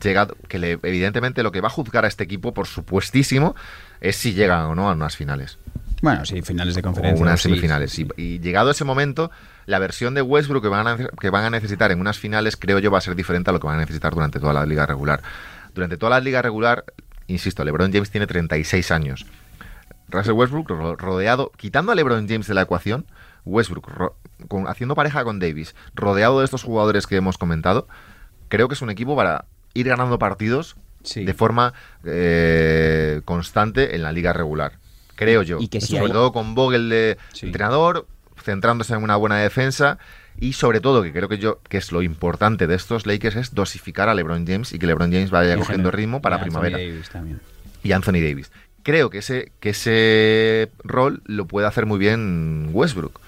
llegado, 0.00 0.36
que 0.48 0.58
le, 0.58 0.72
evidentemente 0.82 1.42
lo 1.42 1.52
que 1.52 1.60
va 1.60 1.68
a 1.68 1.70
juzgar 1.70 2.04
a 2.04 2.08
este 2.08 2.24
equipo, 2.24 2.52
por 2.54 2.66
supuestísimo, 2.66 3.54
es 4.00 4.16
si 4.16 4.32
llegan 4.34 4.62
o 4.66 4.74
no 4.74 4.88
a 4.90 4.94
unas 4.94 5.16
finales. 5.16 5.58
Bueno, 6.02 6.24
sí, 6.24 6.40
finales 6.42 6.74
de 6.74 6.80
O 6.80 6.84
conferencia. 6.84 7.22
unas 7.22 7.40
sí, 7.40 7.48
semifinales. 7.50 7.90
sí, 7.92 8.04
sí. 8.16 8.22
Y, 8.22 8.22
y 8.34 8.38
llegado 8.40 8.70
ese 8.70 8.84
momento, 8.84 9.30
la 9.66 9.78
versión 9.78 10.14
de 10.14 10.22
Westbrook 10.22 10.62
que 10.62 10.68
van, 10.68 10.86
a, 10.86 10.96
que 10.96 11.30
van 11.30 11.44
a 11.44 11.50
necesitar 11.50 11.92
en 11.92 12.00
unas 12.00 12.18
finales, 12.18 12.56
creo 12.56 12.78
yo, 12.78 12.90
va 12.90 12.98
a 12.98 13.02
ser 13.02 13.14
diferente 13.14 13.50
a 13.50 13.52
lo 13.52 13.60
que 13.60 13.66
van 13.66 13.76
a 13.76 13.80
necesitar 13.80 14.12
durante 14.14 14.40
toda 14.40 14.52
la 14.54 14.64
liga 14.66 14.86
regular. 14.86 15.20
Durante 15.74 15.96
toda 15.98 16.10
la 16.10 16.20
liga 16.20 16.40
regular, 16.42 16.84
insisto, 17.26 17.62
LeBron 17.64 17.92
James 17.92 18.10
tiene 18.10 18.26
36 18.26 18.90
años. 18.90 19.26
Russell 20.08 20.32
Westbrook 20.32 20.68
ro- 20.70 20.96
rodeado, 20.96 21.52
quitando 21.56 21.92
a 21.92 21.94
LeBron 21.94 22.26
James 22.28 22.46
de 22.48 22.54
la 22.54 22.62
ecuación, 22.62 23.04
Westbrook 23.44 23.88
ro- 23.88 24.16
con- 24.48 24.66
haciendo 24.68 24.94
pareja 24.94 25.22
con 25.22 25.38
Davis, 25.38 25.74
rodeado 25.94 26.38
de 26.40 26.46
estos 26.46 26.62
jugadores 26.62 27.06
que 27.06 27.16
hemos 27.16 27.38
comentado, 27.38 27.86
creo 28.48 28.68
que 28.68 28.74
es 28.74 28.82
un 28.82 28.90
equipo 28.90 29.14
para 29.14 29.44
ir 29.74 29.88
ganando 29.88 30.18
partidos 30.18 30.76
Sí. 31.02 31.24
de 31.24 31.32
forma 31.34 31.72
eh, 32.04 33.22
constante 33.24 33.94
en 33.96 34.02
la 34.02 34.12
liga 34.12 34.32
regular. 34.32 34.72
Creo 35.16 35.42
yo. 35.42 35.58
Y 35.60 35.68
que 35.68 35.80
si 35.80 35.88
Sobre 35.94 36.06
hay- 36.06 36.12
todo 36.12 36.32
con 36.32 36.54
Vogel 36.54 36.88
de 36.90 37.16
Sí. 37.32 37.46
entrenador, 37.46 38.06
centrándose 38.42 38.94
en 38.94 39.02
una 39.02 39.16
buena 39.16 39.36
defensa 39.38 39.98
y 40.38 40.52
sobre 40.54 40.80
todo, 40.80 41.02
que 41.02 41.12
creo 41.12 41.28
que 41.28 41.38
yo 41.38 41.60
que 41.68 41.76
es 41.78 41.92
lo 41.92 42.02
importante 42.02 42.66
de 42.66 42.74
estos 42.74 43.06
Lakers, 43.06 43.36
es 43.36 43.54
dosificar 43.54 44.08
a 44.08 44.14
LeBron 44.14 44.46
James 44.46 44.72
y 44.72 44.78
que 44.78 44.86
LeBron 44.86 45.10
James 45.12 45.30
vaya 45.30 45.56
cogiendo 45.56 45.90
ritmo 45.90 46.20
para 46.22 46.36
y 46.36 46.40
primavera. 46.40 46.78
Davis 46.78 47.08
también. 47.10 47.40
Y 47.82 47.92
Anthony 47.92 48.20
Davis. 48.20 48.50
Creo 48.82 49.10
que 49.10 49.18
ese, 49.18 49.52
que 49.60 49.70
ese 49.70 50.70
rol 50.84 51.22
lo 51.26 51.46
puede 51.46 51.66
hacer 51.66 51.84
muy 51.86 51.98
bien 51.98 52.70
Westbrook. 52.72 53.20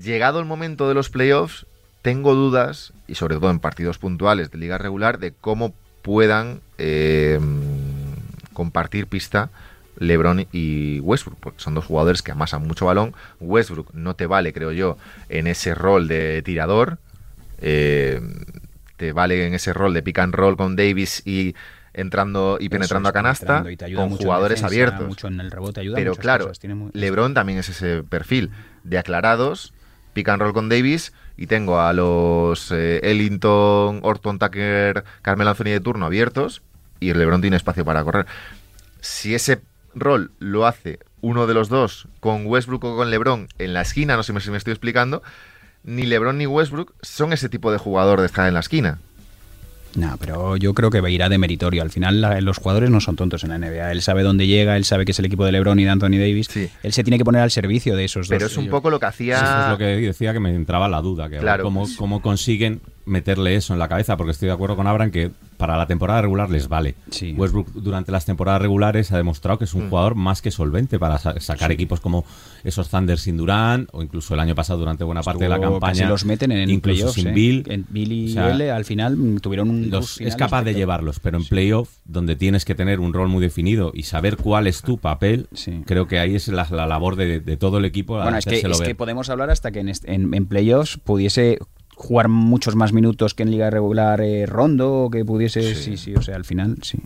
Llegado 0.00 0.38
el 0.38 0.44
momento 0.46 0.88
de 0.88 0.94
los 0.94 1.10
playoffs, 1.10 1.66
tengo 2.02 2.34
dudas, 2.34 2.92
y 3.06 3.14
sobre 3.14 3.36
todo 3.36 3.50
en 3.50 3.58
partidos 3.60 3.98
puntuales 3.98 4.50
de 4.50 4.58
liga 4.58 4.78
regular, 4.78 5.18
de 5.18 5.32
cómo 5.32 5.74
puedan 6.02 6.60
eh, 6.78 7.38
compartir 8.52 9.06
pista 9.06 9.50
LeBron 9.98 10.46
y 10.52 11.00
Westbrook, 11.00 11.38
porque 11.40 11.60
son 11.60 11.74
dos 11.74 11.84
jugadores 11.84 12.22
que 12.22 12.32
amasan 12.32 12.66
mucho 12.66 12.86
balón. 12.86 13.14
Westbrook 13.40 13.92
no 13.92 14.14
te 14.14 14.26
vale, 14.26 14.52
creo 14.52 14.72
yo, 14.72 14.96
en 15.28 15.46
ese 15.46 15.74
rol 15.74 16.08
de 16.08 16.42
tirador. 16.42 16.98
eh, 17.58 18.20
te 18.96 19.12
vale 19.12 19.46
en 19.46 19.54
ese 19.54 19.72
rol 19.72 19.94
de 19.94 20.02
pick 20.02 20.18
and 20.18 20.34
roll 20.34 20.56
con 20.58 20.76
Davis 20.76 21.22
y 21.26 21.54
entrando 21.94 22.58
y 22.60 22.68
penetrando 22.68 23.08
a 23.08 23.12
canasta 23.12 23.64
y 23.70 23.76
te 23.76 23.86
ayuda 23.86 24.02
con 24.02 24.10
mucho 24.10 24.22
jugadores 24.24 24.56
defensa, 24.60 24.66
abiertos. 24.66 25.06
Mucho 25.08 25.28
en 25.28 25.40
el 25.40 25.50
rebote 25.50 25.80
ayuda 25.80 25.96
Pero 25.96 26.14
claro, 26.16 26.44
cosas, 26.44 26.58
tiene 26.58 26.74
muy- 26.74 26.90
LeBron 26.92 27.32
también 27.34 27.58
es 27.58 27.68
ese 27.70 28.02
perfil 28.02 28.50
de 28.84 28.98
aclarados, 28.98 29.72
pick 30.12 30.28
and 30.28 30.42
roll 30.42 30.52
con 30.52 30.68
Davis 30.68 31.12
y 31.36 31.46
tengo 31.46 31.80
a 31.80 31.92
los 31.92 32.70
eh, 32.72 33.00
Ellington, 33.02 34.00
Orton 34.02 34.38
Tucker, 34.38 35.04
Carmelo 35.22 35.50
Anthony 35.50 35.64
de 35.64 35.80
turno 35.80 36.06
abiertos 36.06 36.62
y 37.00 37.12
LeBron 37.12 37.40
tiene 37.40 37.56
espacio 37.56 37.84
para 37.84 38.04
correr. 38.04 38.26
Si 39.00 39.34
ese 39.34 39.62
rol 39.94 40.32
lo 40.38 40.66
hace 40.66 40.98
uno 41.22 41.46
de 41.46 41.54
los 41.54 41.68
dos 41.68 42.08
con 42.20 42.46
Westbrook 42.46 42.84
o 42.84 42.96
con 42.96 43.10
LeBron 43.10 43.48
en 43.58 43.74
la 43.74 43.82
esquina, 43.82 44.16
no 44.16 44.22
sé 44.22 44.38
si 44.40 44.50
me 44.50 44.58
estoy 44.58 44.72
explicando, 44.72 45.22
ni 45.82 46.04
LeBron 46.04 46.38
ni 46.38 46.46
Westbrook 46.46 46.94
son 47.02 47.32
ese 47.32 47.48
tipo 47.48 47.72
de 47.72 47.78
jugador 47.78 48.20
de 48.20 48.26
estar 48.26 48.46
en 48.46 48.54
la 48.54 48.60
esquina. 48.60 48.98
No, 49.96 50.16
pero 50.20 50.56
yo 50.56 50.72
creo 50.72 50.88
que 50.90 51.02
irá 51.10 51.28
de 51.28 51.36
meritorio. 51.38 51.82
Al 51.82 51.90
final 51.90 52.20
la- 52.20 52.40
los 52.40 52.58
jugadores 52.58 52.90
no 52.90 53.00
son 53.00 53.16
tontos 53.16 53.42
en 53.44 53.50
la 53.50 53.56
NBA. 53.58 53.90
Él 53.90 54.02
sabe 54.02 54.22
dónde 54.22 54.46
llega, 54.46 54.76
él 54.76 54.84
sabe 54.84 55.04
que 55.04 55.10
es 55.12 55.18
el 55.18 55.24
equipo 55.24 55.44
de 55.44 55.52
LeBron 55.52 55.78
y 55.80 55.84
de 55.84 55.90
Anthony 55.90 56.10
Davis. 56.18 56.46
Sí. 56.50 56.68
Él 56.82 56.92
se 56.92 57.02
tiene 57.02 57.18
que 57.18 57.24
poner 57.24 57.42
al 57.42 57.50
servicio 57.50 57.96
de 57.96 58.04
esos 58.04 58.28
Pero 58.28 58.44
dos. 58.44 58.52
es 58.52 58.58
un 58.58 58.66
Yo- 58.66 58.70
poco 58.70 58.88
lo 58.90 59.00
que 59.00 59.06
hacía... 59.06 59.36
Eso 59.36 59.62
es 59.64 59.68
lo 59.70 59.78
que 59.78 59.84
decía 59.84 60.32
que 60.32 60.38
me 60.40 60.54
entraba 60.54 60.88
la 60.88 61.00
duda, 61.00 61.28
que 61.28 61.38
Claro. 61.38 61.64
cómo, 61.64 61.86
cómo 61.96 62.22
consiguen 62.22 62.80
meterle 63.10 63.54
eso 63.56 63.72
en 63.74 63.78
la 63.78 63.88
cabeza, 63.88 64.16
porque 64.16 64.30
estoy 64.32 64.46
de 64.48 64.54
acuerdo 64.54 64.76
con 64.76 64.86
Abraham 64.86 65.10
que 65.10 65.30
para 65.58 65.76
la 65.76 65.86
temporada 65.86 66.22
regular 66.22 66.48
les 66.48 66.68
vale. 66.68 66.94
Sí. 67.10 67.34
Westbrook 67.36 67.72
durante 67.74 68.10
las 68.12 68.24
temporadas 68.24 68.62
regulares 68.62 69.12
ha 69.12 69.18
demostrado 69.18 69.58
que 69.58 69.64
es 69.64 69.74
un 69.74 69.86
Mm. 69.86 69.90
jugador 69.90 70.14
más 70.14 70.40
que 70.40 70.50
solvente 70.50 70.98
para 70.98 71.18
sa- 71.18 71.38
sacar 71.38 71.70
equipos 71.70 72.00
como 72.00 72.24
esos 72.64 72.88
Thunder 72.88 73.18
sin 73.18 73.36
Durán 73.36 73.86
o 73.92 74.02
incluso 74.02 74.32
el 74.32 74.40
año 74.40 74.54
pasado 74.54 74.78
durante 74.78 75.04
buena 75.04 75.22
parte 75.22 75.44
de 75.44 75.50
la 75.50 75.60
campaña. 75.60 75.92
casi 75.92 76.04
los 76.06 76.24
meten 76.24 76.52
en 76.52 76.70
incluso 76.70 76.96
playoffs, 77.00 77.14
sin 77.14 77.28
¿eh? 77.28 77.32
Bill. 77.32 77.64
En 77.68 77.84
Bill 77.90 78.12
y 78.12 78.30
O 78.30 78.32
sea, 78.32 78.50
él 78.52 78.70
al 78.70 78.84
final 78.86 79.16
mm, 79.16 79.36
tuvieron 79.40 79.68
un 79.68 79.90
los- 79.90 80.00
rush 80.00 80.14
final 80.18 80.28
es 80.28 80.36
capaz 80.36 80.62
de 80.62 80.72
llevarlos, 80.74 81.20
pero 81.20 81.36
en 81.36 81.44
playoff, 81.44 81.90
donde 82.06 82.36
tienes 82.36 82.64
que 82.64 82.74
tener 82.74 83.00
un 83.00 83.12
rol 83.12 83.28
muy 83.28 83.42
definido 83.42 83.90
y 83.94 84.04
saber 84.04 84.38
cuál 84.38 84.66
es 84.66 84.80
tu 84.80 84.96
papel, 84.98 85.48
Sí. 85.52 85.82
creo 85.84 86.06
que 86.06 86.18
ahí 86.20 86.36
es 86.36 86.48
la, 86.48 86.66
la 86.70 86.86
labor 86.86 87.16
de, 87.16 87.40
de 87.40 87.56
todo 87.58 87.78
el 87.78 87.84
equipo. 87.84 88.14
Bueno, 88.16 88.38
es 88.38 88.46
que, 88.46 88.60
es 88.60 88.80
que 88.80 88.94
podemos 88.94 89.28
hablar 89.28 89.50
hasta 89.50 89.70
que 89.72 89.80
en, 89.80 89.88
en, 90.04 90.32
en 90.34 90.46
playoffs 90.46 90.96
pudiese 90.98 91.58
jugar 92.00 92.28
muchos 92.28 92.76
más 92.76 92.92
minutos 92.94 93.34
que 93.34 93.42
en 93.42 93.50
liga 93.50 93.68
regular 93.70 94.20
eh, 94.22 94.46
Rondo, 94.46 95.08
que 95.12 95.24
pudiese, 95.24 95.74
Sí. 95.74 95.74
sí. 95.74 95.96
sí, 95.98 96.14
o 96.14 96.22
sea, 96.22 96.36
al 96.36 96.44
final, 96.44 96.78
sí. 96.82 96.98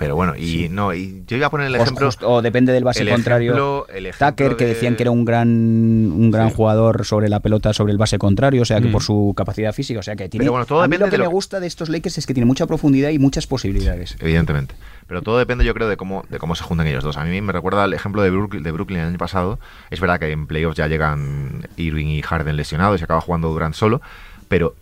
Pero 0.00 0.16
bueno, 0.16 0.34
y 0.34 0.68
no, 0.70 0.94
y 0.94 1.22
yo 1.26 1.36
iba 1.36 1.46
a 1.46 1.50
poner 1.50 1.66
el 1.66 1.74
O- 1.76 1.82
ejemplo... 1.82 2.08
o 2.22 2.40
depende 2.42 2.72
del 2.72 2.84
base 2.84 3.02
el 3.02 3.10
contrario. 3.10 3.52
ejemplo- 3.52 3.86
el 3.94 4.06
ejemplo 4.06 4.28
Tucker, 4.30 4.56
que 4.56 4.64
de- 4.64 4.74
decían 4.74 4.96
que 4.96 5.02
era 5.04 5.10
un 5.12 5.24
gran 5.26 5.46
un 5.48 6.30
gran 6.30 6.48
Sí. 6.48 6.54
jugador 6.56 7.04
sobre 7.04 7.28
la 7.28 7.40
pelota, 7.40 7.72
sobre 7.74 7.92
el 7.92 7.98
base 7.98 8.18
contrario, 8.18 8.62
o 8.62 8.64
sea, 8.64 8.80
que 8.80 8.88
Mm. 8.88 8.92
por 8.92 9.02
su 9.02 9.34
capacidad 9.36 9.72
física, 9.74 10.00
o 10.00 10.02
sea, 10.02 10.16
que 10.16 10.28
tiene... 10.30 10.44
Pero 10.44 10.52
bueno, 10.52 10.64
todo 10.66 10.80
a 10.82 10.88
mí 10.88 10.92
depende 10.92 11.06
lo 11.06 11.10
que 11.10 11.16
de 11.18 11.28
me 11.28 11.32
gusta 11.32 11.60
de 11.60 11.66
estos 11.66 11.90
Lakers 11.90 12.16
es 12.18 12.26
que 12.26 12.32
tiene 12.32 12.46
mucha 12.46 12.66
profundidad 12.66 13.10
y 13.10 13.18
muchas 13.18 13.46
posibilidades. 13.46 14.16
Evidentemente. 14.20 14.74
Pero 15.06 15.20
todo 15.22 15.36
depende, 15.38 15.64
yo 15.66 15.74
creo, 15.74 15.86
de 15.88 15.96
cómo, 15.98 16.24
de 16.30 16.38
cómo 16.38 16.54
se 16.54 16.64
juntan 16.64 16.86
ellos 16.86 17.04
dos. 17.04 17.18
A 17.18 17.24
mí 17.24 17.40
me 17.42 17.52
recuerda 17.52 17.84
el 17.84 17.92
ejemplo 17.92 18.22
de 18.22 18.30
Brooklyn, 18.30 18.62
de 18.62 18.72
Brooklyn 18.72 19.00
el 19.00 19.08
año 19.08 19.18
pasado. 19.18 19.58
Es 19.90 20.00
verdad 20.00 20.18
que 20.18 20.30
en 20.32 20.46
playoffs 20.46 20.76
ya 20.78 20.86
llegan 20.86 21.68
Irving 21.76 22.06
y 22.06 22.22
Harden 22.22 22.56
lesionados 22.56 23.00
y 23.00 23.04
acaba 23.04 23.20
jugando 23.20 23.48
Durant 23.50 23.74
solo. 23.74 24.00
Pero 24.48 24.74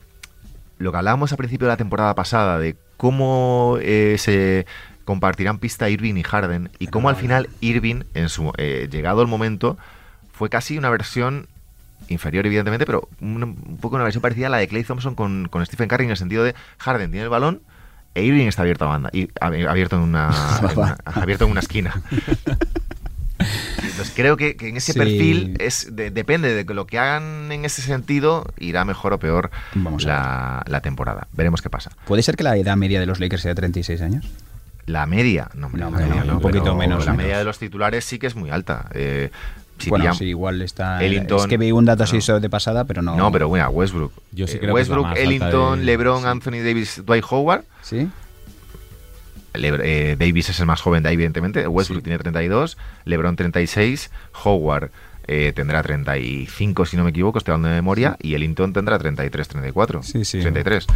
lo 0.78 0.92
que 0.92 0.98
hablábamos 0.98 1.33
al 1.33 1.38
principio 1.38 1.66
de 1.66 1.72
la 1.72 1.76
temporada 1.76 2.14
pasada 2.14 2.59
de 2.61 2.76
cómo 2.96 3.78
eh, 3.81 4.16
se 4.18 4.66
compartirán 5.09 5.59
pista 5.59 5.88
Irving 5.88 6.16
y 6.16 6.23
Harden 6.23 6.68
y 6.79 6.88
cómo 6.88 7.09
al 7.09 7.16
final 7.16 7.49
Irving, 7.62 8.03
en 8.12 8.29
su 8.29 8.53
eh, 8.59 8.88
llegado 8.92 9.23
el 9.23 9.27
momento, 9.29 9.79
fue 10.35 10.51
casi 10.51 10.77
una 10.77 10.90
versión 10.90 11.47
inferior 12.09 12.44
evidentemente, 12.47 12.85
pero 12.85 13.09
un, 13.23 13.42
un 13.42 13.79
poco 13.81 13.94
una 13.97 14.05
versión 14.05 14.21
parecida 14.21 14.49
a 14.49 14.51
la 14.51 14.59
de 14.59 14.68
Clay 14.68 14.85
Thompson 14.85 15.14
con, 15.14 15.49
con 15.49 15.64
Stephen 15.64 15.88
Curry 15.88 16.05
en 16.05 16.11
el 16.11 16.18
sentido 16.18 16.44
de 16.44 16.55
Harden 16.77 17.11
tiene 17.11 17.25
el 17.25 17.31
balón 17.31 17.62
e 18.14 18.23
Irving 18.23 18.49
está 18.49 18.62
abierto 18.62 18.85
a 18.85 18.88
banda 18.88 19.09
y 19.14 19.29
ab- 19.40 19.66
abierto 19.68 19.97
en 19.97 20.03
una, 20.03 20.31
en 20.71 20.79
una- 20.79 20.99
abierto 21.07 21.47
en 21.47 21.53
una 21.53 21.61
esquina. 21.61 22.03
Entonces 23.38 24.12
creo 24.14 24.37
que, 24.37 24.57
que 24.57 24.68
en 24.68 24.77
ese 24.77 24.92
Sí. 24.92 24.99
perfil 24.99 25.57
es 25.61 25.88
de- 25.97 26.11
depende 26.11 26.53
de 26.64 26.75
lo 26.75 26.87
que 26.87 26.99
hagan 26.99 27.51
en 27.53 27.64
ese 27.64 27.81
sentido, 27.83 28.47
irá 28.59 28.85
mejor 28.85 29.12
o 29.14 29.18
peor 29.18 29.51
Vamos 29.75 30.05
la, 30.05 30.62
la 30.66 30.81
temporada. 30.81 31.29
Veremos 31.33 31.62
qué 31.62 31.71
pasa. 31.71 31.90
¿Puede 32.05 32.23
ser 32.23 32.37
que 32.37 32.42
la 32.44 32.57
edad 32.57 32.77
media 32.77 33.01
de 33.01 33.07
los 33.07 33.21
Lakers 33.21 33.42
sea 33.42 33.55
36 33.55 34.01
años? 34.03 34.27
La 34.88 35.07
media, 35.07 35.51
no, 35.55 35.66
hombre, 35.66 35.81
No, 35.83 35.90
la 35.90 35.96
hombre, 35.98 36.07
media 36.09 36.24
no, 36.24 36.35
un 36.37 36.40
poquito 36.40 36.74
menos, 36.74 37.05
La 37.07 37.12
menos. 37.12 37.16
media 37.24 37.38
de 37.38 37.44
los 37.44 37.59
titulares 37.59 38.05
sí 38.05 38.18
que 38.18 38.27
es 38.27 38.35
muy 38.35 38.51
alta. 38.51 38.88
Eh, 38.94 39.31
si 39.79 39.90
bueno, 39.90 40.12
sí, 40.14 40.24
igual 40.24 40.61
está. 40.62 41.01
Ellington- 41.03 41.40
es 41.40 41.46
que 41.46 41.57
vi 41.57 41.70
un 41.72 41.85
dato 41.85 42.03
así 42.03 42.18
no. 42.27 42.40
de 42.40 42.51
pasada, 42.51 42.85
pero 42.85 43.01
no. 43.03 43.14
No, 43.14 43.31
pero 43.31 43.48
bueno, 43.48 43.68
Westbrook. 43.68 44.12
Yo 44.33 44.46
sí 44.46 44.57
Eh, 44.57 44.59
creo 44.61 44.70
que 44.70 44.81
Westbrook, 44.81 45.07
alta 45.07 45.20
Ellington, 45.20 45.79
de- 45.81 45.85
LeBron. 45.85 46.27
Anthony 46.27 46.62
Davis, 46.64 47.03
Dwight 47.07 47.24
Howard. 47.31 47.64
¿Sí? 47.83 48.09
Eh, 49.55 50.16
Davis 50.18 50.48
es 50.51 50.61
el 50.61 50.66
más 50.66 50.81
joven 50.81 51.03
de 51.03 51.09
ahí, 51.11 51.14
evidentemente. 51.14 51.66
Westbrook 51.66 52.01
Sí. 52.01 52.05
tiene 52.05 52.18
32, 52.18 52.77
LeBron 53.05 53.37
36, 53.37 54.11
Howard 54.44 54.90
eh, 55.31 55.53
tendrá 55.55 55.83
35, 55.83 56.87
si 56.87 56.96
no 56.96 57.05
me 57.05 57.11
equivoco, 57.11 57.37
estoy 57.38 57.53
hablando 57.53 57.68
de 57.68 57.74
memoria, 57.74 58.16
y 58.22 58.35
Ellington 58.35 58.72
tendrá 58.72 58.98
33, 58.98 59.46
34. 59.48 60.03
Sí, 60.03 60.24
sí. 60.24 60.40
33. 60.40 60.87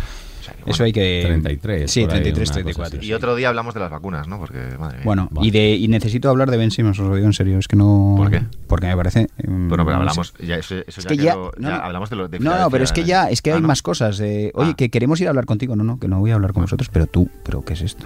O 0.43 0.45
sea 0.45 0.55
que, 0.55 0.71
Eso 0.71 0.85
hay 0.85 0.93
que. 0.93 1.23
33, 1.27 1.91
Sí, 1.91 2.03
por 2.05 2.11
ahí, 2.15 2.23
33, 2.23 2.49
una 2.51 2.55
cosa 2.55 2.63
34. 2.65 2.99
así. 2.99 3.07
Y 3.07 3.13
otro 3.13 3.35
día 3.37 3.49
hablamos 3.49 3.75
de 3.75 3.81
las 3.81 3.91
vacunas, 3.91 4.27
¿no? 4.29 4.39
Porque, 4.39 4.59
madre 4.79 4.97
mía. 4.99 5.05
Bueno, 5.05 5.29
y, 5.41 5.51
de, 5.51 5.75
y 5.77 5.89
necesito 5.89 6.29
hablar 6.31 6.51
de 6.51 6.57
Ben 6.57 6.71
Simmons, 6.71 6.99
os 6.99 7.09
lo 7.09 7.15
digo 7.15 7.27
en 7.27 7.33
serio, 7.33 7.59
es 7.59 7.69
que 7.69 7.77
no... 7.77 8.15
¿Por 8.17 8.31
qué? 8.31 8.43
Porque 8.67 8.87
me 8.87 8.97
parece... 8.97 9.29
mm, 9.47 9.69
Bueno, 9.69 9.85
pero 9.85 9.97
hablamos, 9.99 10.35
ya, 10.41 10.57
eso, 10.57 10.77
eso 10.77 10.85
Es 11.01 11.05
ya 11.05 11.09
que 11.09 11.17
ya... 11.17 11.33
quedó- 11.35 11.53
no, 11.59 11.69
ya 11.69 11.77
hablamos 11.77 12.11
de 12.11 12.17
lo 12.17 12.29
de 12.29 12.39
No, 12.41 12.59
no, 12.59 12.71
pero 12.71 12.85
es 12.85 12.93
que 12.93 13.05
ya, 13.05 13.29
es 13.31 13.41
que 13.43 13.53
Ah, 13.53 13.57
hay 13.57 13.61
¿no? 13.63 13.69
más 13.69 13.83
cosas. 13.83 14.19
eh, 14.21 14.51
oye, 14.55 14.71
Ah. 14.73 14.75
que 14.77 14.91
queremos 14.91 15.21
ir 15.21 15.27
a 15.27 15.31
hablar 15.31 15.45
contigo. 15.47 15.77
No, 15.77 15.85
no, 15.85 15.99
que 16.01 16.09
no 16.09 16.19
voy 16.21 16.31
a 16.31 16.35
hablar 16.35 16.53
con 16.53 16.63
vosotros, 16.63 16.89
pero 16.93 17.07
tú, 17.07 17.29
¿pero 17.45 17.63
qué 17.63 17.75
es 17.75 17.83
esto? 17.83 18.05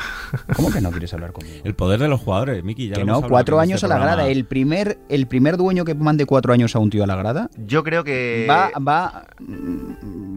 ¿Cómo 0.57 0.71
que 0.71 0.81
no 0.81 0.91
quieres 0.91 1.13
hablar 1.15 1.33
conmigo? 1.33 1.57
El 1.65 1.75
poder 1.75 2.01
de 2.01 2.09
los 2.09 2.21
jugadores, 2.21 2.63
Miki. 2.65 2.89
Ya 2.89 2.95
que 2.97 3.05
lo 3.05 3.21
no, 3.21 3.29
cuatro 3.29 3.61
años 3.61 3.83
este 3.83 3.87
a 3.87 3.89
la 3.97 4.05
grada. 4.05 4.29
El 4.29 4.45
primer, 4.45 4.99
el 5.09 5.27
primer 5.27 5.57
dueño 5.57 5.85
que 5.85 5.95
mande 5.95 6.27
cuatro 6.27 6.53
años 6.53 6.75
a 6.77 6.79
un 6.81 6.91
tío 6.91 7.05
a 7.05 7.07
la 7.07 7.17
grada 7.17 7.49
Yo 7.67 7.83
creo 7.85 8.03
que... 8.05 8.47
va, 8.49 8.71
va, 8.81 9.27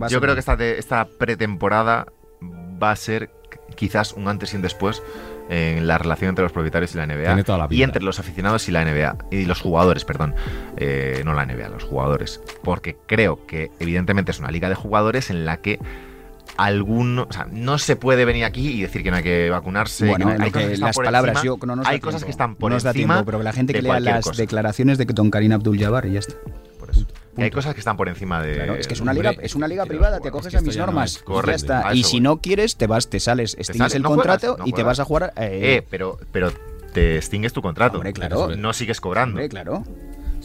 Yo 0.08 0.18
ser- 0.18 0.22
creo 0.22 0.34
que 0.36 0.40
esta, 0.40 0.54
esta 0.64 1.06
pretemporada 1.06 2.08
va 2.82 2.92
a 2.92 2.96
ser 2.96 3.30
quizás 3.76 4.14
un 4.14 4.28
antes 4.28 4.54
y 4.54 4.56
un 4.58 4.62
después 4.62 5.02
en 5.50 5.88
la 5.88 5.98
relación 5.98 6.30
entre 6.30 6.44
los 6.44 6.52
propietarios 6.52 6.94
y 6.94 6.98
la 6.98 7.06
NBA 7.08 7.26
Tiene 7.26 7.44
toda 7.44 7.58
la 7.58 7.68
y 7.70 7.82
entre 7.82 8.04
los 8.04 8.20
aficionados 8.20 8.68
y 8.70 8.72
la 8.72 8.84
NBA 8.86 9.18
y 9.32 9.46
los 9.46 9.60
jugadores, 9.62 10.06
perdón, 10.06 10.36
Eh, 10.78 11.24
no 11.26 11.34
la 11.34 11.46
NBA, 11.46 11.70
los 11.70 11.84
jugadores, 11.84 12.40
porque 12.64 12.98
creo 13.08 13.46
que 13.48 13.72
evidentemente 13.80 14.32
es 14.32 14.40
una 14.40 14.52
liga 14.52 14.70
de 14.70 14.76
jugadores 14.76 15.30
en 15.32 15.46
la 15.46 15.58
que 15.58 15.80
alguno, 16.58 17.26
o 17.30 17.34
sea, 17.34 17.48
no 17.52 17.78
se 17.78 17.96
puede 17.96 18.26
venir 18.26 18.44
aquí 18.44 18.70
y 18.72 18.82
decir 18.82 19.02
que 19.04 19.12
no 19.12 19.18
hay 19.18 19.24
que 19.24 19.50
vacunarse. 19.50 20.06
que 20.06 20.10
Bueno, 20.12 20.26
no- 20.26 20.32
hay 20.32 20.52
que- 20.52 20.52
cosas 20.52 20.68
que 20.68 20.74
están 20.74 20.88
las 20.88 20.96
por 20.96 21.06
palabras, 21.06 21.36
encima, 21.38 21.56
yo, 21.60 21.66
no 21.66 21.76
nos 21.78 21.86
da 21.86 21.92
hay 21.92 22.00
cosas 22.00 22.20
tiempo. 22.22 22.26
que 22.26 22.32
están 22.32 22.56
por 22.56 22.72
da 22.72 22.76
encima 22.92 23.14
tiempo, 23.16 23.26
pero 23.26 23.44
la 23.44 23.54
gente 23.54 23.74
que 23.74 23.82
lea 23.82 24.00
las 24.00 24.26
cosa. 24.26 24.42
declaraciones 24.42 24.98
de 24.98 25.06
Don 25.06 25.32
Karim 25.32 25.52
Abdul-Jabbar 25.54 26.06
y 26.08 26.14
ya 26.14 26.20
está. 26.20 26.34
Hay 27.44 27.52
cosas 27.52 27.74
que 27.74 27.80
están 27.80 27.98
por 27.98 28.10
encima 28.10 28.42
de. 28.42 28.56
Claro, 28.56 28.76
es 28.76 28.88
que 28.88 28.94
es 28.94 29.02
una 29.02 29.14
liga, 29.14 29.32
es 29.42 29.56
una 29.56 29.68
liga 29.68 29.86
privada, 29.86 30.20
te 30.20 30.28
acoges 30.30 30.54
a 30.56 30.62
mis 30.62 30.78
no 30.78 30.86
normas. 30.86 31.24
y 31.28 31.48
ya 31.48 31.54
está. 31.54 31.94
Y 31.94 32.04
si 32.04 32.20
no 32.20 32.38
quieres, 32.38 32.76
te 32.78 32.88
vas, 32.88 33.10
te 33.10 33.20
sales, 33.20 33.56
extingues 33.58 33.96
el 33.96 34.02
no 34.02 34.10
juegas, 34.10 34.40
contrato 34.42 34.58
no 34.58 34.68
y 34.68 34.74
te 34.74 34.84
vas 34.84 35.00
a 35.00 35.06
jugar. 35.06 35.34
eh, 35.38 35.78
Eh, 35.78 35.88
pero, 35.90 36.18
pero 36.32 36.52
te 36.94 37.18
extingues 37.18 37.54
tu 37.54 37.62
contrato. 37.62 37.98
Hombre, 37.98 38.14
claro. 38.14 38.56
No 38.56 38.74
sigues 38.74 39.00
cobrando. 39.02 39.36
hombre, 39.36 39.50
claro. 39.50 39.84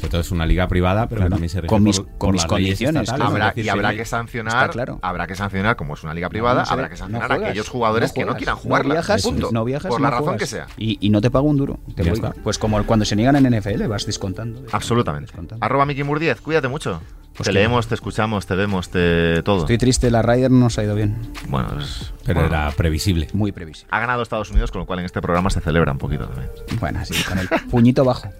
Sobre 0.05 0.11
todo 0.11 0.21
es 0.21 0.31
una 0.31 0.45
liga 0.47 0.69
privada, 0.69 1.09
pero 1.09 1.29
también 1.29 1.49
se 1.49 1.61
rige 1.63 1.69
Con 1.69 1.83
mis- 1.83 1.97
por- 1.99 2.07
con 2.09 2.19
por 2.19 2.33
mis 2.33 2.43
las 2.43 2.49
condiciones. 2.49 3.09
Habrá, 3.09 3.47
decir, 3.49 3.65
y 3.65 3.69
habrá 3.71 3.91
sí, 3.91 3.97
que 3.97 4.05
sancionar, 4.05 4.71
claro. 4.71 4.99
habrá 5.03 5.27
que 5.27 5.35
sancionar, 5.35 5.77
como 5.77 5.95
es 5.95 6.03
una 6.05 6.13
liga 6.15 6.29
privada, 6.29 6.61
No, 6.61 6.67
se 6.67 6.73
habrá 6.75 6.89
que 6.89 6.95
no 6.95 6.99
sancionar 6.99 7.33
a 7.33 7.35
aquellos 7.37 7.69
jugadores 7.69 8.13
que 8.13 8.25
no 8.25 8.37
quieran 8.37 8.57
jugarla. 8.57 8.89
No 8.89 8.95
viajas, 8.95 9.23
punto. 9.23 9.49
no 9.53 9.65
viajas 9.65 9.89
por 9.91 10.01
la 10.01 10.11
razón 10.11 10.25
juegas. 10.25 10.41
que 10.41 10.47
sea. 10.47 10.67
Y, 10.77 10.99
y 11.01 11.11
no 11.11 11.21
te 11.21 11.31
pago 11.31 11.49
un 11.49 11.57
duro. 11.57 11.79
Te 11.97 12.03
voy- 12.03 12.21
pues 12.43 12.59
como 12.59 12.83
cuando 12.85 13.05
se 13.05 13.17
niegan 13.17 13.37
en 13.37 13.47
NFL, 13.47 13.87
vas 13.89 14.05
descontando. 14.07 14.61
descontando, 14.61 14.77
Absolutamente. 14.77 15.27
descontando. 15.33 15.65
Arroba 15.65 15.87
Miki 15.87 16.05
Murdiez, 16.05 16.41
cuídate 16.41 16.69
mucho. 16.69 17.01
Pues 17.37 17.45
te 17.47 17.53
que- 17.53 17.53
leemos, 17.53 17.87
te 17.89 17.95
escuchamos, 17.95 18.47
te 18.47 18.55
vemos, 18.55 18.89
te 18.91 19.43
todo. 19.43 19.61
Estoy 19.61 19.77
triste, 19.79 20.11
la 20.11 20.23
Ryder 20.23 20.51
no 20.51 20.59
nos 20.61 20.79
ha 20.79 20.85
ido 20.85 20.95
bien. 20.95 21.17
Bueno, 21.49 21.69
pues, 21.75 22.13
Pero 22.25 22.41
bueno, 22.41 22.55
era 22.55 22.71
previsible. 22.73 23.29
Muy 23.33 23.51
previsible. 23.53 23.89
ha 23.91 23.99
ganado 24.01 24.23
Estados 24.23 24.51
Unidos, 24.51 24.71
con 24.71 24.81
lo 24.81 24.87
cual 24.87 25.01
en 25.01 25.05
este 25.05 25.21
programa 25.21 25.51
se 25.51 25.61
celebra 25.61 25.91
un 25.93 25.99
poquito 25.99 26.27
también. 26.29 26.51
Bueno, 26.81 27.01
así, 27.01 27.15
con 27.25 27.39
el 27.39 27.49
puñito 27.71 28.05
bajo. 28.05 28.29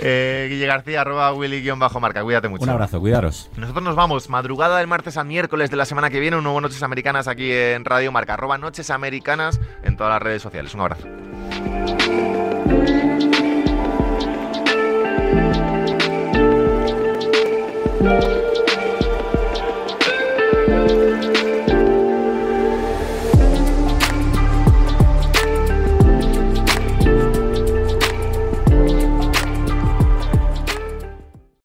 Eh, 0.00 0.46
Guille 0.48 0.66
García, 0.66 1.00
arroba 1.00 1.32
Willy-marca, 1.32 2.22
cuídate 2.22 2.46
mucho. 2.46 2.62
Un 2.62 2.70
abrazo, 2.70 3.00
cuidaros. 3.00 3.50
Nosotros 3.56 3.82
nos 3.82 3.96
vamos, 3.96 4.28
madrugada 4.28 4.78
del 4.78 4.86
martes 4.86 5.16
a 5.16 5.24
miércoles 5.24 5.72
de 5.72 5.76
la 5.76 5.86
semana 5.86 6.08
que 6.08 6.20
viene, 6.20 6.36
un 6.36 6.44
nuevo 6.44 6.60
Noches 6.60 6.84
Americanas 6.84 7.26
aquí 7.26 7.50
en 7.50 7.84
Radio 7.84 8.12
Marca, 8.12 8.34
arroba 8.34 8.58
Noches 8.58 8.90
Americanas 8.90 9.58
en 9.82 9.96
todas 9.96 10.12
las 10.12 10.22
redes 10.22 10.40
sociales. 10.40 10.72
Un 10.72 10.80
abrazo. 10.82 11.08